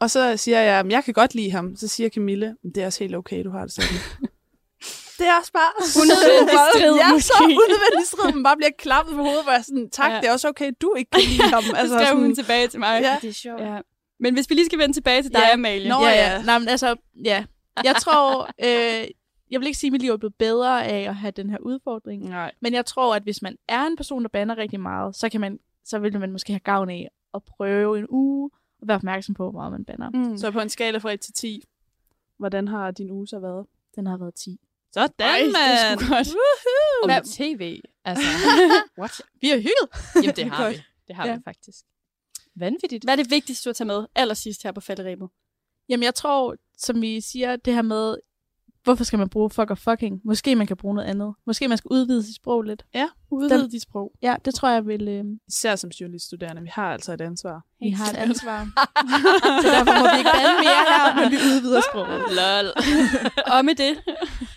Og 0.00 0.10
så 0.10 0.36
siger 0.36 0.60
jeg, 0.60 0.78
at 0.80 0.86
jeg 0.92 1.04
kan 1.04 1.14
godt 1.14 1.34
lide 1.34 1.50
ham. 1.50 1.76
Så 1.76 1.88
siger 1.88 2.08
Camille, 2.08 2.56
"Men 2.62 2.72
det 2.74 2.82
er 2.82 2.86
også 2.86 3.04
helt 3.04 3.14
okay, 3.16 3.44
du 3.44 3.50
har 3.50 3.62
det 3.62 3.72
sådan. 3.72 3.88
det 5.18 5.26
er 5.28 5.34
også 5.40 5.52
bare 5.52 5.70
Unødvendig 6.02 6.50
så- 6.58 6.70
strid, 6.74 6.94
Ja, 6.96 7.08
måske. 7.12 7.26
så 7.26 7.34
unødvendig 7.44 8.06
strid, 8.06 8.32
man 8.32 8.42
bare 8.42 8.56
bliver 8.56 8.70
klappet 8.78 9.14
på 9.14 9.22
hovedet, 9.22 9.42
hvor 9.44 9.52
jeg 9.52 9.64
sådan, 9.64 9.90
tak, 9.90 10.10
Ja. 10.12 10.16
det 10.20 10.28
er 10.28 10.32
også 10.32 10.48
okay, 10.48 10.72
du 10.80 10.94
ikke 10.98 11.10
kan 11.10 11.20
lide 11.22 11.42
ham. 11.42 11.62
Altså, 11.66 11.76
Altså, 11.76 11.94
skrev 11.96 12.06
sådan, 12.06 12.22
hun 12.22 12.34
tilbage 12.34 12.68
til 12.68 12.80
mig. 12.80 13.02
Ja. 13.02 13.16
Det 13.22 13.28
er 13.28 13.32
sjovt. 13.32 13.60
ja. 13.60 13.78
Men 14.20 14.34
hvis 14.34 14.50
vi 14.50 14.54
lige 14.54 14.66
skal 14.66 14.78
vende 14.78 14.96
tilbage 14.96 15.22
til 15.22 15.32
dig, 15.32 15.40
Ja. 15.48 15.52
Amalie. 15.52 15.88
Nå, 15.88 16.00
ja, 16.02 16.08
ja. 16.10 16.30
ja. 16.36 16.42
Nej, 16.42 16.58
men 16.58 16.68
altså, 16.68 16.96
ja. 17.24 17.44
Jeg 17.84 17.94
tror, 18.00 18.42
øh, 18.64 19.06
jeg 19.50 19.60
vil 19.60 19.66
ikke 19.66 19.78
sige, 19.78 19.88
at 19.88 19.92
mit 19.92 20.02
liv 20.02 20.12
er 20.12 20.16
blevet 20.16 20.34
bedre 20.38 20.86
af 20.86 21.08
at 21.08 21.16
have 21.16 21.30
den 21.30 21.50
her 21.50 21.58
udfordring. 21.58 22.28
Nej. 22.28 22.52
Men 22.62 22.74
jeg 22.74 22.86
tror, 22.86 23.14
at 23.14 23.22
hvis 23.22 23.42
man 23.42 23.56
er 23.68 23.82
en 23.86 23.96
person, 23.96 24.22
der 24.22 24.28
bander 24.28 24.56
rigtig 24.58 24.80
meget, 24.80 25.16
så, 25.16 25.28
kan 25.28 25.40
man, 25.40 25.58
så 25.84 25.98
vil 25.98 26.20
man 26.20 26.32
måske 26.32 26.52
have 26.52 26.60
gavn 26.60 26.90
af 26.90 27.08
at 27.34 27.40
prøve 27.56 27.98
en 27.98 28.06
uge 28.10 28.50
og 28.82 28.88
være 28.88 28.94
opmærksom 28.94 29.34
på, 29.34 29.50
hvor 29.50 29.60
meget 29.60 29.72
man 29.72 29.84
bander. 29.84 30.10
Mm. 30.10 30.38
Så 30.38 30.50
på 30.50 30.60
en 30.60 30.68
skala 30.68 30.98
fra 30.98 31.12
1 31.12 31.20
til 31.20 31.32
10, 31.34 31.64
hvordan 32.38 32.68
har 32.68 32.90
din 32.90 33.10
uge 33.10 33.26
så 33.28 33.38
været? 33.38 33.66
Den 33.96 34.06
har 34.06 34.16
været 34.16 34.34
10. 34.34 34.60
Sådan, 34.92 35.10
Ej, 35.18 35.38
det 35.38 35.54
er 35.56 36.08
godt. 36.08 36.28
Og 37.02 37.06
Hvad- 37.08 37.20
med 37.20 37.56
tv. 37.58 37.80
Altså, 38.04 38.24
What? 38.98 39.22
Vi 39.40 39.48
har 39.48 39.56
hygget. 39.56 40.14
jamen, 40.14 40.36
det 40.36 40.50
har 40.50 40.70
vi. 40.70 40.82
Det 41.08 41.16
har 41.16 41.26
Ja. 41.26 41.36
vi 41.36 41.40
faktisk. 41.44 41.84
Vanvittigt. 42.54 43.04
Hvad 43.04 43.14
er 43.18 43.22
det 43.22 43.30
vigtigste, 43.30 43.64
du 43.64 43.68
har 43.70 43.74
taget 43.74 43.86
med 43.86 44.06
allersidst 44.14 44.62
her 44.62 44.72
på 44.72 44.80
falderæbet? 44.80 45.28
Jamen, 45.88 46.04
jeg 46.04 46.14
tror, 46.14 46.56
som 46.78 47.02
vi 47.02 47.20
siger, 47.20 47.56
det 47.56 47.74
her 47.74 47.82
med, 47.82 48.16
hvorfor 48.84 49.04
skal 49.04 49.18
man 49.18 49.28
bruge 49.28 49.50
fuck 49.50 49.70
og 49.70 49.78
fucking? 49.78 50.20
Måske 50.24 50.56
man 50.56 50.66
kan 50.66 50.76
bruge 50.76 50.94
noget 50.94 51.08
andet. 51.08 51.34
Måske 51.46 51.68
man 51.68 51.78
skal 51.78 51.88
udvide 51.90 52.22
sit 52.22 52.34
sprog 52.36 52.62
lidt. 52.62 52.84
Udvide 53.30 53.60
Den- 53.62 53.70
dit 53.70 53.82
sprog. 53.82 54.12
Ja, 54.22 54.36
det 54.44 54.54
tror 54.54 54.68
jeg 54.68 54.86
vil... 54.86 55.08
Øh, 55.08 55.24
Især 55.48 55.76
som 55.76 55.90
journaliststuderende, 55.90 56.62
vi 56.62 56.68
har 56.72 56.92
altså 56.92 57.12
et 57.12 57.20
ansvar. 57.20 57.64
vi 57.80 57.90
har 57.90 58.10
et 58.10 58.16
ansvar. 58.16 58.64
så 59.62 59.68
derfor 59.68 60.00
må 60.00 60.12
vi 60.12 60.18
ikke 60.18 60.30
bande 60.34 60.54
mere 60.64 60.82
her, 60.92 61.20
men 61.20 61.30
vi 61.30 61.36
udvider 61.36 61.80
sproget. 61.90 62.22
Lol. 62.38 62.66
Og 63.56 63.64
med 63.64 63.74
det. 63.74 64.02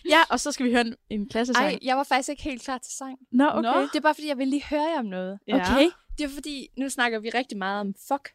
Ja, 0.09 0.19
og 0.29 0.39
så 0.39 0.51
skal 0.51 0.65
vi 0.65 0.71
høre 0.71 0.81
en, 0.81 0.95
en 1.09 1.29
klassesang. 1.29 1.65
Ej, 1.65 1.79
jeg 1.81 1.97
var 1.97 2.03
faktisk 2.03 2.29
ikke 2.29 2.43
helt 2.43 2.61
klar 2.63 2.77
til 2.77 2.93
sang. 2.97 3.17
Nå, 3.31 3.47
okay. 3.49 3.61
Nå. 3.61 3.81
Det 3.81 3.95
er 3.95 4.01
bare, 4.01 4.13
fordi 4.15 4.27
jeg 4.27 4.37
vil 4.37 4.47
lige 4.47 4.63
høre 4.69 4.81
jer 4.93 4.99
om 4.99 5.05
noget. 5.05 5.39
Ja. 5.47 5.55
Okay? 5.61 5.89
Det 6.17 6.23
er 6.23 6.29
fordi, 6.29 6.67
nu 6.77 6.89
snakker 6.89 7.19
vi 7.19 7.29
rigtig 7.29 7.57
meget 7.57 7.79
om 7.79 7.93
fuck. 8.07 8.29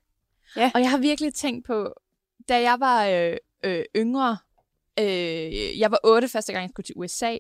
Ja. 0.56 0.70
Og 0.74 0.80
jeg 0.80 0.90
har 0.90 0.98
virkelig 0.98 1.34
tænkt 1.34 1.66
på, 1.66 1.92
da 2.48 2.60
jeg 2.62 2.76
var 2.80 3.06
øh, 3.06 3.36
øh, 3.64 3.84
yngre, 3.96 4.36
øh, 5.00 5.78
jeg 5.78 5.90
var 5.90 5.98
8 6.04 6.28
første 6.28 6.52
gang, 6.52 6.62
jeg 6.62 6.70
skulle 6.70 6.86
til 6.86 6.94
USA, 6.96 7.36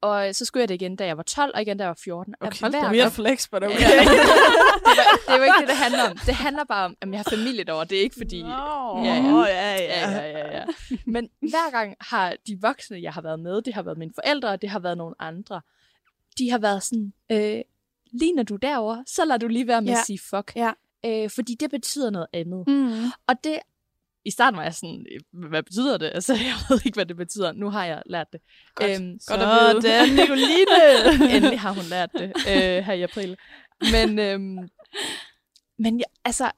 og 0.00 0.34
så 0.34 0.44
skulle 0.44 0.60
jeg 0.60 0.68
det 0.68 0.74
igen, 0.74 0.96
da 0.96 1.06
jeg 1.06 1.16
var 1.16 1.22
12, 1.22 1.52
og 1.54 1.62
igen, 1.62 1.78
da 1.78 1.84
jeg 1.84 1.88
var 1.88 1.98
14. 2.04 2.34
Og 2.40 2.46
Okay, 2.46 2.68
vi 2.90 2.98
er 2.98 3.02
gang- 3.02 3.12
flex, 3.12 3.48
but 3.48 3.64
okay. 3.64 3.76
Det, 3.76 4.06
var, 4.98 5.04
det 5.26 5.32
er 5.32 5.36
jo 5.36 5.42
ikke 5.42 5.54
det, 5.60 5.68
det 5.68 5.76
handler 5.76 6.10
om. 6.10 6.16
Det 6.26 6.34
handler 6.34 6.64
bare 6.64 6.84
om, 6.84 6.96
at 7.00 7.08
jeg 7.10 7.18
har 7.18 7.30
familie 7.30 7.64
derovre. 7.64 7.84
Det 7.84 7.98
er 7.98 8.02
ikke 8.02 8.16
fordi... 8.18 8.42
Nå, 8.42 8.48
Ja, 9.04 9.14
ja, 9.14 9.46
ja. 9.46 9.76
ja. 9.82 10.10
Ja, 10.10 10.38
ja, 10.38 10.58
ja. 10.58 10.64
Men 11.06 11.28
hver 11.40 11.70
gang 11.70 11.96
har 12.00 12.36
de 12.46 12.58
voksne, 12.60 13.02
jeg 13.02 13.12
har 13.12 13.20
været 13.22 13.40
med, 13.40 13.62
det 13.62 13.74
har 13.74 13.82
været 13.82 13.98
mine 13.98 14.12
forældre, 14.14 14.48
og 14.48 14.62
det 14.62 14.70
har 14.70 14.78
været 14.78 14.98
nogle 14.98 15.14
andre, 15.18 15.60
de 16.38 16.50
har 16.50 16.58
været 16.58 16.82
sådan, 16.82 17.12
øh, 17.32 17.60
ligner 18.12 18.42
du 18.42 18.56
derover, 18.56 19.02
så 19.06 19.24
lader 19.24 19.38
du 19.38 19.48
lige 19.48 19.66
være 19.66 19.82
med 19.82 19.90
Ja. 19.90 19.98
at 19.98 20.06
sige 20.06 20.18
fuck. 20.30 20.52
Ja. 20.56 20.72
Øh, 21.04 21.30
fordi 21.30 21.54
det 21.60 21.70
betyder 21.70 22.10
noget 22.10 22.26
andet. 22.32 22.64
Mm. 22.66 23.04
Og 23.26 23.44
det, 23.44 23.58
i 24.24 24.30
starten 24.30 24.56
var 24.56 24.62
jeg 24.62 24.74
sådan, 24.74 25.06
øh, 25.12 25.48
hvad 25.50 25.62
betyder 25.62 25.96
det? 25.98 26.10
Altså, 26.14 26.32
jeg 26.50 26.54
ved 26.68 26.80
ikke, 26.86 26.96
hvad 26.96 27.06
det 27.06 27.16
betyder. 27.16 27.52
Nu 27.52 27.70
har 27.70 27.84
jeg 27.84 28.02
lært 28.06 28.26
det. 28.32 28.40
Godt. 28.74 28.90
Øhm, 28.90 29.10
Godt. 29.26 29.82
Sådan, 29.82 30.08
Nicoline! 30.12 31.32
Endelig 31.36 31.60
har 31.60 31.72
hun 31.72 31.84
lært 31.90 32.10
det 32.18 32.32
øh, 32.48 32.84
her 32.84 32.92
i 32.92 33.02
april. 33.02 33.36
Men, 33.92 34.18
øhm, 34.18 34.68
men 35.78 35.98
ja, 35.98 36.04
altså, 36.24 36.50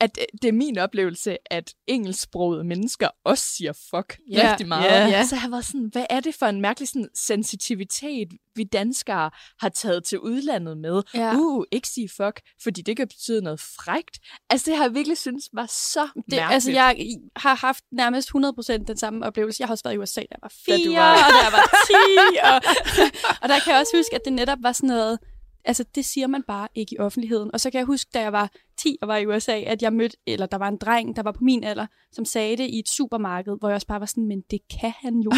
at 0.00 0.18
øh, 0.20 0.24
det 0.42 0.48
er 0.48 0.52
min 0.52 0.78
oplevelse, 0.78 1.36
at 1.52 1.74
engelsksprogede 1.86 2.64
mennesker 2.64 3.08
også 3.24 3.44
siger 3.44 3.72
fuck 3.72 4.18
Ja. 4.30 4.50
rigtig 4.50 4.68
meget. 4.68 4.84
Ja. 4.84 5.06
Ja. 5.06 5.24
Så 5.26 5.36
jeg 5.42 5.50
var 5.50 5.60
sådan, 5.60 5.88
hvad 5.92 6.06
er 6.10 6.20
det 6.20 6.34
for 6.34 6.46
en 6.46 6.60
mærkelig 6.60 6.88
sådan, 6.88 7.08
sensitivitet, 7.14 8.28
vi 8.54 8.64
danskere 8.64 9.30
har 9.60 9.68
taget 9.68 10.04
til 10.04 10.18
udlandet 10.18 10.78
med? 10.78 11.02
Ja. 11.14 11.34
Uh, 11.36 11.64
ikke 11.72 11.88
sige 11.88 12.08
fuck, 12.08 12.40
fordi 12.62 12.82
det 12.82 12.96
kan 12.96 13.08
betyde 13.08 13.42
noget 13.42 13.60
frægt. 13.60 14.18
Altså, 14.50 14.70
det 14.70 14.76
har 14.78 14.84
jeg 14.84 14.94
virkelig 14.94 15.18
synes 15.18 15.48
var 15.52 15.66
så 15.66 16.00
Det, 16.14 16.24
mærkeligt. 16.28 16.52
altså, 16.52 16.70
jeg 16.70 16.96
har 17.36 17.54
haft 17.54 17.84
nærmest 17.92 18.28
100% 18.28 18.84
den 18.86 18.96
samme 18.96 19.26
oplevelse. 19.26 19.60
Jeg 19.60 19.68
har 19.68 19.72
også 19.74 19.84
været 19.84 19.94
i 19.94 19.98
USA, 19.98 20.20
da 20.20 20.26
jeg 20.30 20.38
var 20.42 20.48
Da 20.48 20.76
4, 20.76 20.84
du 20.86 20.92
var- 20.94 21.12
og 21.12 21.32
da 21.32 21.38
jeg 21.44 21.52
var 21.52 21.66
10. 21.86 22.38
Og, 22.52 22.56
og 23.42 23.48
der 23.48 23.58
kan 23.64 23.72
jeg 23.72 23.80
også 23.80 23.96
huske, 23.96 24.14
at 24.14 24.20
det 24.24 24.32
netop 24.32 24.58
var 24.62 24.72
sådan 24.72 24.88
noget... 24.88 25.18
Altså, 25.64 25.84
det 25.94 26.04
siger 26.04 26.26
man 26.26 26.42
bare 26.42 26.68
ikke 26.74 26.94
i 26.94 26.98
offentligheden. 26.98 27.50
Og 27.52 27.60
så 27.60 27.70
kan 27.70 27.78
jeg 27.78 27.86
huske, 27.86 28.10
da 28.14 28.20
jeg 28.20 28.32
var 28.32 28.50
10 28.78 28.98
og 29.02 29.08
var 29.08 29.16
i 29.16 29.26
USA, 29.26 29.60
at 29.60 29.82
jeg 29.82 29.92
mødte, 29.92 30.16
eller 30.26 30.46
der 30.46 30.56
var 30.56 30.68
en 30.68 30.76
dreng, 30.76 31.16
der 31.16 31.22
var 31.22 31.32
på 31.32 31.44
min 31.44 31.64
alder, 31.64 31.86
som 32.12 32.24
sagde 32.24 32.56
det 32.56 32.64
i 32.64 32.78
et 32.78 32.88
supermarked, 32.88 33.56
hvor 33.58 33.68
jeg 33.68 33.74
også 33.74 33.86
bare 33.86 34.00
var 34.00 34.06
sådan, 34.06 34.26
men 34.26 34.42
det 34.50 34.60
kan 34.80 34.92
han 34.96 35.20
jo. 35.20 35.32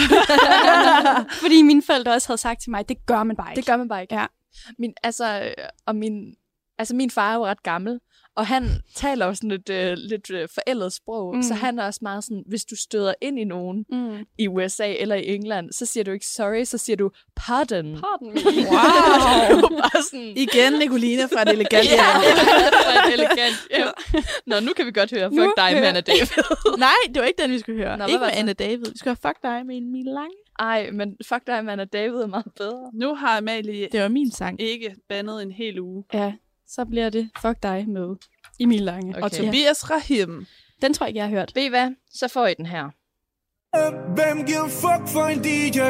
Fordi 1.43 1.63
mine 1.63 1.83
forældre 1.83 2.13
også 2.13 2.29
havde 2.29 2.41
sagt 2.41 2.63
til 2.63 2.71
mig, 2.71 2.89
det 2.89 3.07
gør 3.07 3.23
man 3.23 3.37
bare 3.37 3.53
ikke. 3.53 3.57
Det 3.57 3.67
gør 3.67 3.77
man 3.77 3.89
bare 3.89 4.03
ikke. 4.03 4.15
Ja. 4.15 4.27
Min, 4.79 4.95
altså, 5.03 5.43
øh, 5.45 5.65
og 5.87 5.97
min, 5.97 6.35
altså, 6.79 6.95
min 6.95 7.11
far 7.11 7.33
er 7.33 7.35
jo 7.35 7.47
ret 7.47 7.63
gammel, 7.63 8.01
og 8.37 8.47
han 8.47 8.64
taler 8.95 9.27
jo 9.27 9.35
sådan 9.35 9.51
lidt, 9.51 9.68
øh, 9.71 9.92
lidt 9.97 10.31
øh, 10.31 10.49
forældet 10.55 10.92
sprog, 10.92 11.35
Mm. 11.37 11.42
så 11.42 11.55
han 11.55 11.79
er 11.79 11.85
også 11.87 11.99
meget 12.03 12.25
sådan, 12.25 12.42
hvis 12.47 12.64
du 12.64 12.77
støder 12.77 13.14
ind 13.21 13.38
i 13.38 13.45
nogen 13.45 13.85
Mm. 13.90 14.18
i 14.38 14.49
USA 14.49 14.92
eller 14.95 15.14
i 15.14 15.35
England, 15.35 15.73
så 15.73 15.87
siger 15.87 16.05
du 16.05 16.11
ikke 16.11 16.27
sorry, 16.27 16.64
så 16.64 16.79
siger 16.79 16.97
du 16.97 17.11
pardon. 17.37 18.01
Pardon 18.01 18.29
me. 18.35 18.40
Wow! 18.71 19.61
bare 19.79 20.03
sådan, 20.03 20.33
Igen 20.37 20.73
Nicoline 20.73 21.29
fra 21.33 21.45
det 21.45 21.53
elegante. 21.53 21.90
ja, 21.90 22.07
det 22.27 22.87
var 22.87 23.11
elegant. 23.12 23.66
Ja. 23.71 23.85
Nå, 24.47 24.61
nu 24.61 24.73
kan 24.77 24.87
vi 24.87 24.90
godt 24.92 25.11
høre, 25.11 25.25
fuck 25.31 25.35
Nu 25.37 25.53
dig, 25.57 25.71
hører- 25.71 25.81
Manna 25.81 26.01
David. 26.01 26.27
Nej, 26.79 26.88
det 27.09 27.21
var 27.21 27.27
ikke 27.27 27.42
den, 27.42 27.51
vi 27.51 27.59
skulle 27.59 27.79
høre. 27.85 27.99
Nå, 27.99 28.07
ikke 28.07 28.18
med 28.18 28.27
det 28.27 28.35
så? 28.35 28.40
Anne 28.40 28.53
David. 28.53 28.79
Vi 28.92 28.99
skulle 28.99 29.16
have 29.23 29.31
fuck 29.31 29.42
dig 29.42 29.66
med 29.66 29.77
Emil 29.77 30.05
Lange. 30.05 30.37
Ej, 30.59 30.90
men 30.92 31.16
fuck 31.29 31.47
dig, 31.47 31.64
Manna 31.64 31.85
David 31.85 32.16
er 32.16 32.27
meget 32.27 32.47
bedre. 32.59 32.90
Nu 32.95 33.14
har 33.14 33.38
Amalie 33.38 33.88
Det 33.92 34.01
var 34.03 34.09
min 34.09 34.31
sang. 34.31 34.61
ikke 34.61 34.95
bandet 35.09 35.42
en 35.42 35.51
hel 35.53 35.81
uge. 35.81 36.05
Ja, 36.14 36.33
så 36.75 36.85
bliver 36.85 37.11
det 37.11 37.31
fuck 37.43 37.63
dig 37.63 37.89
med 37.89 38.17
Emil 38.61 38.81
Lange. 38.81 39.11
Okay. 39.11 39.23
Og 39.23 39.33
Tobias 39.33 39.91
Rahim. 39.91 40.47
Den 40.83 40.95
tror 40.95 41.07
jeg 41.07 41.09
ikke, 41.09 41.19
jeg 41.19 41.27
har 41.27 41.31
hørt. 41.31 41.53
Ved 41.55 41.63
I 41.63 41.69
hvad? 41.69 41.91
Så 42.15 42.29
får 42.29 42.47
I 42.47 42.55
den 42.55 42.67
her. 42.67 42.85
Hvem 44.15 44.47
giver 44.47 44.69
fuck 44.69 45.09
for 45.15 45.25
en 45.25 45.39
DJ? 45.39 45.81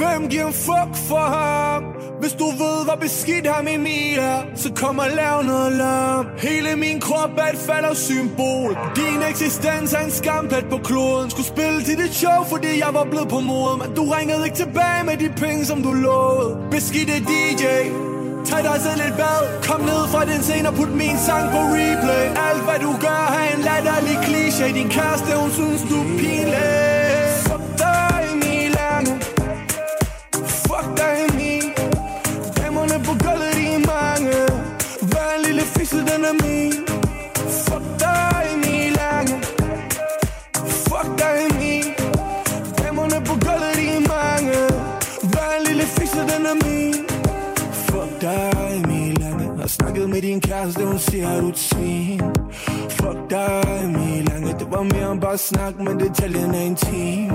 Hvem 0.00 0.28
giver 0.30 0.50
fuck 0.50 0.92
for 1.08 1.26
ham? 1.38 1.82
Hvis 2.20 2.32
du 2.32 2.44
ved, 2.44 2.84
hvor 2.86 2.98
beskidt 3.00 3.46
ham 3.46 3.66
Emil 3.68 4.18
er, 4.18 4.40
så 4.54 4.68
kom 4.74 4.98
og 4.98 5.10
lav 5.16 5.42
noget 5.42 5.72
larm. 5.72 6.26
Hele 6.38 6.76
min 6.76 7.00
krop 7.00 7.30
er 7.38 7.48
et 7.54 7.60
faldersymbol. 7.68 8.70
Din 8.96 9.20
eksistens 9.30 9.92
er 9.92 10.04
en 10.04 10.10
skamplet 10.10 10.64
på 10.70 10.78
kloden. 10.78 11.30
Skulle 11.30 11.46
spille 11.46 11.82
til 11.82 11.96
dit 12.02 12.14
show, 12.14 12.38
fordi 12.52 12.72
jeg 12.84 12.90
var 12.98 13.04
blevet 13.04 13.28
på 13.28 13.40
mode. 13.40 13.74
Men 13.82 13.88
du 13.96 14.02
ringede 14.16 14.44
ikke 14.44 14.56
tilbage 14.64 15.02
med 15.08 15.16
de 15.24 15.28
penge, 15.42 15.64
som 15.64 15.82
du 15.82 15.92
lovede. 15.92 16.50
Beskidte 16.70 17.16
DJ. 17.30 17.64
Tag 18.48 18.62
dig 18.68 18.78
selv 18.86 19.00
et 19.08 19.14
bad. 19.16 19.40
Kom 19.68 19.80
ned 19.80 20.02
fra 20.12 20.24
den 20.24 20.42
scene 20.42 20.68
og 20.68 20.74
put 20.74 20.92
min 21.02 21.16
sang 21.26 21.44
på 21.54 21.60
replay. 21.76 22.24
Alt 22.48 22.62
hvad 22.66 22.78
du 22.86 22.90
gør 23.04 23.22
har 23.34 23.46
en 23.54 23.60
latterlig 23.68 24.18
kliché. 24.26 24.66
Din 24.78 24.88
kæreste 24.88 25.30
hun 25.40 25.50
synes 25.50 25.82
du 25.90 25.96
er 26.04 26.08
pinlig. 26.18 26.72
Fuck 27.46 27.64
dig 27.82 28.22
Milano 28.42 29.12
Fuck 30.66 30.88
dig 30.98 31.14
Emil 31.28 31.66
Damerne 32.56 32.96
på 33.06 33.12
gulvet 33.24 33.52
de 33.58 33.66
er 33.78 33.82
mange. 33.94 34.36
Hver 35.10 35.28
en 35.36 35.42
lille 35.46 35.62
fisse 35.62 35.96
den 35.96 36.24
er 36.30 36.34
min. 36.42 36.63
Din 50.12 50.40
kæreste, 50.40 50.84
hun 50.84 50.98
siger, 50.98 51.28
at 51.30 51.40
du 51.42 51.46
er 51.46 51.52
et 51.52 51.58
svin 51.58 52.20
Fuck 52.90 53.30
dig, 53.30 53.62
Emil 53.84 54.24
Lange 54.24 54.52
Det 54.58 54.66
var 54.70 54.82
mere 54.82 55.12
end 55.12 55.20
bare 55.20 55.38
snak, 55.38 55.78
men 55.78 56.00
detaljen 56.00 56.54
er 56.54 56.60
intim 56.60 57.30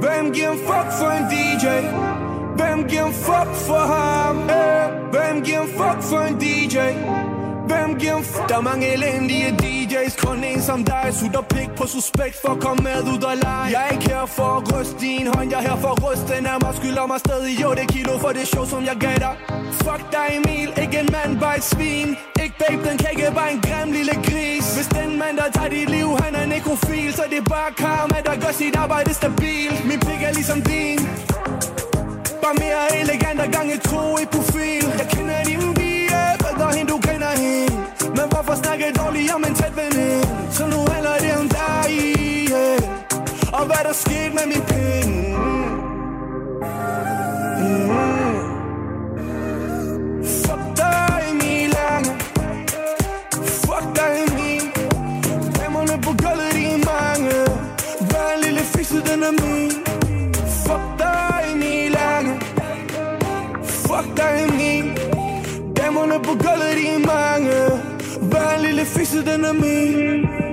Hvem 0.00 0.32
giver 0.34 0.50
en 0.50 0.58
fuck 0.58 0.88
for 1.00 1.10
en 1.10 1.24
DJ? 1.32 1.66
Hvem 2.56 2.88
giver 2.88 3.06
en 3.06 3.12
fuck 3.12 3.54
for 3.66 3.84
ham? 3.94 4.36
Eh, 4.38 5.10
Hvem 5.10 5.44
giver 5.44 5.60
en 5.60 5.68
fuck 5.68 6.02
for 6.02 6.20
en 6.20 6.34
DJ? 6.34 6.76
Hvem 7.72 7.98
giver 7.98 8.18
f- 8.18 8.46
Der 8.48 8.56
er 8.56 8.60
mange 8.70 8.86
elendige 8.92 9.48
DJ's 9.62 10.14
Kun 10.26 10.44
en 10.44 10.62
som 10.62 10.84
dig. 10.84 11.06
Sutter 11.18 11.40
pik 11.54 11.70
på 11.76 11.84
suspekt 11.86 12.36
For 12.42 12.50
at 12.56 12.60
komme 12.60 12.80
med 12.88 12.98
ud 13.12 13.22
og 13.30 13.36
lege. 13.36 13.66
Jeg 13.74 13.80
er 13.86 13.90
ikke 13.96 14.08
her 14.14 14.26
for 14.26 14.50
at 14.58 14.62
ryste 14.74 14.96
din 15.00 15.26
hånd. 15.34 15.50
Jeg 15.50 15.58
er 15.62 15.66
her 15.68 15.76
for 15.84 15.88
at 15.96 16.00
ryste 16.06 16.26
den 16.36 16.46
af 16.46 16.56
mig. 16.64 16.72
Skylder 16.78 17.06
mig 17.12 17.18
stadig 17.26 17.54
jo 17.62 17.70
det 17.78 17.86
kilo 17.94 18.12
For 18.18 18.28
det 18.38 18.46
show 18.52 18.64
som 18.72 18.82
jeg 18.90 18.96
gav 19.06 19.16
dig. 19.26 19.34
Fuck 19.84 20.02
dig 20.14 20.26
Emil. 20.38 20.68
Ikke 20.82 20.98
en 21.04 21.08
mand, 21.16 21.32
bare 21.40 21.56
et 21.60 21.64
svin. 21.72 22.08
Ikke 22.44 22.56
babe, 22.62 22.80
den 22.88 22.96
kan 23.00 23.08
ikke 23.14 23.30
bare 23.40 23.50
en 23.56 23.60
grim 23.66 23.88
lille 23.98 24.14
gris. 24.28 24.64
Hvis 24.76 24.88
den 24.98 25.10
mand, 25.22 25.34
der 25.40 25.48
tager 25.56 25.70
dit 25.76 25.88
liv 25.96 26.08
Han 26.24 26.32
er 26.40 26.46
nekrofil 26.46 27.12
Så 27.18 27.24
det 27.32 27.38
er 27.44 27.48
bare 27.56 27.70
karma, 27.82 28.18
der 28.28 28.34
gør 28.42 28.52
sit 28.60 28.76
arbejde 28.84 29.14
stabilt. 29.20 29.78
Min 29.90 30.00
pik 30.06 30.20
er 30.28 30.32
ligesom 30.38 30.60
din. 30.72 30.98
Bare 32.42 32.54
mere 32.64 32.82
elegant 33.02 33.40
og 33.44 33.48
gange 33.56 33.76
to 33.92 34.02
i 34.22 34.24
profil. 34.34 34.84
Jeg 35.00 35.06
kender 35.14 35.44
din 35.44 35.74
bie, 35.74 36.20
bedre 36.38 36.78
end 36.80 36.88
du 36.88 36.98
kender. 36.98 37.21
Men 38.16 38.26
hvorfor 38.32 38.54
snakke 38.62 38.84
dårligt 39.00 39.34
om 39.34 39.44
en 39.48 39.54
tæt 39.54 39.74
veninde 39.76 40.28
Så 40.56 40.66
nu 40.66 40.80
handler 40.92 41.16
det 41.24 41.32
om 41.40 41.48
dig, 41.48 41.90
yeah. 42.52 42.78
Og 43.52 43.64
hvad 43.66 43.82
der 43.86 43.92
skete 43.92 44.32
med 44.38 44.46
min 44.52 44.64
penge 44.72 45.31
Hver 68.82 68.88
en 69.48 69.60
lille 69.60 70.51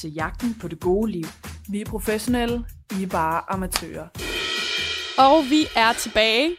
til 0.00 0.14
Jagten 0.14 0.56
på 0.60 0.68
det 0.68 0.80
gode 0.80 1.10
liv. 1.10 1.24
Vi 1.70 1.80
er 1.80 1.84
professionelle, 1.84 2.64
I 3.00 3.02
er 3.02 3.06
bare 3.06 3.42
amatører. 3.48 4.08
Og 5.18 5.50
vi 5.50 5.66
er 5.76 5.92
tilbage, 5.92 6.50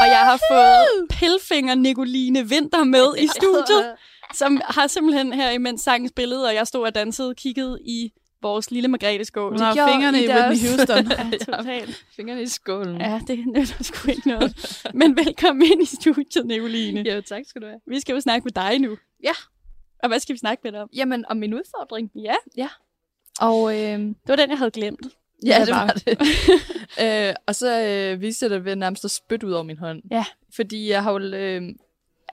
og 0.00 0.06
jeg 0.06 0.24
har 0.30 0.40
fået 0.52 1.08
pilfinger 1.10 1.74
Nicoline 1.74 2.48
Vinter 2.48 2.84
med 2.84 3.06
i 3.18 3.26
studiet, 3.38 3.94
som 4.34 4.60
har 4.64 4.86
simpelthen 4.86 5.32
her, 5.32 5.50
imens 5.50 5.80
sangen 5.82 6.08
spillede, 6.08 6.46
og 6.46 6.54
jeg 6.54 6.66
stod 6.66 6.86
og 6.86 6.94
dansede, 6.94 7.34
kigget 7.34 7.78
i 7.84 8.12
vores 8.42 8.70
lille 8.70 8.88
Margrethe-skål. 8.88 9.52
Hun 9.52 9.60
har 9.60 9.74
fingrene 9.74 10.24
i 10.24 10.28
Whitney 10.28 10.68
Houston. 10.68 11.12
ja, 11.32 11.38
totalt. 11.52 12.04
Fingrene 12.16 12.42
i 12.42 12.46
skålen. 12.46 13.00
Ja, 13.00 13.20
det 13.26 13.46
nytter 13.46 13.84
sgu 13.84 14.10
ikke 14.10 14.28
noget. 14.28 14.84
Men 14.94 15.16
velkommen 15.16 15.72
ind 15.72 15.82
i 15.82 15.86
studiet, 15.86 16.46
Nicoline. 16.46 17.00
Jo, 17.14 17.20
tak 17.20 17.42
skal 17.46 17.62
du 17.62 17.66
have. 17.66 17.80
Vi 17.86 18.00
skal 18.00 18.14
jo 18.14 18.20
snakke 18.20 18.44
med 18.44 18.52
dig 18.52 18.78
nu. 18.78 18.96
Ja. 19.24 19.32
Og 20.02 20.08
hvad 20.08 20.20
skal 20.20 20.32
vi 20.32 20.38
snakke 20.38 20.60
med 20.64 20.72
dig 20.72 20.82
om? 20.82 20.88
Jamen, 20.96 21.24
om 21.28 21.36
min 21.36 21.54
udfordring. 21.54 22.10
Ja, 22.14 22.34
Og 23.40 23.74
øh, 23.74 23.98
det 23.98 24.16
var 24.28 24.36
den, 24.36 24.50
jeg 24.50 24.58
havde 24.58 24.70
glemt. 24.70 25.06
ja, 25.46 25.58
det 25.58 25.66
det 25.66 25.74
var. 25.74 25.86
det. 26.06 27.28
øh, 27.28 27.34
og 27.46 27.54
så 27.54 27.82
øh, 27.84 28.20
viste 28.20 28.44
jeg 28.44 28.50
det 28.50 28.64
ved 28.64 28.76
nærmest 28.76 29.04
at 29.04 29.10
spytte 29.10 29.46
ud 29.46 29.52
over 29.52 29.62
min 29.62 29.78
hånd. 29.78 30.02
Ja. 30.10 30.24
Fordi 30.56 30.90
jeg 30.90 31.02
har 31.02 31.12
jo, 31.12 31.18
øh, 31.18 31.62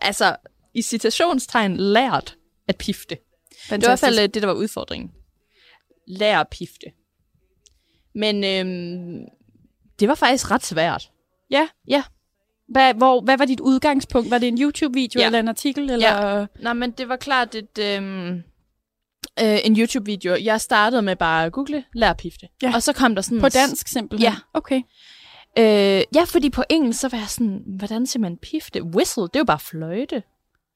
altså, 0.01 0.35
i 0.73 0.81
citationstegn 0.81 1.77
lært 1.77 2.37
at 2.67 2.77
pifte. 2.77 3.15
Det 3.15 3.71
var 3.71 3.77
i 3.77 3.79
hvert 3.79 3.99
fald 3.99 4.19
øh, 4.19 4.23
det, 4.23 4.41
der 4.41 4.45
var 4.47 4.53
udfordringen. 4.53 5.11
Lær 6.07 6.39
at 6.39 6.47
pifte. 6.49 6.85
Men 8.15 8.43
øhm, 8.43 9.25
det 9.99 10.07
var 10.07 10.15
faktisk 10.15 10.51
ret 10.51 10.65
svært. 10.65 11.11
Hvad, 12.67 12.93
hvor, 12.93 13.21
hvad 13.21 13.37
var 13.37 13.45
dit 13.45 13.59
udgangspunkt? 13.59 14.29
Var 14.31 14.37
det 14.37 14.47
en 14.47 14.61
YouTube-video 14.61 15.19
Ja. 15.21 15.25
eller 15.25 15.39
en 15.39 15.47
artikel? 15.47 15.89
Eller? 15.89 16.29
Ja. 16.37 16.45
Nej, 16.59 16.73
men 16.73 16.91
det 16.91 17.09
var 17.09 17.15
klart 17.15 17.55
et, 17.55 17.77
øhm, 17.79 18.43
øh, 19.41 19.57
en 19.63 19.77
YouTube-video. 19.79 20.35
Jeg 20.43 20.61
startede 20.61 21.01
med 21.01 21.15
bare 21.15 21.45
at 21.45 21.51
google, 21.51 21.83
lær 21.93 22.09
at 22.09 22.17
pifte. 22.17 22.47
Ja. 22.61 22.71
Og 22.75 22.83
så 22.83 22.93
kom 22.93 23.15
der 23.15 23.21
sådan... 23.21 23.39
På 23.41 23.49
dansk 23.49 23.87
simpelthen? 23.87 24.31
Ja. 24.31 24.35
Okay. 24.53 24.81
Øh, 25.57 26.03
ja, 26.15 26.23
fordi 26.25 26.49
på 26.49 26.63
engelsk, 26.69 26.99
så 26.99 27.07
var 27.09 27.17
jeg 27.17 27.27
sådan, 27.29 27.63
hvordan 27.77 28.05
siger 28.07 28.21
man 28.21 28.37
pifte? 28.37 28.83
Whistle, 28.83 29.23
det 29.23 29.35
er 29.35 29.39
jo 29.39 29.43
bare 29.45 29.59
fløjte. 29.59 30.23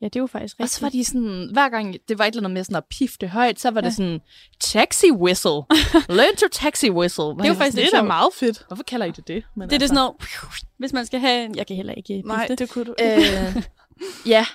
Ja, 0.02 0.06
det 0.06 0.16
er 0.16 0.20
jo 0.20 0.28
faktisk 0.28 0.56
Og 0.56 0.64
rigtigt. 0.64 0.72
så 0.72 0.82
var 0.86 0.90
de 0.90 1.04
sådan, 1.04 1.50
hver 1.54 1.70
gang 1.70 1.96
det 2.10 2.20
var 2.20 2.26
et 2.26 2.28
eller 2.28 2.42
andet 2.42 2.52
med 2.52 2.64
sådan 2.64 2.76
at 2.76 2.84
pifte 2.86 3.28
højt, 3.28 3.60
så 3.60 3.72
var 3.72 3.82
Ja. 3.82 3.86
det 3.88 3.96
sådan, 3.96 4.20
taxi 4.60 5.12
whistle. 5.12 5.52
Learn 6.18 6.36
to 6.36 6.48
taxi 6.52 6.90
whistle. 6.90 7.24
Det 7.26 7.42
er 7.44 7.48
jo 7.48 7.54
faktisk 7.54 7.76
Det 7.76 7.84
lidt 7.84 7.94
er 7.94 8.02
meget 8.04 8.34
fedt. 8.34 8.64
Hvorfor 8.68 8.84
kalder 8.84 9.06
I 9.06 9.12
det 9.12 9.28
det? 9.28 9.44
Men 9.56 9.70
Det 9.70 9.76
er 9.76 9.80
det 9.80 9.90
sådan 9.90 9.96
noget, 9.96 10.16
hvis 10.78 10.94
man 10.94 11.06
skal 11.06 11.20
have... 11.20 11.50
Jeg 11.56 11.68
kan 11.68 11.76
heller 11.76 11.94
ikke 11.94 12.22
Nej, 12.26 12.48
pifte. 12.48 12.56
det 12.66 12.72
kunne 12.74 12.86
du 12.86 12.96
Øh, 13.02 13.64
ja, 14.34 14.46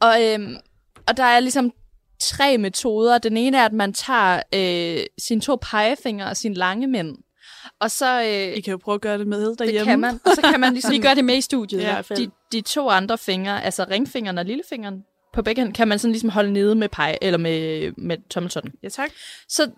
og, 0.00 0.22
øhm, 0.24 0.56
og 1.08 1.16
der 1.16 1.24
er 1.24 1.40
ligesom 1.40 1.72
tre 2.24 2.58
metoder. 2.58 3.18
Den 3.18 3.36
ene 3.36 3.56
er, 3.58 3.64
at 3.64 3.72
man 3.72 3.92
tager 3.92 4.42
øh, 4.54 5.04
sine 5.18 5.40
to 5.40 5.58
pegefingre 5.62 6.26
og 6.26 6.36
sine 6.36 6.54
lange 6.54 6.86
mænd, 6.86 7.16
og 7.80 7.90
så 7.90 8.20
øh, 8.22 8.56
I 8.56 8.60
kan 8.60 8.70
jo 8.70 8.76
prøve 8.76 8.94
at 8.94 9.00
gøre 9.00 9.18
det 9.18 9.26
med 9.26 9.50
det 9.50 9.58
derhjemme. 9.58 9.84
kan 9.84 10.00
man, 10.00 10.20
og 10.24 10.30
så 10.34 10.40
kan 10.42 10.60
man 10.60 10.72
ligesom 10.74 10.92
Vi 10.92 10.98
gør 10.98 11.14
det 11.14 11.24
med 11.24 11.36
i 11.36 11.40
studiet 11.40 11.80
i 11.80 11.82
Ja, 11.82 11.92
hvert 11.92 12.04
fald. 12.04 12.18
de, 12.18 12.30
de 12.52 12.60
to 12.60 12.88
andre 12.88 13.18
fingre, 13.18 13.64
altså 13.64 13.86
ringfingeren 13.90 14.38
og 14.38 14.44
lillefingeren 14.44 15.04
på 15.34 15.42
begge 15.42 15.60
hænder, 15.60 15.72
kan 15.74 15.88
man 15.88 15.98
sådan 15.98 16.12
ligesom 16.12 16.30
holde 16.30 16.52
nede 16.52 16.74
med 16.74 16.88
pege 16.88 17.18
eller 17.24 17.38
med, 17.38 17.92
med 17.96 18.16
tommeltotten. 18.30 18.72
Ja, 18.82 18.88
tak. 18.88 19.10
Så 19.48 19.70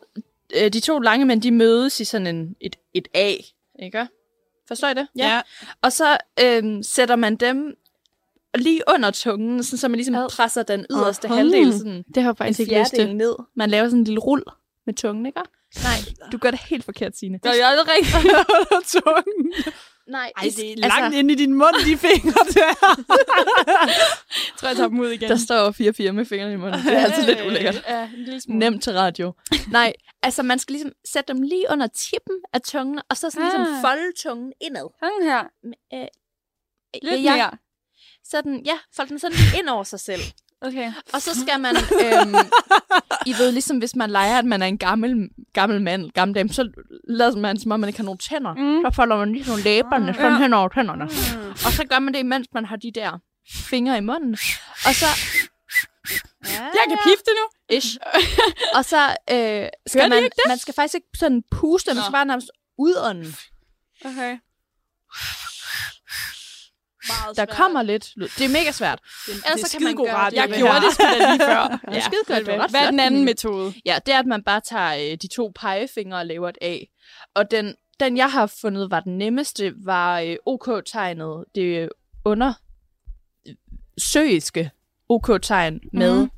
øh, 0.57 0.73
de 0.73 0.81
to 0.81 0.99
lange 0.99 1.25
mænd, 1.27 1.43
de 1.43 1.51
mødes 1.51 2.01
i 2.01 2.05
sådan 2.05 2.27
en, 2.27 2.55
et, 2.61 2.77
et 2.95 3.09
A, 3.15 3.33
ikke? 3.83 4.07
Forstår 4.69 4.89
I 4.89 4.95
det? 4.95 5.07
Ja. 5.17 5.41
Og 5.83 5.93
så 5.93 6.17
øhm, 6.41 6.83
sætter 6.83 7.17
man 7.17 7.37
dem 7.37 7.75
lige 8.57 8.83
under 8.95 9.11
tungen, 9.11 9.63
sådan, 9.65 9.79
så 9.79 9.89
man 9.89 9.97
ligesom 9.97 10.15
Ad. 10.15 10.29
presser 10.37 10.63
den 10.63 10.87
yderste 10.91 11.29
Aha. 11.29 11.37
halvdel 11.37 11.73
sådan 11.73 12.05
Det 12.15 12.23
har 12.23 12.31
jeg 12.31 12.37
faktisk 12.37 12.61
ikke 12.61 12.79
lyst 12.81 12.95
til. 12.95 13.17
ned. 13.17 13.35
Man 13.57 13.71
laver 13.71 13.87
sådan 13.87 13.99
en 13.99 14.05
lille 14.05 14.21
rul 14.21 14.43
med 14.87 14.95
tungen, 14.95 15.27
ikke? 15.27 15.41
Nej, 15.83 16.29
du 16.33 16.39
gør 16.39 16.51
det 16.51 16.61
helt 16.61 16.85
forkert, 16.85 17.17
Signe. 17.19 17.39
Det 17.43 17.61
er 17.63 17.67
aldrig 17.67 17.87
rigtigt. 17.97 18.25
Under 18.25 18.81
tungen. 18.87 19.53
Nej, 20.09 20.33
Ej, 20.37 20.43
det 20.57 20.73
er 20.73 20.77
langt 20.77 20.95
altså... 21.05 21.19
inde 21.19 21.33
i 21.33 21.37
din 21.37 21.55
mund, 21.55 21.75
de 21.87 21.97
fingre 21.97 22.45
der. 22.55 22.95
Jeg 23.87 24.59
tror, 24.59 24.69
jeg 24.69 24.77
tager 24.77 24.89
dem 24.89 25.01
ud 25.01 25.09
igen. 25.09 25.29
Der 25.31 25.37
står 25.37 26.09
4-4 26.09 26.13
med 26.13 26.25
fingrene 26.25 26.53
i 26.53 26.57
munden. 26.57 26.81
Det 26.81 26.93
er 26.93 26.99
altid 27.05 27.23
lidt 27.23 27.39
ulækkert. 27.47 27.83
Ja. 27.89 28.09
Nemt 28.49 28.83
til 28.83 28.93
radio. 28.93 29.33
Nej, 29.71 29.93
altså 30.23 30.43
man 30.43 30.59
skal 30.59 30.73
ligesom 30.73 30.93
sætte 31.13 31.33
dem 31.33 31.43
lige 31.43 31.65
under 31.71 31.87
tippen 31.87 32.37
af 32.53 32.61
tungen, 32.61 33.01
og 33.11 33.17
så 33.17 33.31
sådan 33.31 33.45
ligesom 33.47 33.75
Ah. 33.75 33.81
folde 33.83 34.13
tungen 34.23 34.53
indad. 34.61 34.89
Sådan 35.01 35.23
her. 35.23 35.45
Øh, 35.95 36.07
Lidt 37.03 37.25
ja, 37.25 37.37
mere. 37.37 37.51
Sådan, 38.31 38.63
ja, 38.67 38.79
folde 38.97 39.09
den 39.11 39.19
sådan 39.19 39.37
lige 39.37 39.59
ind 39.59 39.69
over 39.69 39.85
sig 39.85 40.01
selv. 40.01 40.21
Okay. 40.61 40.93
Og 41.13 41.23
så 41.23 41.31
skal 41.41 41.61
man, 41.61 41.77
øhm, 41.77 42.35
I 43.31 43.33
ved, 43.39 43.53
ligesom 43.53 43.79
hvis 43.79 43.97
man 43.97 44.11
leger, 44.11 44.39
at 44.39 44.45
man 44.45 44.63
er 44.63 44.67
en 44.67 44.79
gammel, 44.79 45.29
gammel 45.53 45.83
mand, 45.83 46.11
gammel 46.11 46.35
dame, 46.35 46.49
så 46.53 46.71
lader 47.09 47.37
man, 47.37 47.61
som 47.61 47.73
om 47.73 47.81
man 47.81 47.89
ikke 47.89 47.99
har 47.99 48.05
nogen 48.05 48.19
tænder. 48.19 48.55
Mm. 48.55 48.83
Så 48.85 48.91
folder 48.97 49.17
man 49.17 49.33
lige 49.33 49.49
nogle 49.49 49.63
læberne 49.63 50.15
sådan 50.15 50.33
Ja. 50.33 50.39
hen 50.39 50.53
over 50.53 50.69
tænderne. 50.69 51.05
Og 51.67 51.73
så 51.73 51.85
gør 51.91 51.99
man 51.99 52.15
det, 52.15 52.21
imens 52.21 52.47
man 52.55 52.65
har 52.65 52.77
de 52.77 52.91
der 52.95 53.19
fingre 53.55 53.99
i 53.99 54.01
munden. 54.01 54.33
Og 54.87 54.95
så... 54.95 55.07
Ja, 56.45 56.63
Jeg 56.63 56.85
kan 56.89 56.99
pifte 57.05 57.31
nu. 57.41 57.77
Ish. 57.77 57.97
Og 58.75 58.85
så 58.85 59.17
øh, 59.31 59.69
skal 59.87 60.09
man, 60.11 60.31
man 60.49 60.59
skal 60.59 60.75
faktisk 60.75 60.95
ikke 60.95 61.07
sådan 61.15 61.43
puste, 61.51 61.95
man 61.95 62.03
skal 62.03 62.13
bare 62.13 62.25
nærmest 62.27 62.51
udånden. 62.79 63.35
Okay. 64.05 64.39
Meget 67.09 67.37
Der 67.37 67.47
kommer 67.47 67.83
lidt 67.83 68.13
lyd. 68.17 68.29
Det 68.39 68.45
er 68.45 68.49
mega 68.49 68.73
svært. 68.73 69.01
Det, 69.27 69.35
Ellers 69.35 69.61
så 69.71 69.79
kan 69.79 69.85
man 69.85 69.97
gøre 69.97 70.19
Jeg 70.19 70.49
det 70.49 70.57
gjorde 70.57 70.75
det 70.75 70.93
sgu 70.95 71.03
da 71.05 71.31
lige 71.31 71.41
før. 71.41 71.79
Ja, 71.95 72.01
skide 72.01 72.21
godt. 72.27 72.47
Det 72.47 72.71
Hvad 72.71 72.81
er 72.81 72.91
den 72.91 73.01
anden 73.01 73.25
metode? 73.25 73.75
Ja, 73.87 73.99
det 74.07 74.15
er, 74.15 74.19
at 74.19 74.27
man 74.27 74.43
bare 74.43 74.61
tager 74.61 75.13
øh, 75.13 75.17
de 75.23 75.29
to 75.29 75.53
pegefingre 75.61 76.19
og 76.19 76.27
laver 76.27 76.49
et 76.49 76.59
A. 76.63 76.79
Og 77.35 77.51
den, 77.51 77.75
den, 78.01 78.17
jeg 78.17 78.31
har 78.33 78.47
fundet, 78.47 78.91
var 78.91 79.01
den 79.01 79.19
nemmeste, 79.19 79.75
var 79.85 80.21
øh, 80.21 80.37
OK-tegnet. 80.47 81.45
Det 81.55 81.89
under 82.25 82.53
øh, 83.49 83.55
søiske 83.99 84.71
OK-tegn 85.09 85.81
med 85.93 86.21
Mhm. 86.21 86.31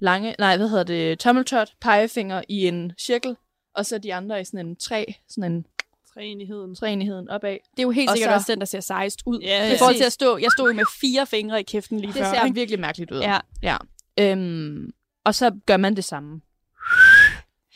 lange, 0.00 0.34
nej, 0.38 0.56
hvad 0.56 0.68
hedder 0.68 0.84
det, 0.84 1.18
tommeltot, 1.18 1.72
pegefinger 1.80 2.42
i 2.48 2.66
en 2.68 2.92
cirkel, 3.00 3.36
og 3.74 3.86
så 3.86 3.98
de 3.98 4.14
andre 4.14 4.40
i 4.40 4.44
sådan 4.44 4.66
en 4.66 4.76
træ, 4.76 5.04
sådan 5.28 5.52
en 5.52 5.66
Træenigheden. 6.14 6.74
træenigheden 6.74 7.28
opad. 7.28 7.50
Det 7.50 7.78
er 7.78 7.82
jo 7.82 7.90
helt 7.90 8.10
Og 8.10 8.16
sikkert 8.16 8.30
så- 8.30 8.34
også 8.34 8.52
den, 8.52 8.58
der 8.60 8.64
ser 8.66 8.80
sejst 8.80 9.20
ud. 9.26 9.38
Ja, 9.40 9.66
I 9.66 9.70
ja. 9.70 9.76
forhold 9.80 9.96
til 9.96 10.04
at 10.04 10.12
stå, 10.12 10.36
jeg 10.38 10.50
stod 10.50 10.68
jo 10.68 10.74
med 10.74 10.84
fire 11.00 11.26
fingre 11.26 11.60
i 11.60 11.62
kæften 11.62 12.00
lige 12.00 12.12
Det 12.12 12.16
før. 12.22 12.32
ser 12.34 12.44
ikke? 12.44 12.54
virkelig 12.54 12.80
mærkeligt 12.80 13.10
ud. 13.10 13.18
Ja. 13.20 13.40
ja. 13.62 13.76
Øhm, 14.20 14.90
og 15.24 15.34
så 15.34 15.50
gør 15.66 15.76
man 15.76 15.96
det 15.96 16.04
samme. 16.04 16.40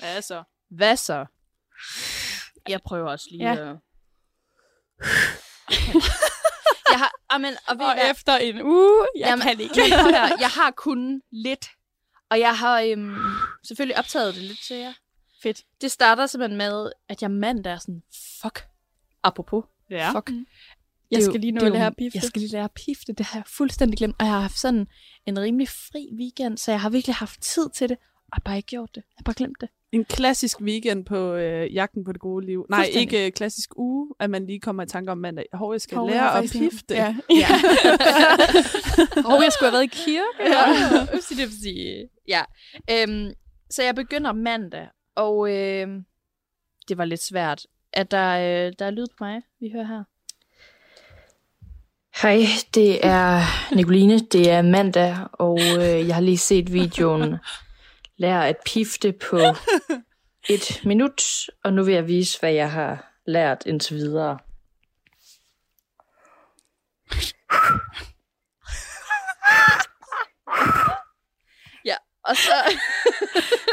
Ja, 0.03 0.21
så. 0.21 0.43
Hvad 0.71 0.97
så? 0.97 1.27
Jeg 2.69 2.81
prøver 2.87 3.11
også 3.11 3.27
lige 3.31 3.45
Ja. 3.53 3.53
at... 3.53 3.59
jeg 6.93 6.99
har, 6.99 7.13
amen, 7.31 7.55
og 7.69 7.75
I 7.75 7.79
Og 7.81 7.95
hvad? 7.95 8.11
efter 8.11 8.37
en 8.37 8.63
uge, 8.63 9.07
jeg 9.19 9.27
Jamen, 9.29 9.43
kan 9.43 9.61
ikke. 9.61 9.81
Jeg 10.45 10.49
har 10.49 10.71
kun 10.71 11.23
lidt. 11.33 11.67
Og 12.31 12.39
jeg 12.41 12.59
har 12.59 12.81
øhm, 12.81 13.17
selvfølgelig 13.67 13.99
optaget 13.99 14.35
det 14.35 14.43
lidt 14.43 14.59
til 14.67 14.77
jer. 14.77 14.93
Fedt. 15.45 15.63
Det 15.81 15.91
starter 15.91 16.27
simpelthen 16.27 16.59
med, 16.59 16.91
at 17.09 17.23
jeg 17.23 17.31
mandag 17.31 17.73
er 17.73 17.79
sådan, 17.79 18.03
fuck. 18.43 18.65
Apropos, 19.23 19.65
Ja. 19.91 20.11
fuck. 20.11 20.31
Jeg 20.31 20.37
Det 21.11 21.17
er 21.19 21.23
skal 21.23 21.35
jo- 21.35 21.41
lige 21.41 21.53
nå 21.53 21.67
at 21.67 21.73
lære 21.73 21.87
at 21.87 21.97
pifte. 21.99 22.17
Jeg 22.17 22.23
skal 22.23 22.41
lige 22.43 22.53
lære 22.53 22.65
at 22.65 22.71
pifte. 22.73 23.13
Det 23.13 23.27
har 23.27 23.39
jeg 23.39 23.45
fuldstændig 23.47 23.99
glemt. 23.99 24.17
Og 24.19 24.25
jeg 24.27 24.33
har 24.35 24.41
haft 24.41 24.59
sådan 24.59 24.87
en 25.27 25.39
rimelig 25.41 25.69
fri 25.69 26.09
weekend, 26.19 26.59
så 26.59 26.71
jeg 26.71 26.81
har 26.81 26.91
virkelig 26.91 27.15
haft 27.15 27.41
tid 27.43 27.71
til 27.71 27.89
det. 27.89 27.97
Og 27.97 28.05
jeg 28.31 28.33
har 28.37 28.41
bare 28.45 28.57
ikke 28.57 28.67
gjort 28.67 28.89
det. 28.95 28.97
Jeg 28.97 29.15
har 29.19 29.23
bare 29.25 29.35
glemt 29.35 29.57
det. 29.61 29.69
En 29.93 30.05
klassisk 30.05 30.61
weekend 30.61 31.05
på 31.05 31.35
øh, 31.35 31.75
jagten 31.75 32.05
på 32.05 32.13
det 32.13 32.21
gode 32.21 32.47
liv. 32.47 32.67
Nej, 32.71 32.89
ikke 32.93 33.27
øh, 33.27 33.33
klassisk 33.33 33.71
uge, 33.77 34.15
at 34.21 34.31
man 34.31 34.47
lige 34.47 34.61
kommer 34.61 34.83
i 34.83 34.87
tanke 34.87 35.13
om 35.13 35.19
mandag. 35.19 35.45
Hov, 35.53 35.73
jeg 35.73 35.81
skal 35.81 35.99
Hov, 35.99 36.09
lære 36.11 36.25
jeg 36.31 36.45
at 36.45 36.51
pifte. 36.53 36.95
Ja. 36.95 37.17
Ja. 37.43 37.47
Hov, 39.31 39.43
jeg 39.43 39.53
skulle 39.53 39.71
have 39.71 39.73
været 39.73 39.83
i 39.85 39.87
kirke. 39.87 40.27
ja. 40.41 41.03
Upsi 41.17 41.43
dupsi. 41.43 41.97
Ja. 42.29 42.43
Øhm, 42.91 43.33
så 43.71 43.83
jeg 43.83 43.95
begynder 43.95 44.33
mandag, 44.33 44.89
og 45.15 45.51
øhm, 45.51 46.05
det 46.89 46.99
var 46.99 47.05
lidt 47.05 47.23
svært. 47.23 47.67
At 47.93 48.11
der, 48.11 48.31
øh, 48.31 48.73
der 48.79 48.87
er 48.87 48.91
lyd 48.91 49.07
på 49.19 49.25
mig, 49.25 49.43
vi 49.61 49.71
hører 49.73 49.85
her. 49.85 50.05
Hej, 52.23 52.41
det 52.75 53.07
er 53.07 53.41
Nicoline. 53.75 54.19
Det 54.19 54.51
er 54.51 54.63
mandag, 54.63 55.17
og 55.33 55.61
øh, 55.61 56.09
jeg 56.09 56.15
har 56.15 56.23
lige 56.23 56.39
set 56.39 56.73
videoen 56.73 57.37
Lær 58.17 58.41
at 58.41 58.57
pifte 58.67 59.13
på 59.13 59.39
et 60.49 60.81
minut, 60.85 61.23
og 61.65 61.73
nu 61.73 61.85
vil 61.85 61.95
jeg 61.95 62.09
vise, 62.09 62.41
hvad 62.41 62.53
jeg 62.53 62.73
har 62.73 63.13
lært 63.27 63.63
indtil 63.67 63.97
videre. 63.97 64.39
Og 72.25 72.37
så... 72.37 72.79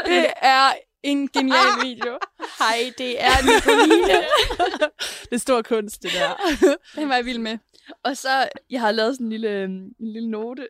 Det 0.06 0.32
er 0.36 0.72
en 1.02 1.28
genial 1.28 1.80
video. 1.88 2.18
Hej, 2.58 2.92
det 2.98 3.22
er 3.22 3.42
Nicoline. 3.44 4.24
Det 5.30 5.32
er 5.32 5.40
stor 5.40 5.62
kunst, 5.62 6.02
det 6.02 6.10
der. 6.12 6.34
Den 7.00 7.08
var 7.08 7.14
jeg 7.14 7.24
vild 7.24 7.38
med. 7.38 7.58
Og 8.04 8.16
så, 8.16 8.48
jeg 8.70 8.80
har 8.80 8.92
lavet 8.92 9.14
sådan 9.14 9.26
en 9.26 9.30
lille, 9.30 9.48
øhm, 9.48 9.72
en 10.00 10.12
lille 10.12 10.30
note. 10.30 10.68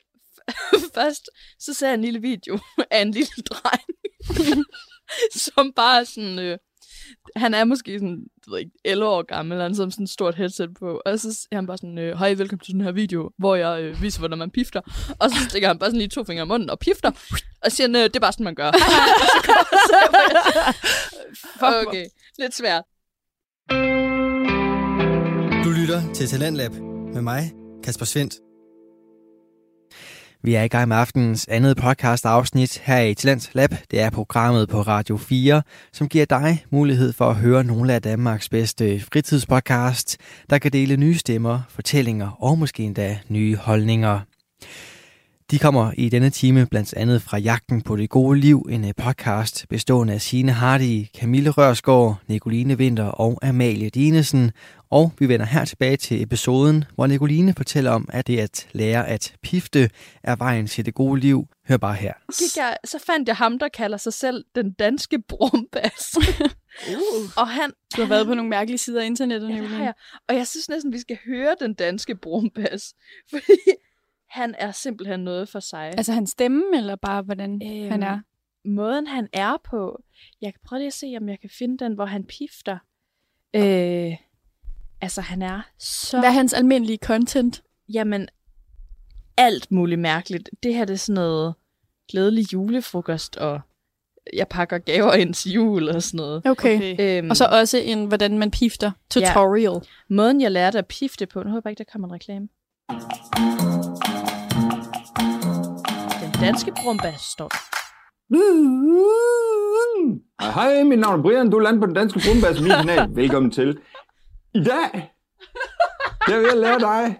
Først, 0.94 1.30
så 1.58 1.74
ser 1.74 1.86
jeg 1.86 1.94
en 1.94 2.02
lille 2.02 2.20
video 2.20 2.58
af 2.90 3.00
en 3.02 3.10
lille 3.10 3.42
dreng, 3.50 3.84
som 5.34 5.72
bare 5.72 6.04
sådan, 6.04 6.38
øh, 6.38 6.58
han 7.36 7.54
er 7.54 7.64
måske 7.64 7.98
sådan, 7.98 8.24
du 8.46 8.50
ved 8.50 8.58
ikke, 8.58 8.72
11 8.84 9.08
år 9.08 9.22
gammel, 9.22 9.58
og 9.58 9.64
han 9.64 9.74
har 9.76 9.90
sådan 9.90 10.04
et 10.04 10.10
stort 10.10 10.34
headset 10.34 10.70
på, 10.78 11.00
og 11.06 11.20
så 11.20 11.46
er 11.50 11.56
han 11.56 11.66
bare 11.66 11.78
sådan, 11.78 11.98
øh, 11.98 12.18
hej, 12.18 12.34
velkommen 12.34 12.64
til 12.64 12.72
den 12.72 12.80
her 12.80 12.92
video, 12.92 13.30
hvor 13.38 13.54
jeg 13.54 13.82
øh, 13.82 14.02
viser, 14.02 14.18
hvordan 14.18 14.38
man 14.38 14.50
pifter. 14.50 14.80
Og 15.20 15.30
så 15.30 15.36
stikker 15.48 15.68
han 15.68 15.78
bare 15.78 15.90
sådan 15.90 15.98
lige 15.98 16.08
to 16.08 16.24
fingre 16.24 16.44
i 16.44 16.48
munden 16.48 16.70
og 16.70 16.78
pifter, 16.78 17.10
og 17.62 17.72
siger, 17.72 17.86
det 17.88 18.16
er 18.16 18.20
bare 18.20 18.32
sådan, 18.32 18.44
man 18.44 18.54
gør. 18.54 18.70
Fuck, 21.60 21.86
Okay, 21.86 22.06
lidt 22.38 22.54
svært. 22.54 22.84
Du 25.64 25.70
lytter 25.70 26.12
til 26.14 26.28
Talentlab 26.28 26.72
med 27.14 27.22
mig, 27.22 27.52
Kasper 27.84 28.04
Svendt. 28.04 28.34
Vi 30.44 30.54
er 30.54 30.62
i 30.62 30.68
gang 30.68 30.88
med 30.88 30.96
aftenens 30.96 31.48
andet 31.48 31.76
podcast 31.76 32.26
afsnit 32.26 32.78
her 32.78 33.00
i 33.00 33.14
Talent 33.14 33.50
Lab. 33.52 33.70
Det 33.90 34.00
er 34.00 34.10
programmet 34.10 34.68
på 34.68 34.80
Radio 34.80 35.16
4, 35.16 35.62
som 35.92 36.08
giver 36.08 36.24
dig 36.24 36.64
mulighed 36.70 37.12
for 37.12 37.30
at 37.30 37.36
høre 37.36 37.64
nogle 37.64 37.94
af 37.94 38.02
Danmarks 38.02 38.48
bedste 38.48 39.00
fritidspodcast, 39.00 40.16
der 40.50 40.58
kan 40.58 40.72
dele 40.72 40.96
nye 40.96 41.14
stemmer, 41.14 41.60
fortællinger 41.68 42.42
og 42.42 42.58
måske 42.58 42.82
endda 42.82 43.18
nye 43.28 43.56
holdninger. 43.56 44.20
De 45.50 45.58
kommer 45.58 45.92
i 45.96 46.08
denne 46.08 46.30
time 46.30 46.66
blandt 46.66 46.94
andet 46.94 47.22
fra 47.22 47.38
Jagten 47.38 47.82
på 47.82 47.96
det 47.96 48.10
gode 48.10 48.40
liv, 48.40 48.66
en 48.70 48.92
podcast 48.96 49.66
bestående 49.68 50.12
af 50.12 50.20
Signe 50.20 50.52
Hardy, 50.52 51.06
Camille 51.18 51.50
Rørsgaard, 51.50 52.16
Nicoline 52.28 52.78
Vinter 52.78 53.04
og 53.04 53.38
Amalie 53.42 53.90
Dinesen. 53.90 54.50
Og 54.92 55.12
vi 55.18 55.28
vender 55.28 55.46
her 55.46 55.64
tilbage 55.64 55.96
til 55.96 56.22
episoden, 56.22 56.84
hvor 56.94 57.06
Nicoline 57.06 57.54
fortæller 57.54 57.90
om, 57.90 58.08
at 58.12 58.26
det 58.26 58.38
at 58.40 58.68
lære 58.72 59.08
at 59.08 59.36
pifte 59.42 59.90
er 60.22 60.36
vejen 60.36 60.66
til 60.66 60.86
det 60.86 60.94
gode 60.94 61.20
liv. 61.20 61.46
Hør 61.68 61.76
bare 61.76 61.94
her. 61.94 62.12
gik 62.38 62.56
jeg, 62.56 62.76
så 62.84 62.98
fandt 62.98 63.28
jeg 63.28 63.36
ham, 63.36 63.58
der 63.58 63.68
kalder 63.68 63.96
sig 63.96 64.12
selv 64.12 64.44
den 64.54 64.72
danske 64.72 65.22
brumbas. 65.28 66.16
uh. 66.90 67.30
Og 67.36 67.48
han, 67.48 67.72
Du 67.96 68.00
har 68.00 68.08
været 68.08 68.26
på 68.26 68.34
nogle 68.34 68.48
mærkelige 68.50 68.78
sider 68.78 69.02
af 69.02 69.06
internettet, 69.06 69.48
ja, 69.48 69.54
Nicoline. 69.54 69.84
jeg. 69.84 69.94
Og 70.28 70.34
jeg 70.36 70.46
synes 70.46 70.68
næsten, 70.68 70.92
vi 70.92 70.98
skal 70.98 71.18
høre 71.26 71.56
den 71.60 71.74
danske 71.74 72.14
brumbas. 72.16 72.94
Fordi 73.30 73.58
han 74.30 74.54
er 74.58 74.72
simpelthen 74.72 75.20
noget 75.20 75.48
for 75.48 75.60
sig. 75.60 75.84
Altså, 75.84 75.96
Altså 75.98 76.12
hans 76.12 76.30
stemme, 76.30 76.64
eller 76.74 76.96
bare 76.96 77.22
hvordan 77.22 77.62
Øhm, 77.64 77.90
han 77.90 78.02
er? 78.02 78.20
måden 78.64 79.06
han 79.06 79.28
er 79.32 79.56
på. 79.70 80.02
Jeg 80.40 80.52
kan 80.52 80.60
prøve 80.66 80.78
lige 80.80 80.86
at 80.86 80.92
se, 80.92 81.14
om 81.20 81.28
jeg 81.28 81.40
kan 81.40 81.50
finde 81.58 81.84
den, 81.84 81.94
hvor 81.94 82.04
han 82.06 82.24
pifter. 82.24 82.78
Øh, 83.56 84.12
altså, 85.02 85.20
han 85.20 85.42
er 85.42 85.60
så... 85.78 86.18
Hvad 86.18 86.28
er 86.28 86.32
hans 86.32 86.52
almindelige 86.52 86.98
content? 87.02 87.62
Jamen, 87.88 88.28
alt 89.36 89.70
muligt 89.70 90.00
mærkeligt. 90.00 90.50
Det 90.62 90.74
her 90.74 90.84
det 90.84 90.94
er 90.94 90.98
sådan 90.98 91.14
noget 91.14 91.54
glædelig 92.10 92.52
julefrokost, 92.52 93.36
og 93.36 93.60
jeg 94.32 94.48
pakker 94.48 94.78
gaver 94.78 95.12
ind 95.12 95.34
til 95.34 95.52
jul 95.52 95.88
og 95.88 96.02
sådan 96.02 96.18
noget. 96.18 96.42
Okay. 96.46 96.76
Okay. 96.76 97.18
Øhm, 97.18 97.30
Og 97.30 97.36
så 97.36 97.44
også 97.44 97.78
en, 97.78 98.06
hvordan 98.06 98.38
man 98.38 98.50
pifter. 98.50 98.90
Tutorial. 99.10 99.80
måden, 100.08 100.40
jeg 100.40 100.50
lærte 100.50 100.78
at 100.78 100.86
pifte 100.86 101.26
på, 101.26 101.42
nu 101.42 101.50
håber 101.50 101.70
jeg 101.70 101.72
ikke, 101.72 101.78
der 101.78 101.92
kommer 101.92 102.08
en 102.08 102.14
reklame. 102.14 102.48
Den 106.22 106.40
danske 106.40 106.72
brumbas 106.82 107.20
står. 107.20 107.50
Hej, 110.54 110.82
mit 110.82 110.98
navn 110.98 111.18
er 111.18 111.22
Brian. 111.22 111.50
Du 111.50 111.56
er 111.56 111.62
landet 111.62 111.80
på 111.80 111.86
den 111.86 111.94
danske 111.94 112.20
brumbas 112.26 112.60
min 112.60 112.70
kanal. 112.70 113.08
Velkommen 113.22 113.50
til. 113.50 113.78
I 114.54 114.64
dag, 114.64 115.12
jeg 116.28 116.38
vil 116.38 116.56
lære 116.56 116.78
dig. 116.78 117.18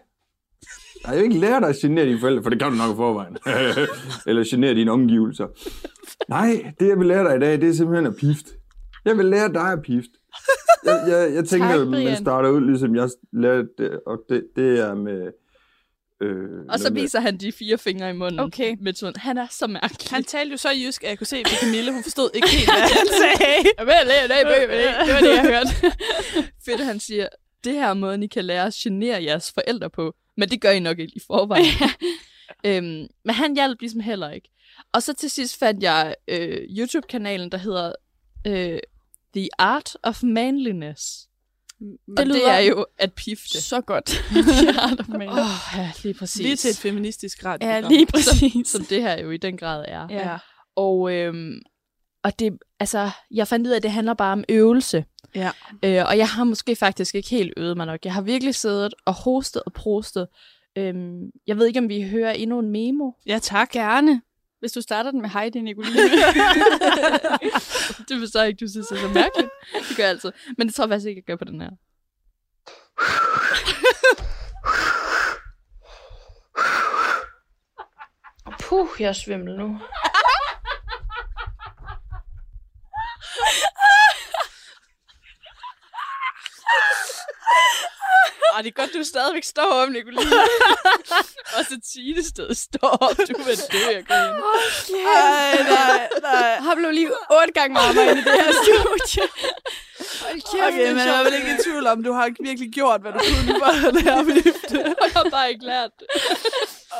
Jeg 1.07 1.16
vil 1.16 1.22
ikke 1.22 1.39
lære 1.39 1.61
dig 1.61 1.68
at 1.68 1.76
genere 1.76 2.07
dine 2.07 2.20
forældre, 2.20 2.43
for 2.43 2.51
det 2.51 2.59
kan 2.59 2.70
du 2.70 2.76
nok 2.76 2.95
i 2.95 2.97
forvejen. 2.97 3.37
Eller 4.26 4.45
genere 4.51 4.74
dine 4.74 4.91
omgivelser. 4.91 5.47
Nej, 6.28 6.72
det 6.80 6.89
jeg 6.89 6.99
vil 6.99 7.07
lære 7.07 7.24
dig 7.24 7.37
i 7.37 7.41
dag, 7.41 7.61
det 7.61 7.68
er 7.68 7.72
simpelthen 7.72 8.07
at 8.07 8.16
pifte. 8.16 8.51
Jeg 9.05 9.16
vil 9.16 9.26
lære 9.26 9.53
dig 9.53 9.72
at 9.72 9.83
pifte. 9.83 10.11
Jeg, 10.85 11.05
jeg, 11.09 11.35
jeg 11.35 11.45
tænker, 11.45 11.68
Tak, 11.68 11.80
at 11.80 11.89
man 11.89 12.16
starter 12.16 12.51
ud, 12.51 12.61
ligesom 12.61 12.97
jeg 12.97 13.09
lærte 13.33 13.68
det, 13.78 14.01
og 14.07 14.22
det, 14.28 14.47
det 14.57 14.80
er 14.80 14.95
med... 14.95 15.33
Øh, 16.23 16.61
Og 16.68 16.79
så 16.79 16.83
noget 16.85 16.93
med- 16.93 17.03
viser 17.03 17.20
han 17.20 17.37
de 17.37 17.53
fire 17.53 17.79
fingre 17.79 18.11
i 18.11 18.12
munden. 18.12 18.41
Okay. 18.41 18.77
Med 18.81 18.95
sådan, 18.95 19.20
han 19.20 19.39
er 19.39 19.47
så 19.51 19.66
mærkelig. 19.66 20.11
Han 20.11 20.25
talte 20.25 20.51
jo 20.53 20.57
så 20.57 20.68
jysk, 20.70 21.05
at 21.05 21.11
jeg 21.11 21.18
kunne 21.18 21.27
se, 21.27 21.37
at 21.37 21.47
Camille, 21.47 21.93
hun 21.93 22.03
forstod 22.03 22.31
ikke 22.35 22.49
helt, 22.51 22.64
hvad 22.70 22.81
han 22.81 23.07
sagde. 23.07 23.68
det 25.07 25.14
var 25.14 25.20
det, 25.20 25.29
jeg 25.29 25.43
hørte. 25.43 25.97
Fedt, 26.64 26.81
han 26.85 27.01
siger, 27.01 27.29
det 27.64 27.73
her 27.73 27.87
er 27.89 27.95
måden, 27.95 28.23
I 28.23 28.27
kan 28.27 28.45
lære 28.45 28.66
at 28.66 28.75
genere 28.75 29.23
jeres 29.25 29.53
forældre 29.53 29.91
på. 29.91 30.14
Men 30.37 30.49
det 30.49 30.61
gør 30.61 30.70
I 30.70 30.81
nok 30.81 30.99
ikke 30.99 31.12
i 31.16 31.20
forvejen. 31.27 31.64
øhm, 32.66 33.07
men 33.25 33.35
han 33.35 33.55
hjalp 33.55 33.81
ligesom 33.81 34.01
heller 34.01 34.31
ikke. 34.31 34.49
Og 34.93 35.03
så 35.03 35.12
til 35.14 35.31
sidst 35.31 35.59
fandt 35.59 35.83
jeg 35.83 36.14
øh, 36.29 36.59
YouTube-kanalen, 36.79 37.51
der 37.51 37.59
hedder 37.59 37.93
øh, 38.47 38.79
The 39.37 39.49
Art 39.59 39.97
of 40.03 40.23
Manliness. 40.23 41.29
Det 41.83 42.26
det 42.26 42.26
det 42.26 42.49
er 42.49 42.59
jo 42.59 42.87
at 42.99 43.12
pifte. 43.12 43.62
så 43.62 43.80
godt. 43.80 44.11
oh, 45.28 45.39
ja, 45.76 45.91
lige 46.03 46.14
præcis. 46.14 46.43
Lige 46.43 46.57
til 46.57 46.70
et 46.70 46.76
feministisk 46.76 47.45
radio. 47.45 47.68
Ja, 47.68 47.80
lige 47.80 48.07
præcis. 48.07 48.68
Som 48.68 48.85
det 48.85 49.03
her 49.03 49.20
jo 49.20 49.30
i 49.30 49.37
den 49.37 49.57
grad 49.57 49.85
er. 49.89 50.07
Ja. 50.11 50.30
Ja. 50.30 50.39
Og, 50.76 51.12
øhm, 51.12 51.62
og 52.24 52.39
det, 52.39 52.59
altså, 52.80 53.11
jeg 53.30 53.49
fandt 53.49 53.66
ud 53.66 53.72
af, 53.72 53.76
at 53.76 53.83
det 53.83 53.91
handler 53.91 54.14
bare 54.14 54.33
om 54.33 54.45
øvelse. 54.49 55.05
Ja. 55.35 55.51
Øh, 55.85 56.05
og 56.07 56.18
jeg 56.18 56.28
har 56.28 56.45
måske 56.45 56.76
faktisk 56.76 57.14
ikke 57.14 57.30
helt 57.30 57.53
øvet 57.57 57.76
mig 57.76 57.87
nok. 57.87 58.05
Jeg 58.05 58.14
har 58.14 58.22
virkelig 58.22 58.55
siddet 58.55 58.95
og 59.05 59.14
hostet 59.14 59.62
og 59.66 59.72
prostet. 59.72 60.26
Øhm, 60.78 61.20
jeg 61.47 61.59
ved 61.59 61.66
ikke, 61.66 61.78
om 61.78 61.89
vi 61.89 62.03
hører 62.03 62.33
endnu 62.33 62.59
en 62.59 62.70
memo. 62.70 63.11
Ja, 63.26 63.39
tak. 63.39 63.70
Gerne. 63.70 64.22
Hvis 64.63 64.73
du 64.73 64.81
starter 64.81 65.11
den 65.11 65.21
med 65.23 65.31
Heidi 65.31 65.61
Nicoline. 65.61 65.95
det 68.09 68.19
forstår 68.21 68.41
jeg 68.41 68.49
ikke, 68.49 68.65
du 68.65 68.71
synes 68.71 68.91
er 68.91 68.97
så 68.97 69.09
mærkeligt. 69.09 69.51
Det 69.89 69.97
gør 69.97 70.03
jeg 70.03 70.11
altid. 70.11 70.33
Men 70.59 70.67
det 70.67 70.75
tror 70.75 70.85
jeg 70.85 70.91
faktisk 70.91 71.09
ikke, 71.09 71.19
jeg 71.19 71.25
gør 71.25 71.37
på 71.37 71.45
den 71.45 71.61
her. 71.61 71.71
Puh, 78.61 78.89
jeg 78.99 79.09
er 79.09 79.13
svimmel 79.13 79.57
nu. 79.57 79.67
Ej, 88.55 88.62
det 88.62 88.68
er 88.68 88.72
godt, 88.82 88.94
du 88.94 89.05
stadigvæk 89.05 89.44
står 89.44 89.62
op, 89.72 89.88
Nicoline. 89.88 90.36
og 91.57 91.64
så 91.68 91.80
Tine 91.92 92.24
sted 92.24 92.55
står 92.55 92.88
op. 92.88 93.16
Du 93.16 93.42
vil 93.42 93.59
dø, 93.72 93.78
jeg 93.92 94.05
kan 94.07 94.16
Ej, 94.16 95.62
nej, 95.62 96.09
nej. 96.22 96.55
har 96.57 96.74
blev 96.74 96.90
lige 96.90 97.11
otte 97.30 97.53
gange 97.53 97.80
inde 97.90 98.12
i 98.12 98.24
det 98.24 98.32
her 98.32 98.53
studie. 98.62 99.28
Okay, 100.68 100.88
men 100.88 100.98
jeg 100.98 101.20
er 101.20 101.24
vel 101.24 101.34
ikke 101.34 101.50
i 101.50 101.62
tvivl 101.64 101.86
om, 101.86 102.03
du 102.05 102.12
har 102.12 102.30
virkelig 102.42 102.70
gjort, 102.72 103.00
hvad 103.00 103.12
du 103.12 103.18
kunne 103.18 103.59
for 103.59 103.88
at 103.88 103.94
lære 104.05 104.24
vifte. 104.26 104.78
Jeg 105.05 105.11
har 105.16 105.26
bare 105.30 105.50
ikke 105.50 105.64
lært 105.64 105.90
det. 106.00 106.07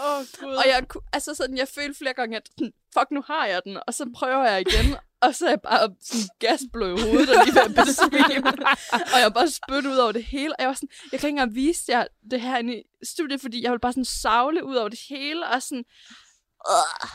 Åh, 0.05 0.19
oh, 0.19 0.25
gud. 0.41 0.55
Og 0.55 0.65
jeg, 0.67 0.85
altså 1.13 1.35
sådan, 1.35 1.57
jeg 1.57 1.69
følte 1.69 1.99
flere 1.99 2.15
gange, 2.15 2.37
at 2.37 2.49
"Hm, 2.59 2.71
fuck, 2.99 3.11
nu 3.11 3.23
har 3.27 3.47
jeg 3.47 3.61
den. 3.65 3.79
Og 3.87 3.95
så 3.95 4.07
prøver 4.17 4.45
jeg 4.51 4.61
igen, 4.61 4.97
og 5.23 5.35
så 5.35 5.47
er 5.47 5.51
jeg 5.51 5.61
bare 5.61 5.89
sådan 6.03 6.29
gasblå 6.39 6.87
i 6.97 7.01
hovedet, 7.01 7.31
og 7.37 7.45
lige 7.45 7.55
ved 7.55 7.63
at 7.63 7.75
besvime. 7.75 8.53
og 9.15 9.19
jeg 9.21 9.33
bare 9.35 9.49
spyt 9.51 9.87
ud 9.87 9.97
over 9.97 10.13
det 10.13 10.25
hele. 10.25 10.53
Og 10.57 10.61
jeg 10.63 10.69
var 10.69 10.75
sådan, 10.75 10.89
jeg 11.13 11.21
kan 11.21 11.29
ikke 11.29 11.35
engang 11.39 11.55
vise 11.55 11.83
jer 11.89 12.05
det 12.31 12.41
her 12.41 12.59
i 12.59 12.83
studiet, 13.03 13.41
fordi 13.41 13.63
jeg 13.63 13.73
vil 13.73 13.79
bare 13.81 13.93
sådan 13.93 14.05
savle 14.05 14.65
ud 14.65 14.75
over 14.75 14.89
det 14.89 15.01
hele, 15.09 15.47
og 15.47 15.63
sådan, 15.63 15.85
øh, 16.71 17.09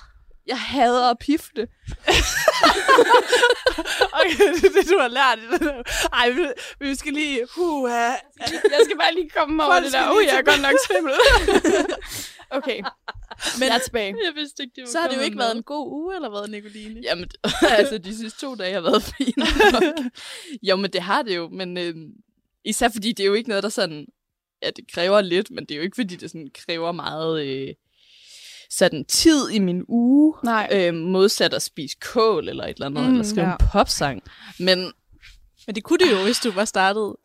jeg 0.48 0.60
hader 0.60 1.10
at 1.12 1.18
pifte. 1.20 1.68
Okay, 4.14 4.38
det 4.56 4.64
er 4.66 4.82
det, 4.82 4.90
du 4.90 4.98
har 5.00 5.08
lært. 5.08 5.40
Ej, 6.14 6.30
vi, 6.30 6.42
vi 6.80 6.96
skal 6.96 7.14
lige... 7.14 7.48
Uh, 7.58 7.90
Jeg 8.44 8.82
skal 8.86 8.98
bare 8.98 9.14
lige 9.14 9.30
komme 9.30 9.64
over 9.64 9.74
Folk 9.74 9.86
det 9.86 9.94
der. 9.94 10.12
Uh, 10.12 10.24
jeg 10.26 10.38
er 10.38 10.42
godt 10.42 10.62
nok 10.62 10.74
svimmel. 10.88 11.14
okay, 12.58 12.78
men 13.60 13.68
jeg 13.68 13.76
er 13.76 13.80
tilbage. 13.80 14.16
Jeg 14.26 14.36
vidste 14.36 14.64
ikke, 14.64 14.74
det 14.76 14.82
var 14.82 14.88
Så 14.90 15.00
har 15.00 15.08
det 15.08 15.16
jo 15.18 15.22
ikke 15.22 15.38
med. 15.38 15.44
været 15.46 15.56
en 15.58 15.64
god 15.64 15.92
uge, 15.92 16.16
eller 16.16 16.30
hvad, 16.30 16.48
Nicoline? 16.48 17.02
Jamen, 17.04 17.30
altså, 17.80 17.98
de 17.98 18.18
sidste 18.18 18.40
to 18.40 18.56
dage 18.56 18.74
har 18.74 18.82
været 18.82 19.04
fine. 19.04 19.34
nok. 19.72 19.84
jo, 20.64 20.76
men 20.76 20.92
det 20.94 21.02
har 21.02 21.22
det 21.22 21.36
jo. 21.36 21.50
Men 21.50 21.78
øh, 21.78 21.96
især 22.66 22.90
fordi 22.90 23.12
det 23.12 23.24
er 23.24 23.28
jo 23.28 23.34
ikke 23.34 23.50
noget, 23.50 23.64
der 23.64 23.70
sådan... 23.70 24.06
Ja, 24.64 24.70
det 24.70 24.92
kræver 24.94 25.22
lidt, 25.22 25.52
men 25.52 25.66
det 25.66 25.72
er 25.72 25.76
jo 25.76 25.82
ikke, 25.84 25.96
fordi 25.96 26.16
det 26.16 26.32
sådan 26.32 26.50
kræver 26.66 26.92
meget 26.92 27.46
øh, 27.48 27.74
sådan 28.70 29.06
tid 29.06 29.50
i 29.50 29.60
min 29.60 29.84
uge. 29.88 30.34
Nej. 30.44 30.70
Øh, 30.72 30.94
modsat 30.94 31.54
at 31.54 31.62
spise 31.62 31.98
kål 32.02 32.50
eller 32.50 32.64
et 32.64 32.70
eller 32.70 32.86
andet, 32.86 33.04
Mm, 33.04 33.10
eller 33.12 33.24
skrive 33.24 33.46
ja. 33.48 33.52
en 33.52 33.58
popsang. 33.72 34.24
Men 34.60 34.92
Men 35.68 35.76
det 35.76 35.84
kunne 35.84 36.00
det 36.00 36.12
jo, 36.12 36.24
hvis 36.24 36.40
du 36.40 36.52
var 36.52 36.66
startet. 36.66 37.16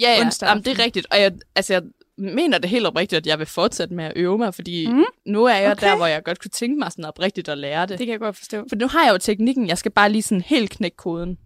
ja, 0.00 0.10
ja 0.18 0.20
Onsdag 0.24 0.48
jamen, 0.48 0.64
det 0.64 0.78
er 0.80 0.84
rigtigt. 0.84 1.06
Og 1.10 1.20
jeg, 1.20 1.32
altså, 1.56 1.72
jeg 1.72 1.82
mener 2.18 2.58
det 2.58 2.70
helt 2.70 2.86
oprigtigt, 2.86 3.16
at 3.18 3.26
jeg 3.26 3.38
vil 3.38 3.46
fortsætte 3.46 3.94
med 3.94 4.04
at 4.04 4.12
øve 4.16 4.38
mig, 4.38 4.54
fordi 4.54 4.86
Mm. 4.92 5.04
nu 5.26 5.44
er 5.44 5.54
jeg 5.54 5.72
Okay. 5.72 5.86
der, 5.86 5.96
hvor 5.96 6.06
jeg 6.06 6.24
godt 6.24 6.40
kunne 6.42 6.50
tænke 6.50 6.78
mig 6.78 6.92
sådan 6.92 7.04
oprigtigt 7.04 7.48
at 7.48 7.58
lære 7.58 7.82
det. 7.86 7.98
Det 7.98 8.06
kan 8.06 8.12
jeg 8.12 8.20
godt 8.20 8.36
forstå. 8.36 8.64
For 8.68 8.76
nu 8.76 8.88
har 8.88 9.04
jeg 9.04 9.12
jo 9.12 9.18
teknikken, 9.18 9.68
jeg 9.68 9.78
skal 9.78 9.90
bare 9.92 10.10
lige 10.12 10.22
sådan 10.22 10.40
helt 10.46 10.70
knække 10.70 10.96
koden. 10.96 11.38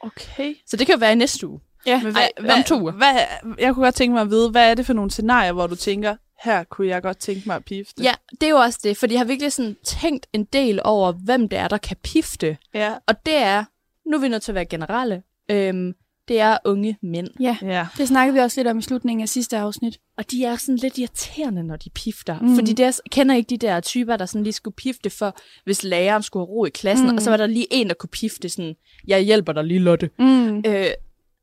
Okay. 0.00 0.54
Så 0.66 0.76
det 0.76 0.86
kan 0.86 0.94
jo 0.94 0.98
være 0.98 1.12
i 1.12 1.14
næste 1.14 1.46
uge. 1.48 1.60
Ja, 1.86 2.02
Men 2.02 2.16
Ej, 2.16 2.30
om 2.58 2.62
to 2.66 2.80
uger. 2.80 2.92
Hvad, 2.92 3.14
jeg 3.58 3.74
kunne 3.74 3.84
godt 3.84 3.94
tænke 3.94 4.12
mig 4.14 4.20
at 4.22 4.30
vide, 4.30 4.50
hvad 4.50 4.70
er 4.70 4.74
det 4.74 4.86
for 4.86 4.92
nogle 4.92 5.10
scenarier, 5.10 5.52
hvor 5.52 5.66
du 5.66 5.74
tænker, 5.74 6.16
her 6.44 6.64
kunne 6.64 6.86
jeg 6.86 7.02
godt 7.02 7.18
tænke 7.18 7.42
mig 7.46 7.56
at 7.56 7.64
pifte? 7.64 8.02
Ja, 8.02 8.12
det 8.30 8.42
er 8.42 8.50
jo 8.50 8.56
også 8.56 8.80
det, 8.82 8.96
fordi 8.96 9.14
jeg 9.14 9.20
har 9.20 9.24
virkelig 9.26 9.52
sådan 9.52 9.76
tænkt 9.84 10.26
en 10.32 10.44
del 10.44 10.80
over, 10.84 11.12
hvem 11.12 11.48
det 11.48 11.58
er, 11.58 11.68
der 11.68 11.78
kan 11.78 11.96
pifte. 12.02 12.56
Ja. 12.74 12.94
Og 13.06 13.26
det 13.26 13.36
er, 13.36 13.64
nu 14.10 14.16
er 14.16 14.20
vi 14.20 14.28
nødt 14.28 14.42
til 14.42 14.52
at 14.52 14.54
være 14.54 14.64
generelle, 14.64 15.22
øhm, 15.50 15.94
det 16.28 16.40
er 16.40 16.58
unge 16.64 16.98
mænd. 17.02 17.28
ja. 17.40 17.56
Ja. 17.62 17.86
Det 17.98 18.08
snakkede 18.08 18.34
vi 18.34 18.40
også 18.40 18.60
lidt 18.60 18.68
om 18.68 18.78
i 18.78 18.82
slutningen 18.82 19.22
af 19.22 19.28
sidste 19.28 19.58
afsnit. 19.58 19.98
Og 20.16 20.30
de 20.30 20.44
er 20.44 20.56
sådan 20.56 20.76
lidt 20.76 20.98
irriterende, 20.98 21.62
når 21.62 21.76
de 21.76 21.90
pifter. 21.90 22.38
Mm. 22.40 22.54
Fordi 22.54 22.72
det 22.72 22.86
er, 22.86 23.00
kender 23.10 23.34
ikke 23.34 23.50
de 23.50 23.56
der 23.56 23.80
typer, 23.80 24.16
der 24.16 24.26
sådan 24.26 24.42
lige 24.42 24.52
skulle 24.52 24.74
pifte 24.74 25.10
for, 25.10 25.36
hvis 25.64 25.84
læreren 25.84 26.22
skulle 26.22 26.46
have 26.46 26.50
ro 26.50 26.64
i 26.64 26.70
klassen. 26.70 27.08
Mm. 27.08 27.16
Og 27.16 27.22
så 27.22 27.30
var 27.30 27.36
der 27.36 27.46
lige 27.46 27.66
en, 27.70 27.88
der 27.88 27.94
kunne 27.94 28.10
pifte 28.12 28.48
sådan, 28.48 28.74
jeg 29.06 29.20
hjælper 29.20 29.52
dig 29.52 29.64
lige, 29.64 29.80
Lotte. 29.80 30.10
Mm. 30.18 30.58
Øh, 30.66 30.86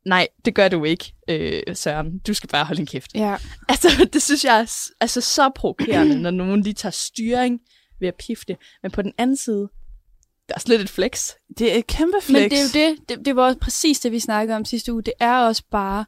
nej, 0.05 0.27
det 0.45 0.55
gør 0.55 0.67
du 0.67 0.83
ikke, 0.83 1.13
øh, 1.27 1.61
Søren. 1.73 2.17
Du 2.19 2.33
skal 2.33 2.49
bare 2.49 2.65
holde 2.65 2.79
en 2.79 2.85
kæft. 2.85 3.15
Ja. 3.15 3.37
Altså, 3.69 3.87
det 4.13 4.21
synes 4.21 4.45
jeg 4.45 4.59
er 4.59 4.91
altså, 5.01 5.21
så 5.21 5.49
provokerende, 5.55 6.15
når 6.21 6.31
nogen 6.31 6.61
lige 6.61 6.73
tager 6.73 6.91
styring 6.91 7.61
ved 7.99 8.07
at 8.07 8.15
pifte. 8.15 8.57
Men 8.81 8.91
på 8.91 9.01
den 9.01 9.13
anden 9.17 9.37
side, 9.37 9.69
der 10.47 10.55
er 10.55 10.69
lidt 10.69 10.81
et 10.81 10.89
flex. 10.89 11.31
Det 11.57 11.73
er 11.73 11.77
et 11.77 11.87
kæmpe 11.87 12.17
flex. 12.21 12.41
Men 12.41 12.51
det 12.51 12.59
er 12.59 12.63
jo 12.63 12.89
det, 12.89 13.09
det, 13.09 13.25
det 13.25 13.35
var 13.35 13.45
også 13.45 13.59
præcis 13.59 13.99
det, 13.99 14.11
vi 14.11 14.19
snakkede 14.19 14.55
om 14.55 14.65
sidste 14.65 14.93
uge. 14.93 15.03
Det 15.03 15.13
er 15.19 15.37
også 15.37 15.63
bare 15.71 16.05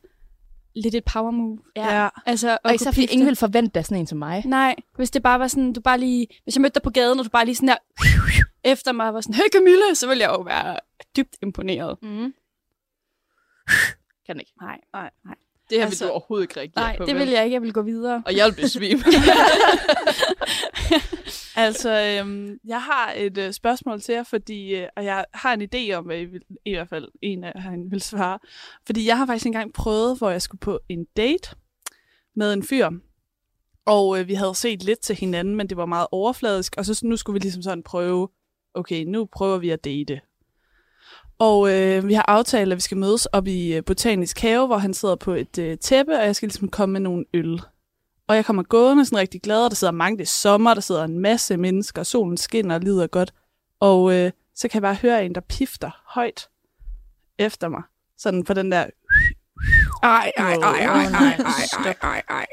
lidt 0.75 0.95
et 0.95 1.03
power 1.03 1.31
move. 1.31 1.59
Ja. 1.75 2.09
Altså, 2.25 2.51
at 2.51 2.59
Og 2.63 2.75
især 2.75 2.91
fordi 2.91 3.05
ingen 3.05 3.27
vil 3.27 3.35
forvente, 3.35 3.79
er 3.79 3.83
sådan 3.83 3.97
en 3.97 4.07
som 4.07 4.17
mig. 4.17 4.43
Nej, 4.45 4.75
hvis 4.95 5.11
det 5.11 5.23
bare 5.23 5.39
var 5.39 5.47
sådan, 5.47 5.73
du 5.73 5.81
bare 5.81 5.99
lige, 5.99 6.27
hvis 6.43 6.55
jeg 6.55 6.61
mødte 6.61 6.73
dig 6.73 6.81
på 6.81 6.89
gaden, 6.89 7.19
og 7.19 7.25
du 7.25 7.29
bare 7.29 7.45
lige 7.45 7.55
sådan 7.55 7.67
der, 7.69 7.77
efter 8.71 8.91
mig 8.91 9.13
var 9.13 9.21
sådan, 9.21 9.35
hey 9.35 9.49
Camille, 9.53 9.95
så 9.95 10.07
ville 10.07 10.21
jeg 10.21 10.29
jo 10.29 10.41
være 10.41 10.79
dybt 11.17 11.35
imponeret. 11.41 11.97
Mm. 12.01 12.33
Kan 14.27 14.39
ikke. 14.39 14.51
Nej, 14.61 14.79
nej, 14.93 15.09
nej. 15.25 15.35
Det 15.69 15.77
her 15.77 15.85
Altså, 15.85 16.03
vil 16.03 16.09
du 16.09 16.13
overhovedet 16.13 16.43
ikke 16.43 16.59
reagere 16.59 16.83
Nej, 16.83 16.97
på. 16.97 17.05
det 17.05 17.15
vel? 17.15 17.21
vil 17.25 17.29
jeg 17.33 17.43
ikke. 17.43 17.53
Jeg 17.53 17.61
vil 17.61 17.73
gå 17.73 17.81
videre. 17.81 18.23
Og 18.25 18.35
jeg 18.37 18.45
vil 18.45 18.61
besvime. 18.61 18.99
Altså, 21.59 22.19
øhm, 22.19 22.59
jeg 22.65 22.81
har 22.81 23.13
et 23.17 23.37
øh, 23.37 23.53
spørgsmål 23.53 24.01
til 24.01 24.13
jer, 24.13 24.23
fordi, 24.23 24.75
øh, 24.75 24.87
og 24.95 25.05
jeg 25.05 25.25
har 25.33 25.53
en 25.53 25.61
idé 25.61 25.93
om, 25.93 26.05
hvad 26.05 26.19
I, 26.19 26.25
vil, 26.25 26.41
i 26.65 26.71
hvert 26.71 26.89
fald 26.89 27.07
en 27.21 27.43
af 27.43 27.51
jer 27.55 27.89
vil 27.89 28.01
svare. 28.01 28.39
Fordi 28.85 29.07
jeg 29.07 29.17
har 29.17 29.25
faktisk 29.25 29.45
engang 29.45 29.73
prøvet, 29.73 30.17
hvor 30.17 30.29
jeg 30.29 30.41
skulle 30.41 30.59
på 30.59 30.79
en 30.89 31.05
date 31.17 31.55
med 32.35 32.53
en 32.53 32.63
fyr. 32.63 32.89
Og 33.85 34.19
øh, 34.19 34.27
vi 34.27 34.33
havde 34.33 34.55
set 34.55 34.83
lidt 34.83 34.99
til 34.99 35.15
hinanden, 35.15 35.55
men 35.55 35.67
det 35.69 35.77
var 35.77 35.85
meget 35.85 36.07
overfladisk. 36.11 36.75
Og 36.77 36.85
så 36.85 37.01
nu 37.03 37.17
skulle 37.17 37.33
vi 37.33 37.39
ligesom 37.39 37.61
sådan 37.61 37.83
prøve, 37.83 38.29
okay, 38.73 39.03
nu 39.03 39.25
prøver 39.25 39.57
vi 39.57 39.69
at 39.69 39.83
date. 39.83 40.21
Og 41.39 41.73
øh, 41.73 42.07
vi 42.07 42.13
har 42.13 42.25
aftalt, 42.27 42.71
at 42.71 42.75
vi 42.75 42.81
skal 42.81 42.97
mødes 42.97 43.25
op 43.25 43.47
i 43.47 43.73
øh, 43.73 43.83
Botanisk 43.85 44.39
Have, 44.39 44.67
hvor 44.67 44.77
han 44.77 44.93
sidder 44.93 45.15
på 45.15 45.33
et 45.33 45.57
øh, 45.57 45.77
tæppe, 45.77 46.17
og 46.17 46.25
jeg 46.25 46.35
skal 46.35 46.47
ligesom 46.47 46.69
komme 46.69 46.93
med 46.93 47.01
nogle 47.01 47.25
øl. 47.33 47.61
Og 48.27 48.35
jeg 48.35 48.45
kommer 48.45 48.63
gående 48.63 49.05
sådan 49.05 49.17
rigtig 49.17 49.41
glad, 49.41 49.63
og 49.63 49.69
der 49.69 49.75
sidder 49.75 49.93
mange, 49.93 50.17
det 50.17 50.23
er 50.23 50.27
sommer, 50.27 50.73
der 50.73 50.81
sidder 50.81 51.03
en 51.03 51.19
masse 51.19 51.57
mennesker, 51.57 52.01
og 52.01 52.05
solen 52.05 52.37
skinner 52.37 52.75
og 52.75 52.81
lider 52.81 53.07
godt. 53.07 53.33
Og 53.79 54.13
øh, 54.13 54.31
så 54.55 54.67
kan 54.67 54.75
jeg 54.75 54.81
bare 54.81 54.95
høre 54.95 55.25
en, 55.25 55.35
der 55.35 55.41
pifter 55.41 56.03
højt 56.05 56.49
efter 57.39 57.67
mig. 57.67 57.81
Sådan 58.17 58.43
på 58.43 58.53
den 58.53 58.71
der... 58.71 58.85
Ej, 60.03 60.31
ej, 60.37 60.53
ej, 60.53 60.53
ej, 60.53 60.79
ej, 60.85 61.35
ej, 61.83 61.95
ej, 62.01 62.23
ej. 62.29 62.45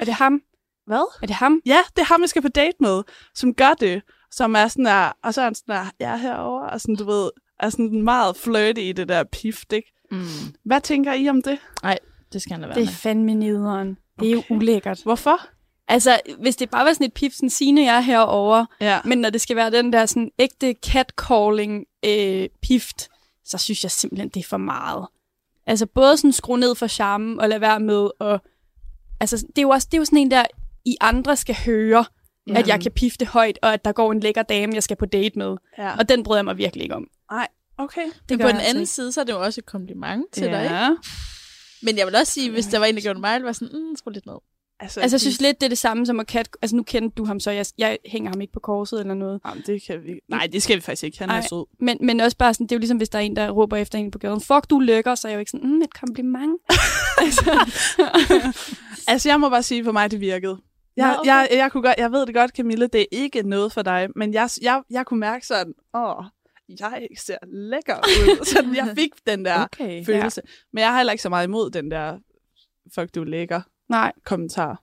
Er 0.00 0.04
det 0.04 0.14
ham? 0.14 0.40
Hvad? 0.86 1.18
Er 1.22 1.26
det 1.26 1.36
ham? 1.36 1.60
Ja, 1.66 1.78
det 1.96 2.02
er 2.02 2.06
ham, 2.06 2.20
jeg 2.20 2.28
skal 2.28 2.42
på 2.42 2.48
date 2.48 2.76
med, 2.80 3.02
som 3.34 3.54
gør 3.54 3.74
det. 3.80 4.02
Som 4.30 4.54
er 4.54 4.68
sådan 4.68 4.84
der, 4.84 5.12
og 5.22 5.34
så 5.34 5.40
er 5.40 5.44
han 5.44 5.54
sådan 5.54 5.76
der, 5.76 5.90
jeg 5.98 6.12
er 6.12 6.16
herovre, 6.16 6.70
og 6.70 6.80
sådan, 6.80 6.96
du 6.96 7.04
ved, 7.04 7.30
er 7.60 7.70
sådan 7.70 8.02
meget 8.02 8.36
flirty 8.36 8.80
i 8.80 8.92
det 8.92 9.08
der 9.08 9.24
pift, 9.24 9.72
ikke? 9.72 9.92
mm. 10.10 10.24
Hvad 10.64 10.80
tænker 10.80 11.12
I 11.12 11.28
om 11.28 11.42
det? 11.42 11.58
Det 12.32 12.42
skal 12.42 12.52
han 12.52 12.60
da 12.60 12.66
være 12.66 12.74
Det 12.74 12.82
er 12.82 12.86
med. 12.86 12.92
fandme 12.92 13.34
nederen. 13.34 13.88
Det 14.20 14.32
er 14.32 14.36
Okay. 14.36 14.50
jo 14.50 14.56
ulækkert. 14.56 15.00
Hvorfor? 15.02 15.38
Altså, 15.88 16.20
hvis 16.40 16.56
det 16.56 16.70
bare 16.70 16.84
var 16.84 16.92
sådan 16.92 17.06
et 17.06 17.14
pip, 17.14 17.32
sådan 17.32 17.50
Signe, 17.50 17.82
jeg 17.84 17.96
er 17.96 18.00
herovre, 18.00 18.66
Ja. 18.80 19.00
men 19.04 19.18
når 19.18 19.30
det 19.30 19.40
skal 19.40 19.56
være 19.56 19.70
den 19.70 19.92
der 19.92 20.06
sådan 20.06 20.30
ægte 20.38 20.74
catcalling 20.86 21.84
øh, 22.04 22.48
pift, 22.62 23.08
så 23.44 23.58
synes 23.58 23.82
jeg 23.82 23.90
simpelthen, 23.90 24.28
det 24.28 24.40
er 24.40 24.48
for 24.48 24.56
meget. 24.56 25.06
Altså 25.66 25.86
både 25.86 26.16
sådan 26.16 26.32
skrue 26.32 26.58
ned 26.58 26.74
for 26.74 26.86
charmen 26.86 27.40
og 27.40 27.48
lade 27.48 27.60
være 27.60 27.80
med 27.80 28.08
og 28.20 28.40
altså 29.20 29.36
det 29.36 29.58
er 29.58 29.62
jo 29.62 29.68
også 29.68 29.88
det 29.90 29.96
er 29.96 30.00
jo 30.00 30.04
sådan 30.04 30.18
en 30.18 30.30
der 30.30 30.44
I 30.84 30.96
andre 31.00 31.36
skal 31.36 31.56
høre, 31.66 32.04
ja. 32.48 32.58
at 32.58 32.68
jeg 32.68 32.80
kan 32.80 32.92
pifte 32.92 33.24
højt 33.26 33.58
og 33.62 33.72
at 33.72 33.84
der 33.84 33.92
går 33.92 34.12
en 34.12 34.20
lækker 34.20 34.42
dame, 34.42 34.74
jeg 34.74 34.82
skal 34.82 34.96
på 34.96 35.06
date 35.06 35.38
med. 35.38 35.56
ja. 35.78 35.96
Og 35.98 36.08
den 36.08 36.22
bryder 36.22 36.38
jeg 36.38 36.44
mig 36.44 36.56
virkelig 36.58 36.82
ikke 36.82 36.94
om. 36.94 37.06
Okay. 37.78 38.04
Det 38.04 38.30
Men 38.30 38.38
på 38.38 38.46
jeg 38.46 38.48
den 38.48 38.56
altså 38.56 38.68
anden 38.68 38.82
ikke. 38.82 38.92
side, 38.92 39.12
så 39.12 39.20
er 39.20 39.24
det 39.24 39.32
jo 39.32 39.40
også 39.40 39.60
et 39.60 39.66
kompliment 39.66 40.26
til 40.32 40.44
dig, 40.44 40.62
ikke? 40.62 40.74
Ja. 40.74 40.88
Men 41.82 41.98
jeg 41.98 42.06
vil 42.06 42.16
også 42.16 42.32
sige, 42.32 42.50
hvis 42.50 42.66
der 42.66 42.78
var 42.78 42.86
en, 42.86 42.94
der 42.94 43.00
gjorde 43.00 43.20
mig, 43.20 43.40
det 43.40 43.46
var 43.46 43.52
sådan, 43.52 43.78
mm, 43.78 43.96
skru 43.96 44.10
lidt 44.10 44.26
ned. 44.26 44.34
Altså, 44.80 45.00
Altså, 45.00 45.14
jeg 45.14 45.20
synes 45.20 45.40
lidt, 45.40 45.60
det 45.60 45.66
er 45.66 45.68
det 45.68 45.78
samme 45.78 46.06
som 46.06 46.20
at 46.20 46.26
kat... 46.26 46.48
Altså, 46.62 46.76
nu 46.76 46.82
kender 46.82 47.08
du 47.08 47.24
ham, 47.24 47.40
så 47.40 47.50
jeg, 47.50 47.66
jeg 47.78 47.98
hænger 48.06 48.30
ham 48.30 48.40
ikke 48.40 48.52
på 48.52 48.60
korset 48.60 49.00
eller 49.00 49.14
noget. 49.14 49.40
Jamen, 49.46 49.62
det 49.66 49.82
kan 49.86 50.04
vi... 50.04 50.20
Nej, 50.28 50.48
det 50.52 50.62
skal 50.62 50.76
vi 50.76 50.80
faktisk 50.80 51.04
ikke. 51.04 51.18
Han 51.18 51.30
er 51.30 51.34
Ej. 51.34 51.40
sød. 51.40 51.66
Men, 51.80 51.98
men 52.00 52.20
også 52.20 52.36
bare 52.36 52.54
sådan, 52.54 52.66
det 52.66 52.72
er 52.72 52.76
jo 52.76 52.78
ligesom, 52.78 52.96
hvis 52.96 53.08
der 53.08 53.18
er 53.18 53.22
en, 53.22 53.36
der 53.36 53.50
råber 53.50 53.76
efter 53.76 53.98
en 53.98 54.10
på 54.10 54.18
gaden, 54.18 54.40
fuck, 54.40 54.70
du 54.70 54.78
er 54.78 54.82
lækker, 54.82 55.14
så 55.14 55.28
er 55.28 55.32
jeg 55.32 55.36
jo 55.36 55.40
ikke 55.40 55.50
sådan, 55.50 55.68
mm, 55.68 55.82
et 55.82 55.94
kompliment. 55.94 56.60
altså, 57.24 57.74
Altså, 59.12 59.28
jeg 59.28 59.40
må 59.40 59.48
bare 59.48 59.62
sige, 59.62 59.84
for 59.84 59.92
mig, 59.92 60.10
det 60.10 60.20
virkede. 60.20 60.58
Jeg, 60.96 61.06
Nå, 61.06 61.12
Nå, 61.12 61.18
okay. 61.18 61.20
okay. 61.20 61.28
jeg, 61.28 61.48
jeg, 61.52 61.72
kunne 61.72 61.82
godt, 61.82 61.94
jeg 61.98 62.12
ved 62.12 62.26
det 62.26 62.34
godt, 62.34 62.50
Camille, 62.56 62.86
det 62.86 63.00
er 63.00 63.06
ikke 63.10 63.42
noget 63.42 63.72
for 63.72 63.82
dig, 63.82 64.08
men 64.16 64.34
jeg, 64.34 64.48
jeg, 64.62 64.82
jeg 64.90 65.06
kunne 65.06 65.20
mærke 65.20 65.46
sådan, 65.46 65.74
åh, 65.94 66.24
jeg 66.80 67.06
ser 67.18 67.36
lækker 67.52 67.96
ud. 67.98 68.44
sådan, 68.54 68.76
jeg 68.76 68.92
fik 68.98 69.10
den 69.26 69.44
der 69.44 69.64
Okay. 69.64 70.04
følelse. 70.04 70.40
Ja. 70.44 70.50
Men 70.72 70.80
jeg 70.80 70.90
har 70.90 70.96
heller 70.96 71.12
ikke 71.12 71.22
så 71.22 71.28
meget 71.28 71.46
imod 71.46 71.70
den 71.70 71.90
der, 71.90 72.18
fuck, 72.94 73.14
du 73.14 73.20
er 73.20 73.24
lækker 73.24 73.60
nej, 73.88 74.12
kommentar. 74.24 74.82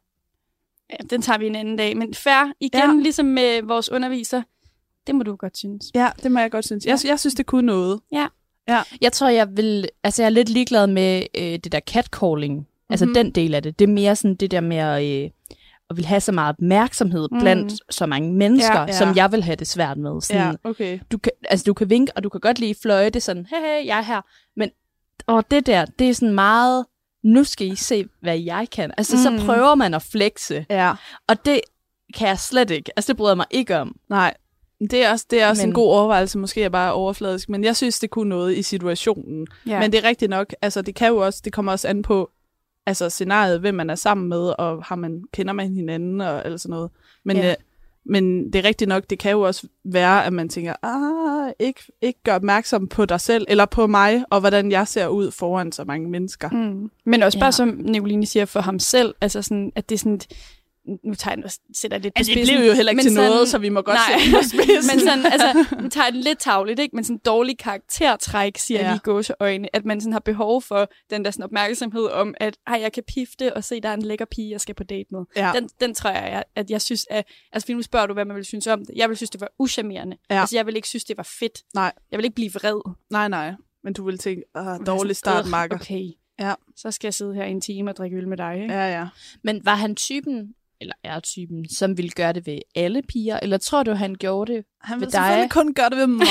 ja, 0.90 0.96
den 1.10 1.22
tager 1.22 1.38
vi 1.40 1.48
en 1.48 1.56
anden 1.56 1.76
dag. 1.78 1.98
Men 1.98 2.14
fair, 2.14 2.54
igen, 2.60 2.80
Ja. 2.82 2.88
ja. 2.88 2.94
ligesom 3.02 3.26
med 3.26 3.62
vores 3.64 3.90
underviser, 3.92 4.42
det 5.08 5.16
må 5.16 5.24
du 5.24 5.36
godt 5.36 5.58
synes. 5.58 5.86
Ja, 5.96 6.10
det 6.24 6.32
må 6.32 6.40
jeg 6.40 6.52
godt 6.52 6.66
synes. 6.66 6.86
Jeg, 6.86 7.00
jeg 7.06 7.20
synes, 7.20 7.34
det 7.36 7.46
kunne 7.46 7.66
noget. 7.66 8.00
Jeg 9.02 9.12
tror, 9.14 9.28
jeg 9.30 9.58
vil... 9.58 9.90
Altså, 10.04 10.22
jeg 10.22 10.26
er 10.26 10.30
lidt 10.34 10.50
ligeglad 10.50 10.88
med 10.88 11.24
øh, 11.36 11.42
det 11.44 11.72
der 11.72 11.80
catcalling. 11.80 12.54
Mm-hmm. 12.54 12.66
Altså, 12.90 13.06
Mhm. 13.06 13.14
den 13.14 13.32
del 13.32 13.56
af 13.56 13.64
det. 13.64 13.80
Det 13.80 13.90
er 13.90 13.94
mere 13.94 14.16
sådan 14.16 14.36
det 14.36 14.52
der 14.52 14.62
med 14.62 14.78
at, 14.78 15.04
øh, 15.24 15.30
at 15.90 15.98
vil 15.98 16.06
have 16.06 16.22
så 16.22 16.32
meget 16.32 16.50
opmærksomhed 16.50 17.28
Mm. 17.32 17.36
mm. 17.38 17.42
blandt 17.42 17.74
så 17.90 18.06
mange 18.06 18.34
mennesker, 18.34 18.80
Ja, 18.80 18.86
ja, 18.86 18.92
som 18.92 19.16
jeg 19.16 19.32
vil 19.32 19.44
have 19.44 19.56
det 19.56 19.68
svært 19.68 19.98
med. 19.98 20.22
Sådan, 20.22 20.42
Ja, 20.64 20.70
okay. 20.70 21.00
du 21.12 21.18
kan, 21.18 21.32
altså, 21.50 21.64
du 21.64 21.74
kan 21.74 21.90
vinke, 21.90 22.12
og 22.16 22.24
du 22.24 22.30
kan 22.30 22.42
godt 22.42 22.60
lige 22.60 22.76
fløjte 22.82 23.20
sådan, 23.20 23.46
hey, 23.50 23.58
hey, 23.58 23.86
jeg 23.88 23.98
er 23.98 24.02
her. 24.04 24.22
Men 24.56 24.70
og 25.28 25.52
det 25.52 25.66
der, 25.66 25.86
det 25.86 26.10
er 26.10 26.14
sådan 26.14 26.34
meget, 26.36 26.86
nu 27.24 27.44
skal 27.44 27.68
I 27.68 27.76
se, 27.76 28.06
hvad 28.22 28.38
jeg 28.40 28.68
kan. 28.72 28.92
Altså, 28.98 29.16
mm. 29.32 29.40
Så 29.40 29.46
prøver 29.46 29.76
man 29.76 29.94
at 29.94 30.02
flexe. 30.02 30.66
Ja, 30.70 30.94
Og 31.28 31.46
det 31.46 31.62
kan 32.16 32.28
jeg 32.28 32.40
slet 32.40 32.72
ikke. 32.72 32.92
Altså, 32.96 33.08
det 33.14 33.18
bryder 33.18 33.32
jeg 33.32 33.38
mig 33.38 33.46
ikke 33.52 33.78
om. 33.78 33.96
nej. 34.10 34.34
Det 34.92 35.06
er 35.06 35.12
også, 35.12 35.26
det 35.30 35.42
er 35.42 35.50
også 35.50 35.62
Men- 35.62 35.70
en 35.70 35.74
god 35.74 35.88
overvejelse. 35.92 36.38
Måske 36.38 36.64
er 36.64 36.70
bare 36.70 36.94
overfladisk, 36.94 37.50
men 37.50 37.64
jeg 37.64 37.76
synes, 37.76 38.00
det 38.00 38.10
kunne 38.10 38.30
noget 38.30 38.58
i 38.58 38.62
situationen. 38.62 39.48
Ja. 39.68 39.80
Men 39.80 39.92
det 39.92 40.04
er 40.04 40.08
rigtigt 40.08 40.30
nok, 40.30 40.54
altså 40.62 40.82
det 40.82 40.96
kan 40.96 41.08
jo 41.08 41.18
også, 41.18 41.42
det 41.46 41.54
kommer 41.54 41.72
også 41.72 41.88
an 41.88 42.02
på 42.02 42.30
altså 42.90 43.10
scenariet, 43.10 43.60
hvem 43.60 43.76
man 43.76 43.90
er 43.90 43.96
sammen 43.96 44.30
med, 44.30 44.54
og 44.60 44.84
har 44.84 44.96
man, 44.96 45.24
kender 45.34 45.54
man 45.54 45.74
hinanden, 45.74 46.22
og 46.22 46.42
eller 46.46 46.58
sådan 46.58 46.72
noget. 46.74 46.90
Men, 47.26 47.38
Ja. 47.38 47.50
øh, 47.50 47.56
men 48.06 48.54
det 48.54 48.60
er 48.60 48.64
rigtigt 48.68 48.88
nok, 48.90 49.04
det 49.10 49.20
kan 49.20 49.32
jo 49.32 49.42
også 49.42 49.68
være, 49.86 50.26
at 50.26 50.34
man 50.34 50.50
tænker, 50.50 50.74
ah, 50.84 51.52
ikke, 51.60 51.82
ikke 52.02 52.20
gør 52.24 52.36
opmærksom 52.36 52.88
på 52.88 53.06
dig 53.06 53.22
selv, 53.22 53.46
eller 53.50 53.66
på 53.66 53.88
mig, 53.88 54.24
og 54.30 54.40
hvordan 54.40 54.72
jeg 54.72 54.88
ser 54.88 55.08
ud 55.08 55.32
foran 55.32 55.72
så 55.72 55.84
mange 55.84 56.10
mennesker. 56.10 56.50
Mm. 56.50 56.92
Men 57.06 57.24
også 57.24 57.40
bare, 57.40 57.48
Ja. 57.48 57.52
som 57.52 57.68
Nicoline 57.68 58.26
siger, 58.26 58.46
for 58.46 58.60
ham 58.60 58.80
selv, 58.80 59.16
altså 59.22 59.42
sådan, 59.42 59.72
at 59.76 59.90
det 59.90 59.96
er 59.96 60.00
sådan, 60.00 60.20
nu 61.04 61.14
tager 61.16 61.36
jeg, 61.44 61.52
sætter 61.76 61.98
jeg 61.98 62.04
lidt 62.04 62.14
på 62.14 62.20
Altså, 62.20 62.34
det 62.36 62.44
blev 62.48 62.68
jo 62.68 62.74
heller 62.74 62.90
ikke 62.92 63.02
til 63.04 63.12
sådan- 63.14 63.30
noget, 63.32 63.48
så 63.50 63.58
vi 63.58 63.70
må 63.70 63.82
godt 63.82 63.98
Nej. 64.10 64.20
sætte 64.44 64.68
men 64.92 65.00
sådan, 65.00 65.26
altså, 65.34 65.66
nu 65.82 65.90
tager 65.90 66.06
jeg 66.06 66.14
den 66.14 66.22
lidt 66.22 66.40
tavligt, 66.40 66.80
ikke? 66.80 66.96
Men 66.96 67.04
sådan 67.06 67.18
dårlig 67.26 67.58
karaktertræk, 67.58 68.58
siger 68.58 68.80
ja. 68.80 68.86
Jeg 68.86 68.94
lige 68.94 69.02
gåseøjne, 69.04 69.76
at 69.76 69.86
man 69.86 70.02
sådan 70.02 70.14
har 70.14 70.20
behov 70.20 70.62
for 70.62 70.90
den 71.10 71.26
der 71.26 71.32
sådan 71.32 71.44
opmærksomhed 71.44 72.06
om, 72.06 72.34
at 72.38 72.58
ej, 72.68 72.80
jeg 72.82 72.92
kan 72.92 73.04
pifte 73.08 73.54
og 73.54 73.64
se, 73.64 73.82
der 73.82 73.90
er 73.90 73.94
en 73.94 74.02
lækker 74.02 74.26
pige, 74.26 74.52
jeg 74.52 74.62
skal 74.62 74.76
på 74.76 74.84
date 74.84 75.08
med. 75.12 75.20
ja. 75.36 75.52
Den, 75.56 75.70
den 75.82 75.94
tror 75.96 76.10
jeg, 76.10 76.22
at- 76.24 76.44
at 76.56 76.70
jeg 76.72 76.82
synes, 76.82 77.06
at, 77.10 77.26
altså 77.54 77.74
nu 77.74 77.82
spørger 77.82 78.06
du, 78.08 78.14
hvad 78.14 78.26
man 78.26 78.36
vil 78.36 78.46
synes 78.46 78.68
om 78.68 78.80
det. 78.86 78.96
Jeg 78.96 79.10
vil 79.10 79.18
synes, 79.18 79.30
det 79.30 79.42
var 79.42 79.50
uschammerende. 79.60 80.18
Ja. 80.30 80.40
Altså, 80.40 80.56
jeg 80.56 80.66
vil 80.66 80.76
ikke 80.76 80.88
synes, 80.88 81.04
det 81.04 81.18
var 81.18 81.28
fedt. 81.40 81.62
Nej. 81.74 81.92
Jeg 82.12 82.18
vil 82.18 82.24
ikke 82.26 82.36
blive 82.36 82.52
vred. 82.54 82.94
Nej, 83.10 83.28
nej. 83.28 83.52
Men 83.84 83.94
du 83.94 84.06
vil 84.06 84.18
tænke, 84.18 84.44
ah, 84.56 84.80
dårlig 84.86 85.16
start, 85.16 85.44
"Ugh, 85.44 85.52
Marker. 85.52 85.76
Okay. 85.76 86.06
Ja. 86.40 86.54
Så 86.76 86.92
skal 86.92 87.08
jeg 87.08 87.14
sidde 87.14 87.36
her 87.36 87.44
i 87.44 87.52
en 87.52 87.62
time 87.62 87.92
og 87.92 87.96
drikke 87.98 88.18
øl 88.18 88.28
med 88.28 88.38
dig, 88.38 88.54
ikke? 88.62 88.74
Ja, 88.74 89.00
ja. 89.00 89.08
Men 89.44 89.62
var 89.66 89.76
han 89.76 89.96
typen, 89.96 90.54
eller 90.82 90.94
er 91.04 91.20
typen, 91.20 91.70
som 91.70 91.98
ville 91.98 92.10
gøre 92.12 92.34
det 92.34 92.46
ved 92.46 92.60
alle 92.76 93.02
piger? 93.10 93.40
Eller 93.40 93.58
tror 93.58 93.84
du, 93.84 93.92
han 93.94 94.16
gjorde 94.16 94.54
det 94.54 94.64
Han 94.82 94.96
Ved 94.96 95.00
vil 95.00 95.06
dig? 95.14 95.20
selvfølgelig 95.22 95.52
kun 95.52 95.74
gøre 95.74 95.90
det 95.90 95.98
ved 95.98 96.08
mig. 96.08 96.28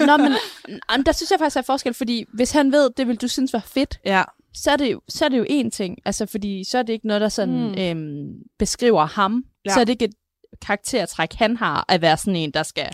Nå, 0.08 0.16
men 0.16 0.32
men 0.68 1.06
der 1.06 1.12
synes 1.12 1.30
jeg 1.30 1.38
faktisk, 1.38 1.54
der 1.54 1.60
er 1.60 1.64
forskel, 1.64 1.94
fordi 1.94 2.24
hvis 2.34 2.50
han 2.52 2.72
ved, 2.72 2.90
det 2.96 3.08
vil 3.08 3.16
du 3.16 3.28
synes 3.28 3.52
var 3.52 3.64
fedt, 3.66 4.00
ja. 4.04 4.22
så 4.54 4.70
er 4.70 4.76
det 4.76 4.92
jo, 4.92 5.00
så 5.08 5.24
er 5.24 5.28
det 5.28 5.38
jo 5.38 5.44
én 5.44 5.70
ting. 5.70 5.98
Altså, 6.04 6.26
fordi 6.26 6.64
så 6.64 6.78
er 6.78 6.82
det 6.82 6.92
ikke 6.92 7.06
noget, 7.06 7.20
der 7.20 7.28
sådan 7.28 7.68
Mm. 7.68 7.78
øhm, 7.78 8.32
beskriver 8.58 9.06
ham. 9.06 9.44
Ja. 9.64 9.74
Så 9.74 9.80
er 9.80 9.84
det 9.84 9.92
ikke 9.92 10.04
et 10.04 10.14
karaktertræk, 10.62 11.32
han 11.34 11.56
har, 11.56 11.84
at 11.88 12.02
være 12.02 12.16
sådan 12.16 12.36
en, 12.36 12.50
der 12.50 12.62
skal 12.62 12.88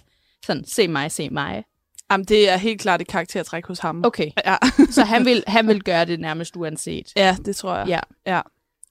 sådan, 0.47 0.65
se 0.65 0.89
mig, 0.89 1.13
se 1.13 1.31
mig. 1.31 1.65
Jamen, 2.11 2.25
det 2.25 2.49
er 2.51 2.57
helt 2.57 2.81
klart 2.81 3.01
et 3.01 3.07
karaktertræk 3.07 3.67
hos 3.67 3.79
ham. 3.79 4.05
Okay, 4.05 4.31
Ja. 4.47 4.57
så 4.91 5.05
han 5.05 5.25
vil, 5.25 5.45
han 5.47 5.67
vil 5.69 5.83
gøre 5.91 6.05
det 6.05 6.21
nærmest 6.21 6.57
uanset. 6.57 7.13
ja, 7.17 7.37
det 7.45 7.57
tror 7.57 7.77
jeg. 7.77 7.89
Ja. 7.89 8.01
ja. 8.27 8.41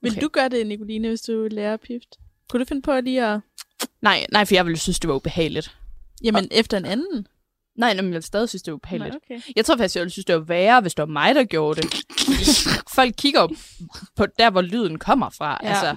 Vil 0.02 0.12
Okay. 0.12 0.20
du 0.22 0.28
gøre 0.28 0.48
det, 0.48 0.66
Nicoline, 0.66 1.08
hvis 1.08 1.20
du 1.20 1.48
lærer 1.50 1.76
pift? 1.76 2.16
Kunne 2.50 2.60
du 2.60 2.64
finde 2.68 2.82
på 2.82 3.00
lige 3.00 3.24
at... 3.26 3.40
Nej, 4.02 4.26
nej, 4.32 4.44
for 4.44 4.54
jeg 4.54 4.66
ville 4.66 4.78
synes, 4.78 5.00
det 5.00 5.08
var 5.08 5.14
ubehageligt. 5.14 5.76
Jamen, 6.24 6.44
og... 6.44 6.48
efter 6.50 6.76
en 6.78 6.84
anden? 6.84 7.26
Nej, 7.76 7.90
men 7.94 7.96
jeg 7.96 8.04
ville 8.04 8.22
stadig 8.22 8.48
synes, 8.48 8.62
det 8.62 8.72
var 8.72 8.76
ubehageligt. 8.76 9.10
Nej, 9.30 9.36
okay. 9.38 9.52
Jeg 9.56 9.64
tror 9.64 9.76
faktisk, 9.76 9.96
jeg 9.96 10.00
ville 10.00 10.10
synes, 10.10 10.24
det 10.24 10.34
var 10.34 10.40
værre, 10.40 10.80
hvis 10.80 10.94
det 10.94 11.02
var 11.02 11.06
mig, 11.12 11.34
der 11.34 11.44
gjorde 11.44 11.82
det. 11.82 11.94
Folk 12.96 13.14
kigger 13.18 13.40
jo 13.40 13.48
på 14.16 14.26
der, 14.38 14.50
hvor 14.50 14.62
lyden 14.62 14.98
kommer 14.98 15.30
fra. 15.30 15.60
Ja. 15.62 15.68
Altså, 15.68 15.96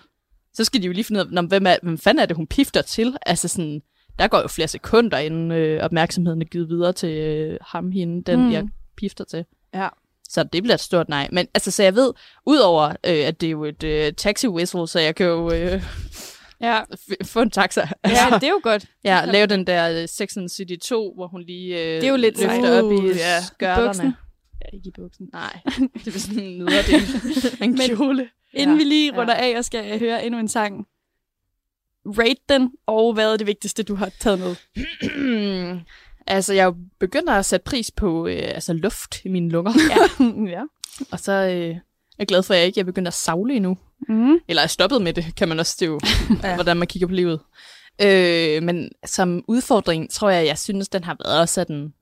så 0.53 0.63
skal 0.63 0.81
de 0.81 0.87
jo 0.87 0.93
lige 0.93 1.03
finde 1.03 1.19
ud 1.21 1.25
af, 1.25 1.31
"Nå, 1.31 1.41
hvem, 1.41 1.65
er, 1.67 1.75
hvem 1.83 1.97
fanden 1.97 2.21
er 2.21 2.25
det, 2.25 2.35
hun 2.35 2.47
pifter 2.47 2.81
til? 2.81 3.17
Altså 3.25 3.47
sådan, 3.47 3.81
der 4.19 4.27
går 4.27 4.41
jo 4.41 4.47
flere 4.47 4.67
sekunder, 4.67 5.17
inden 5.17 5.51
øh, 5.51 5.83
opmærksomheden 5.83 6.41
er 6.41 6.45
givet 6.45 6.69
videre 6.69 6.93
til 6.93 7.09
øh, 7.09 7.57
ham, 7.61 7.91
hende, 7.91 8.23
den 8.31 8.39
mm. 8.45 8.51
jeg 8.51 8.67
pifter 8.97 9.23
til. 9.23 9.45
Ja. 9.73 9.87
Så 10.31 10.43
det 10.43 10.63
bliver 10.63 10.73
et 10.73 10.79
stort 10.79 11.09
nej. 11.09 11.29
Men 11.31 11.47
altså, 11.53 11.71
så 11.71 11.83
jeg 11.83 11.95
ved, 11.95 12.13
udover 12.45 12.83
øh, 12.89 12.95
at 13.27 13.41
det 13.41 13.47
er 13.47 13.51
jo 13.51 13.65
et 13.65 13.83
øh, 13.83 14.13
taxi 14.13 14.47
whistle, 14.47 14.87
så 14.87 14.99
jeg 14.99 15.15
kan 15.15 15.25
jo 15.25 15.51
øh, 15.53 15.83
Ja. 16.61 16.81
få 17.25 17.41
en 17.41 17.51
taxa. 17.51 17.81
ja, 18.07 18.25
det 18.35 18.43
er 18.43 18.49
jo 18.49 18.59
godt. 18.63 18.85
Ja, 19.03 19.25
lave 19.25 19.47
den 19.47 19.67
der 19.67 20.01
øh, 20.01 20.07
Sex 20.07 20.37
and 20.37 20.49
City 20.49 20.75
2, 20.87 21.13
hvor 21.15 21.27
hun 21.27 21.41
lige 21.41 21.79
øh, 21.79 21.95
Det 21.95 22.03
er 22.03 22.09
jo 22.09 22.15
lidt 22.15 22.37
løfter 22.41 22.55
sejt. 22.61 22.83
op 22.83 22.91
i 22.91 22.95
Uh, 22.95 23.03
ja. 23.05 23.09
Buksen. 23.09 23.53
skørterne. 23.55 24.15
Ja, 24.61 24.77
ikke 24.77 24.87
i 24.87 24.91
buksen. 24.95 25.29
Nej, 25.33 25.59
det 26.05 26.15
er 26.15 26.19
sådan 26.19 26.43
en 26.43 26.57
nederdel. 26.57 27.01
en 27.63 27.71
Men- 27.71 27.95
kjole. 27.97 28.29
Inden 28.53 28.77
vi 28.77 28.83
lige 28.83 29.13
Ja. 29.13 29.19
runder 29.21 29.33
af 29.33 29.57
og 29.57 29.65
skal 29.65 29.99
høre 29.99 30.25
endnu 30.25 30.39
en 30.39 30.47
sang, 30.47 30.85
rate 32.05 32.41
den, 32.49 32.71
og 32.87 33.13
hvad 33.13 33.33
er 33.33 33.37
det 33.37 33.47
vigtigste, 33.47 33.83
du 33.83 33.95
har 33.95 34.11
taget 34.19 34.39
med? 34.39 34.55
altså, 36.27 36.53
jeg 36.53 36.65
er 36.65 36.73
begyndt 36.99 37.29
at 37.29 37.45
sætte 37.45 37.63
pris 37.63 37.91
på 37.91 38.27
øh, 38.27 38.41
altså 38.43 38.73
luft 38.73 39.25
i 39.25 39.29
mine 39.29 39.49
lunger. 39.49 39.73
ja. 40.55 40.63
Og 41.11 41.19
så 41.19 41.31
øh, 41.31 41.75
er 41.75 41.79
jeg 42.19 42.27
glad 42.27 42.43
for, 42.43 42.53
at 42.53 42.59
jeg 42.59 42.67
ikke 42.67 42.79
er 42.79 42.83
begyndt 42.83 43.07
at 43.07 43.13
savle 43.13 43.53
endnu. 43.53 43.77
Mm. 44.09 44.39
Eller 44.47 44.61
er 44.61 44.67
stoppet 44.67 45.01
med 45.01 45.13
det, 45.13 45.25
kan 45.35 45.49
man 45.49 45.59
også. 45.59 45.85
Jo, 45.85 45.99
Ja. 46.43 46.49
ja. 46.49 46.55
hvordan 46.55 46.77
man 46.77 46.87
kigger 46.87 47.07
på 47.07 47.13
livet. 47.13 47.39
Øh, 48.01 48.63
men 48.63 48.89
som 49.05 49.43
udfordring, 49.47 50.09
tror 50.09 50.29
jeg, 50.29 50.45
jeg 50.45 50.57
synes, 50.57 50.89
den 50.89 51.03
har 51.03 51.17
været 51.25 51.49
sådan... 51.49 51.93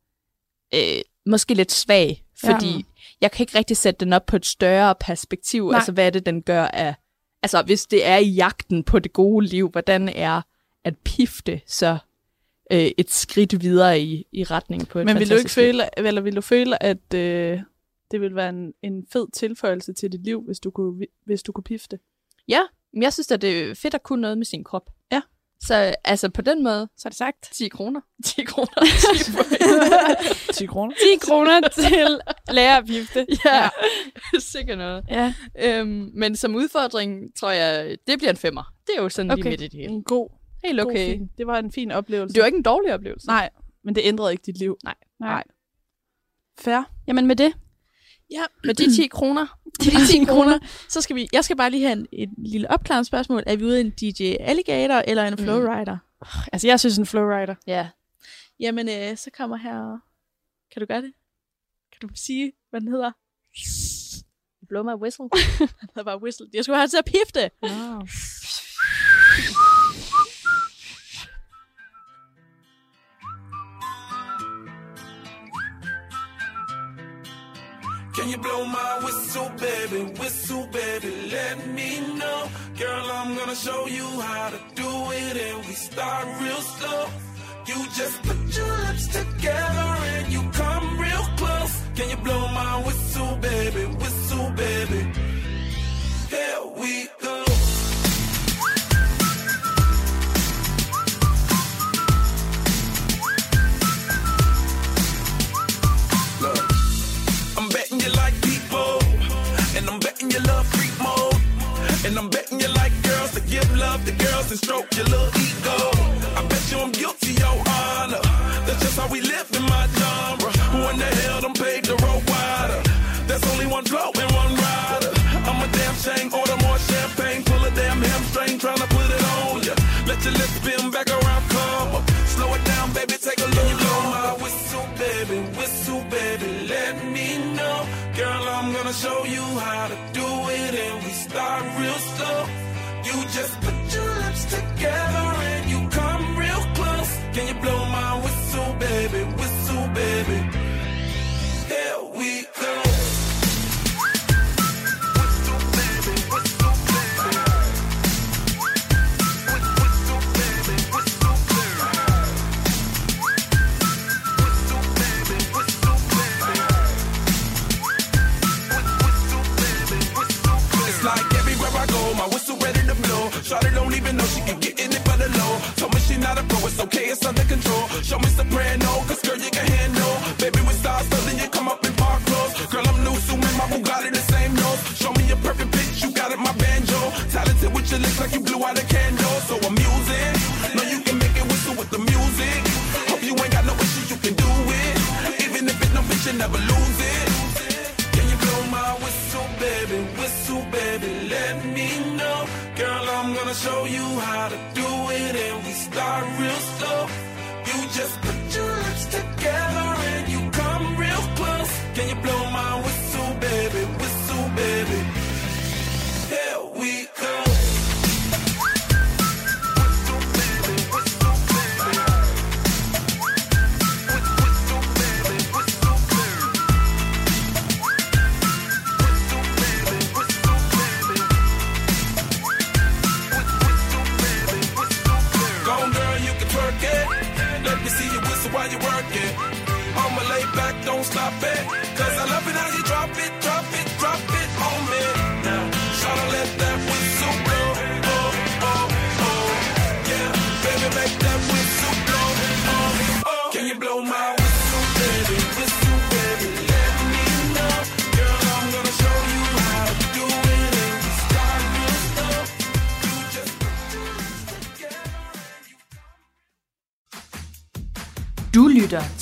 Øh, 0.74 1.02
måske 1.26 1.54
lidt 1.54 1.72
svag, 1.72 2.24
fordi 2.46 2.76
ja. 2.76 2.82
jeg 3.22 3.32
kan 3.32 3.44
ikke 3.44 3.58
rigtig 3.58 3.78
sætte 3.78 4.06
den 4.06 4.14
op 4.14 4.26
på 4.26 4.36
et 4.36 4.46
større 4.46 4.96
perspektiv. 5.00 5.68
Nej. 5.68 5.76
Altså, 5.76 5.92
hvad 5.92 6.06
er 6.06 6.10
det, 6.10 6.26
den 6.26 6.42
gør 6.42 6.66
af... 6.66 6.96
Altså, 7.44 7.62
hvis 7.62 7.86
det 7.86 8.06
er 8.06 8.18
i 8.18 8.30
jagten 8.30 8.84
på 8.84 9.00
det 9.00 9.14
gode 9.14 9.46
liv, 9.46 9.70
hvordan 9.70 10.10
er 10.10 10.42
at 10.84 10.98
pifte 10.98 11.62
så 11.68 11.98
øh, 12.72 12.92
et 12.98 13.12
skridt 13.12 13.62
videre 13.62 14.00
i, 14.02 14.26
i 14.32 14.44
retning 14.44 14.88
på 14.88 15.00
et 15.00 15.06
Men 15.06 15.20
vil 15.20 15.30
du 15.30 15.36
ikke 15.36 15.50
fantastisk 15.50 15.58
liv? 15.58 15.66
føle, 15.66 16.08
eller 16.08 16.22
vil 16.22 16.36
du 16.36 16.42
føle, 16.42 16.84
at 16.84 17.14
øh, 17.16 17.60
det 18.12 18.22
ville 18.22 18.36
være 18.36 18.50
en, 18.50 18.74
en 18.84 19.06
fed 19.14 19.28
tilføjelse 19.34 19.94
til 19.94 20.12
dit 20.12 20.24
liv, 20.24 20.44
hvis 20.46 20.60
du 20.60 20.72
kunne, 20.72 21.00
vi- 21.00 21.08
hvis 21.26 21.44
du 21.44 21.52
kunne 21.52 21.64
pifte? 21.64 22.00
Ja, 22.48 22.62
men 22.94 23.04
jeg 23.04 23.14
synes, 23.14 23.32
at 23.32 23.42
det 23.42 23.60
er 23.70 23.76
fedt 23.76 23.94
at 23.94 24.04
kunne 24.04 24.22
noget 24.22 24.38
med 24.38 24.46
sin 24.46 24.64
krop. 24.64 24.90
Ja. 25.12 25.22
Så 25.62 25.96
altså 26.04 26.30
på 26.30 26.42
den 26.42 26.64
måde, 26.64 26.90
Så 26.98 27.08
er 27.08 27.10
det 27.10 27.18
sagt. 27.18 27.50
10 27.54 27.68
kroner. 27.68 28.02
10 28.26 28.44
kroner. 28.44 28.86
10 29.24 29.32
point. 29.32 30.54
10 30.54 30.66
kroner. 30.66 30.94
10 31.14 31.18
kroner 31.22 31.62
til 31.70 32.20
lærer 32.52 32.78
at 32.78 32.86
pifte. 32.86 33.28
ja, 33.46 33.70
sikkert 34.40 34.78
noget. 34.78 35.04
Ja. 35.10 35.34
Øhm, 35.60 36.12
men 36.14 36.36
som 36.36 36.56
udfordring, 36.56 37.36
tror 37.36 37.52
jeg, 37.52 37.98
det 38.08 38.18
bliver 38.18 38.32
en 38.32 38.38
femmer. 38.38 38.74
Det 38.88 38.94
er 38.98 39.02
jo 39.02 39.10
sådan. 39.10 39.32
Okay. 39.32 39.42
lige 39.44 39.50
midt 39.50 39.62
i 39.62 39.68
det 39.68 39.80
hele. 39.80 39.94
En 39.94 40.04
god, 40.04 40.30
Helt 40.64 40.80
god 40.82 40.92
okay. 40.92 41.12
fin. 41.12 41.30
Det 41.38 41.48
var 41.48 41.60
en 41.60 41.72
fin 41.72 41.92
oplevelse. 41.92 42.34
Det 42.34 42.42
var 42.42 42.46
ikke 42.46 42.58
en 42.58 42.64
dårlig 42.64 42.94
oplevelse. 42.94 43.28
Nej, 43.28 43.50
men 43.84 43.96
det 43.96 44.02
ændrede 44.06 44.32
ikke 44.32 44.44
dit 44.46 44.58
liv. 44.58 44.78
Nej. 44.84 44.96
Nej. 45.20 45.44
Fair. 46.60 46.92
Jamen 47.08 47.28
med 47.28 47.36
det, 47.36 47.54
Ja, 48.32 48.44
Med 48.64 48.74
de 48.74 48.96
10 48.96 49.08
kroner. 49.08 49.60
de 49.84 50.08
10 50.08 50.26
kroner, 50.26 50.60
så 50.90 51.02
skal 51.02 51.16
vi... 51.16 51.28
Jeg 51.34 51.44
skal 51.44 51.58
bare 51.58 51.70
lige 51.70 51.84
have 51.88 52.00
en, 52.00 52.08
et 52.12 52.30
lille 52.38 52.72
opklarende 52.72 53.06
spørgsmål. 53.06 53.44
Er 53.46 53.56
vi 53.56 53.64
ude 53.64 53.82
i 53.82 53.86
en 53.86 53.90
DJ 53.90 54.36
Alligator 54.40 55.04
eller 55.08 55.28
en 55.28 55.38
Flowrider? 55.38 55.98
Mm. 56.22 56.28
altså 56.54 56.68
jeg 56.68 56.80
synes 56.80 56.98
en 56.98 57.06
flowrider. 57.06 57.56
Ja. 57.68 57.90
Jamen, 58.60 58.90
øh, 58.90 59.18
så 59.18 59.30
kommer 59.38 59.58
her... 59.58 60.00
Kan 60.74 60.80
du 60.80 60.86
gøre 60.86 61.02
det? 61.02 61.14
Kan 61.92 62.10
du 62.10 62.16
sige, 62.16 62.52
hvad 62.70 62.82
den 62.82 62.88
hedder? 62.88 63.12
Blow 64.68 64.84
my 64.84 65.02
whistle. 65.02 65.30
Den 65.60 65.90
hedder 65.96 66.04
bare 66.04 66.22
Whistle. 66.22 66.48
Jeg 66.54 66.64
skulle 66.64 66.78
have 66.78 66.88
til 66.88 66.98
at 66.98 67.06
pifte. 67.06 67.52
Wow. 67.64 68.02
Can 78.16 78.30
you 78.30 78.38
blow 78.38 78.66
my 78.66 79.00
whistle, 79.04 79.50
baby? 79.58 80.02
Whistle, 80.20 80.68
baby, 80.72 81.30
let 81.32 81.68
me 81.68 82.00
know 82.18 82.50
Girl, 82.80 83.12
I'm 83.12 83.36
gonna 83.36 83.56
show 83.56 83.88
you 83.88 84.06
how 84.22 84.52
to 84.52 84.60
do 84.74 84.90
it, 85.12 85.36
and 85.36 85.66
we 85.68 85.74
start 85.74 86.26
real 86.42 86.62
slow. 86.62 87.08
You 87.68 87.76
just 87.94 88.24
put 88.24 88.58
your 88.58 88.78
lips 88.88 89.08
together 89.08 89.90
and 90.14 90.32
you 90.32 90.42
come 90.52 90.98
real 90.98 91.26
close. 91.36 91.76
Can 91.96 92.10
you 92.10 92.16
blow 92.24 92.48
my 92.54 92.82
whistle, 92.86 93.36
baby? 93.42 93.84
Whistle, 94.02 94.50
baby. 94.52 95.12
Here 96.30 96.62
we 96.78 97.10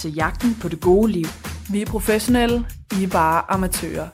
til 0.07 0.15
Jagten 0.15 0.57
på 0.61 0.67
det 0.69 0.81
gode 0.81 1.11
liv. 1.11 1.25
Vi 1.71 1.81
er 1.81 1.85
professionelle, 1.85 2.65
I 2.99 3.03
er 3.03 3.09
bare 3.11 3.51
amatører. 3.51 4.07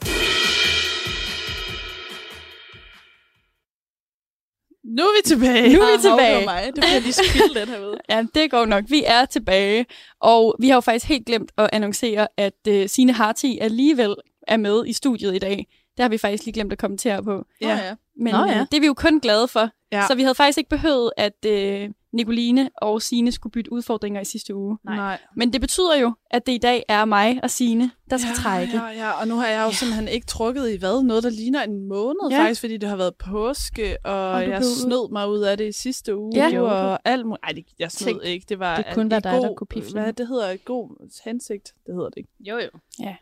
Nu 4.97 5.03
er 5.03 5.13
vi 5.17 5.21
tilbage. 5.25 5.73
Nu 5.73 5.79
er 5.81 5.97
vi 5.97 6.01
tilbage. 6.01 6.33
hoved 6.33 6.45
mig. 6.45 6.63
Det 6.65 6.83
bliver 6.83 6.99
lige 6.99 7.13
spildt 7.13 7.55
den 7.55 7.67
herude. 7.67 7.97
Ja, 8.09 8.25
det 8.35 8.51
går 8.51 8.65
nok. 8.65 8.83
Vi 8.89 9.03
er 9.05 9.25
tilbage, 9.25 9.85
og 10.21 10.55
vi 10.59 10.67
har 10.69 10.75
jo 10.75 10.81
faktisk 10.81 11.05
helt 11.05 11.25
glemt 11.25 11.51
at 11.57 11.69
annoncere, 11.73 12.27
at 12.37 12.53
uh, 12.69 12.85
Signe 12.87 13.13
Harti 13.13 13.57
alligevel 13.61 14.15
er 14.47 14.57
med 14.57 14.85
i 14.87 14.93
studiet 14.93 15.35
i 15.35 15.39
dag. 15.39 15.67
Det 15.97 16.03
har 16.03 16.09
vi 16.09 16.17
faktisk 16.17 16.45
lige 16.45 16.53
glemt 16.53 16.71
at 16.71 16.79
kommentere 16.79 17.23
på. 17.23 17.45
Ja. 17.61 17.67
Ja. 17.67 17.85
ja. 17.87 17.95
Men 18.19 18.33
Nå 18.33 18.45
ja. 18.45 18.57
ja. 18.57 18.65
det 18.71 18.77
er 18.77 18.79
vi 18.79 18.85
jo 18.85 18.93
kun 18.93 19.19
glade 19.19 19.47
for. 19.47 19.69
Ja. 19.91 19.97
Ja. 19.97 20.07
Så 20.07 20.15
vi 20.15 20.21
havde 20.21 20.35
faktisk 20.35 20.57
ikke 20.57 20.69
behøvet, 20.69 21.11
at 21.17 21.37
uh, 21.47 21.91
Nicoline 22.13 22.69
og 22.81 23.01
Signe 23.01 23.31
skulle 23.31 23.51
bytte 23.51 23.71
udfordringer 23.71 24.21
i 24.21 24.25
sidste 24.25 24.55
uge. 24.55 24.77
Nej. 24.85 24.95
Nej. 24.95 25.19
Men 25.35 25.53
det 25.53 25.61
betyder 25.61 25.95
jo, 25.97 26.13
at 26.31 26.45
det 26.45 26.51
i 26.51 26.57
dag 26.57 26.83
er 26.87 27.05
mig 27.05 27.39
og 27.43 27.49
Signe, 27.49 27.91
der 28.09 28.17
skal 28.17 28.29
ja, 28.29 28.35
trække. 28.35 28.77
Ja, 28.77 28.85
ja, 28.87 29.11
og 29.11 29.27
nu 29.27 29.35
har 29.35 29.47
jeg 29.47 29.59
jo 29.59 29.65
ja. 29.65 29.71
simpelthen 29.71 30.07
ikke 30.07 30.27
trukket 30.27 30.69
i 30.69 30.75
hvad? 30.77 31.03
Noget, 31.03 31.23
der 31.23 31.29
ligner 31.29 31.63
en 31.63 31.87
måned 31.87 32.19
Ja. 32.29 32.35
ja. 32.35 32.41
faktisk, 32.43 32.61
fordi 32.61 32.77
det 32.77 32.89
har 32.89 32.95
været 32.95 33.15
påske, 33.15 33.97
og, 34.05 34.29
Og 34.29 34.41
jeg 34.41 34.49
blev- 34.59 34.61
snød 34.61 35.11
mig 35.11 35.29
ud 35.29 35.39
af 35.39 35.57
det 35.57 35.67
i 35.67 35.71
sidste 35.71 36.15
uge, 36.17 36.31
Ja. 36.35 36.47
ja. 36.47 36.61
og 36.61 36.99
alt 37.05 37.25
muligt. 37.25 37.43
Ej, 37.43 37.51
det, 37.51 37.65
jeg 37.79 37.91
snød 37.91 38.07
Tænk, 38.13 38.21
ikke. 38.25 38.45
Det 38.49 38.59
var 38.59 38.75
det 38.77 38.85
kunne 38.93 39.11
være 39.11 39.19
dig, 39.19 39.31
der 39.31 39.47
god, 39.47 39.55
kunne 39.55 39.67
pifle. 39.67 40.01
Hvad 40.01 40.13
det 40.13 40.27
hedder? 40.27 40.57
God 40.65 41.09
hensigt? 41.25 41.73
Det 41.85 41.93
hedder 41.95 42.09
det 42.09 42.17
ikke. 42.17 42.29
Jo, 42.39 42.57
jo. 42.57 42.69
Ja. 42.99 43.15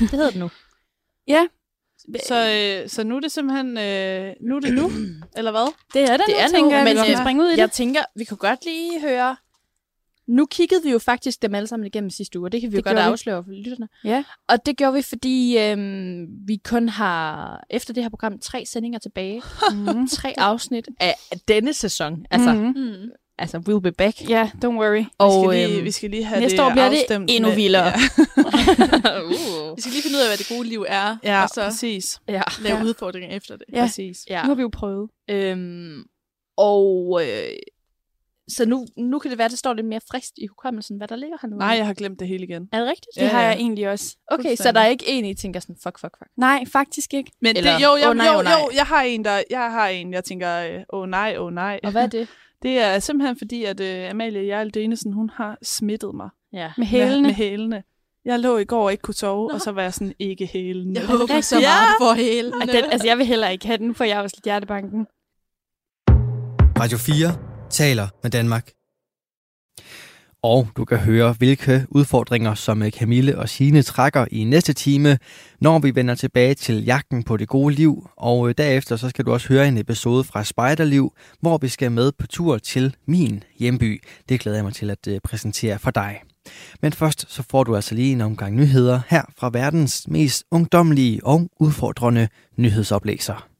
Det 0.00 0.10
hedder 0.10 0.30
det 0.30 0.38
nu. 0.40 0.50
Ja, 1.28 1.46
Så, 2.28 2.80
øh, 2.82 2.88
så 2.88 3.04
nu 3.04 3.16
er 3.16 3.20
det 3.20 3.32
simpelthen, 3.32 3.78
øh, 3.78 4.32
nu 4.40 4.56
er 4.56 4.60
det 4.60 4.74
nu, 4.74 4.90
eller 5.38 5.50
hvad? 5.50 5.72
det 5.94 6.02
er 6.02 6.16
det, 6.16 6.26
Det 6.26 6.34
nu, 6.34 6.40
er 6.40 6.46
nu, 6.46 6.52
tænker 6.52 6.76
jeg, 6.76 6.84
men 6.84 6.92
vi 6.94 6.98
skal 6.98 7.10
jeg- 7.10 7.18
springe 7.22 7.42
ud 7.42 7.48
i 7.48 7.50
det. 7.50 7.58
Jeg 7.58 7.70
tænker, 7.70 8.00
vi 8.16 8.24
kunne 8.24 8.36
godt 8.38 8.64
lige 8.64 9.00
høre... 9.00 9.36
Nu 10.28 10.46
kiggede 10.46 10.82
vi 10.82 10.90
jo 10.90 10.98
faktisk 10.98 11.42
dem 11.42 11.54
alle 11.54 11.66
sammen 11.66 11.86
igennem 11.86 12.10
sidste 12.10 12.38
uge, 12.38 12.46
og 12.48 12.52
det 12.52 12.60
kan 12.60 12.72
vi 12.72 12.76
Det 12.76 12.82
jo 12.86 12.88
godt 12.90 12.98
afsløre 13.10 13.44
for 13.44 13.50
lytterne. 13.50 13.88
Ja. 14.04 14.24
Og 14.48 14.66
det 14.66 14.76
gjorde 14.76 14.94
vi, 14.94 15.02
fordi 15.02 15.58
øhm, 15.58 16.26
vi 16.46 16.60
kun 16.64 16.88
har, 16.88 17.60
efter 17.70 17.94
det 17.94 18.02
her 18.02 18.10
program, 18.10 18.38
tre 18.38 18.66
sendinger 18.66 18.98
tilbage. 18.98 19.42
Mm. 19.72 20.08
tre 20.08 20.34
afsnit 20.38 20.88
af 21.00 21.14
denne 21.48 21.72
sæson. 21.72 22.26
Altså, 22.30 22.52
mm. 22.52 23.10
Altså 23.38 23.58
we'll 23.68 23.80
be 23.80 23.92
back. 23.92 24.28
Ja, 24.28 24.50
don't 24.64 24.66
worry. 24.68 25.04
Og 25.18 25.52
vi, 25.52 25.56
skal 25.56 25.68
lige, 25.68 25.76
øhm, 25.76 25.84
vi 25.84 25.90
skal 25.90 26.10
lige 26.10 26.24
have 26.24 26.40
næste 26.40 26.56
det 26.56 26.64
år 26.64 26.70
bliver 26.70 26.88
det 26.88 26.96
afstemt 26.98 27.30
endnu 27.30 27.48
med- 27.48 27.56
vildere. 27.56 27.84
Ja, 27.84 27.92
uh. 29.24 29.76
Vi 29.76 29.80
skal 29.80 29.92
lige 29.92 30.02
finde 30.02 30.16
ud 30.16 30.22
af, 30.22 30.28
hvad 30.28 30.36
det 30.36 30.48
gode 30.48 30.68
liv 30.68 30.84
er, 30.88 31.16
ja 31.24 31.42
og 31.42 31.48
så 31.48 31.64
præcis. 31.64 32.20
Ja. 32.28 32.42
lave 32.62 32.76
Ja. 32.78 32.84
udfordringer 32.84 33.36
efter 33.36 33.56
det. 33.56 33.64
Ja. 33.72 33.80
præcis. 33.80 34.18
ja. 34.30 34.42
Nu 34.42 34.48
har 34.48 34.54
vi 34.54 34.62
jo 34.62 34.70
prøvet. 34.72 35.10
Øhm, 35.30 36.02
og 36.56 37.20
øh, 37.24 37.48
så 38.48 38.64
nu, 38.66 38.86
nu 38.96 39.18
kan 39.18 39.30
det 39.30 39.38
være, 39.38 39.44
at 39.44 39.50
det 39.50 39.58
står 39.58 39.72
lidt 39.74 39.86
mere 39.86 40.00
frist 40.10 40.32
i 40.38 40.46
hukommelsen, 40.46 40.96
hvad 40.96 41.08
der 41.08 41.16
ligger 41.16 41.36
hernede. 41.42 41.58
Nej, 41.58 41.68
jeg 41.68 41.86
har 41.86 41.94
glemt 41.94 42.20
det 42.20 42.28
hele 42.28 42.44
igen. 42.44 42.68
Er 42.72 42.78
det 42.78 42.88
rigtigt? 42.88 43.06
Det 43.14 43.20
Ja, 43.22 43.26
har 43.28 43.40
ja. 43.40 43.46
jeg 43.46 43.56
egentlig 43.56 43.88
også. 43.90 44.16
Okay, 44.30 44.56
så 44.56 44.72
der 44.72 44.80
er 44.80 44.86
ikke 44.86 45.04
en, 45.08 45.24
I 45.24 45.34
tænker 45.34 45.60
sådan, 45.60 45.76
fuck, 45.82 45.98
fuck, 46.00 46.18
fuck. 46.18 46.30
Nej, 46.36 46.64
faktisk 46.72 47.14
ikke. 47.14 47.32
Men 47.40 47.56
Eller, 47.56 47.76
det, 47.76 47.84
jo, 47.84 47.96
jeg, 47.96 48.08
åh 48.10 48.16
nej, 48.16 48.26
jo, 48.26 48.38
åh 48.38 48.44
nej. 48.44 48.52
jo, 48.52 48.70
jeg 48.74 48.84
har 48.84 49.02
en, 49.02 49.24
der, 49.24 49.42
jeg 49.50 49.70
har 49.72 49.88
en, 49.88 50.12
jeg 50.12 50.24
tænker, 50.24 50.58
øh, 50.58 50.80
åh 50.92 51.00
oh, 51.00 51.08
nej, 51.08 51.34
åh 51.38 51.44
oh, 51.46 51.52
nej. 51.52 51.80
Og 51.84 51.90
hvad 51.90 52.02
er 52.02 52.06
det? 52.06 52.28
Det 52.62 52.78
er 52.78 52.98
simpelthen 52.98 53.38
fordi, 53.38 53.64
at 53.64 53.80
uh, 53.80 54.10
Amalie 54.10 54.42
Jarl 54.46 54.70
Denesen, 54.74 55.12
hun 55.12 55.30
har 55.30 55.58
smittet 55.62 56.14
mig 56.14 56.28
Ja. 56.52 56.72
Med 56.78 56.86
hælene. 56.86 57.22
med 57.22 57.34
hælene. 57.34 57.82
Jeg 58.24 58.38
lå 58.40 58.56
i 58.58 58.64
går 58.64 58.84
og 58.84 58.92
ikke 58.92 59.02
kunne 59.02 59.14
sove, 59.14 59.48
Nå. 59.48 59.54
og 59.54 59.60
så 59.60 59.72
var 59.72 59.82
jeg 59.82 59.94
sådan, 59.94 60.14
ikke 60.18 60.46
hælene. 60.46 61.00
Jeg 61.00 61.06
håber 61.06 61.40
så 61.40 61.56
Ja. 61.56 61.60
meget 61.60 61.94
for 62.00 62.14
hele. 62.14 62.52
Og 62.54 62.62
den, 62.68 62.84
altså, 62.92 63.06
jeg 63.08 63.18
vil 63.18 63.26
heller 63.26 63.48
ikke 63.48 63.66
have 63.66 63.78
den, 63.78 63.94
for 63.94 64.04
jeg 64.04 64.18
er 64.18 64.22
også 64.22 64.36
lidt 64.36 64.44
hjertebanken. 64.44 65.06
Radio 66.80 66.98
4 66.98 67.36
taler 67.70 68.08
med 68.22 68.30
Danmark. 68.30 68.70
Og 70.48 70.68
du 70.76 70.84
kan 70.84 70.98
høre, 70.98 71.32
hvilke 71.32 71.86
udfordringer, 71.88 72.54
som 72.54 72.82
øh, 72.82 72.90
Camille 72.90 73.38
og 73.38 73.48
Sine 73.48 73.82
trækker 73.82 74.26
i 74.30 74.44
næste 74.44 74.72
time, 74.72 75.18
når 75.60 75.78
vi 75.78 75.94
vender 75.94 76.14
tilbage 76.14 76.54
til 76.54 76.84
jagten 76.84 77.22
på 77.22 77.36
det 77.36 77.48
gode 77.48 77.74
liv. 77.74 78.08
Og 78.16 78.48
øh, 78.48 78.54
derefter 78.58 78.96
så 78.96 79.08
skal 79.08 79.24
du 79.24 79.32
også 79.32 79.48
høre 79.48 79.68
en 79.68 79.78
episode 79.78 80.24
fra 80.24 80.44
Spejderliv, 80.44 81.12
hvor 81.40 81.58
vi 81.58 81.68
skal 81.68 81.92
med 81.92 82.12
på 82.12 82.26
tur 82.26 82.58
til 82.58 82.94
min 83.06 83.44
hjemby. 83.58 84.02
Det 84.28 84.40
glæder 84.40 84.56
jeg 84.56 84.64
mig 84.64 84.74
til 84.74 84.90
at 84.90 85.08
øh, 85.08 85.20
præsentere 85.24 85.78
for 85.78 85.90
dig. 85.90 86.20
Men 86.82 86.92
først 86.92 87.26
så 87.28 87.42
får 87.50 87.64
du 87.64 87.76
altså 87.76 87.94
lige 87.94 88.12
en 88.12 88.20
omgang 88.20 88.56
nyheder 88.56 89.00
her 89.08 89.22
fra 89.38 89.50
verdens 89.52 90.08
mest 90.08 90.44
ungdomlige 90.50 91.20
og 91.24 91.50
udfordrende 91.60 92.28
nyhedsoplæser. 92.56 93.55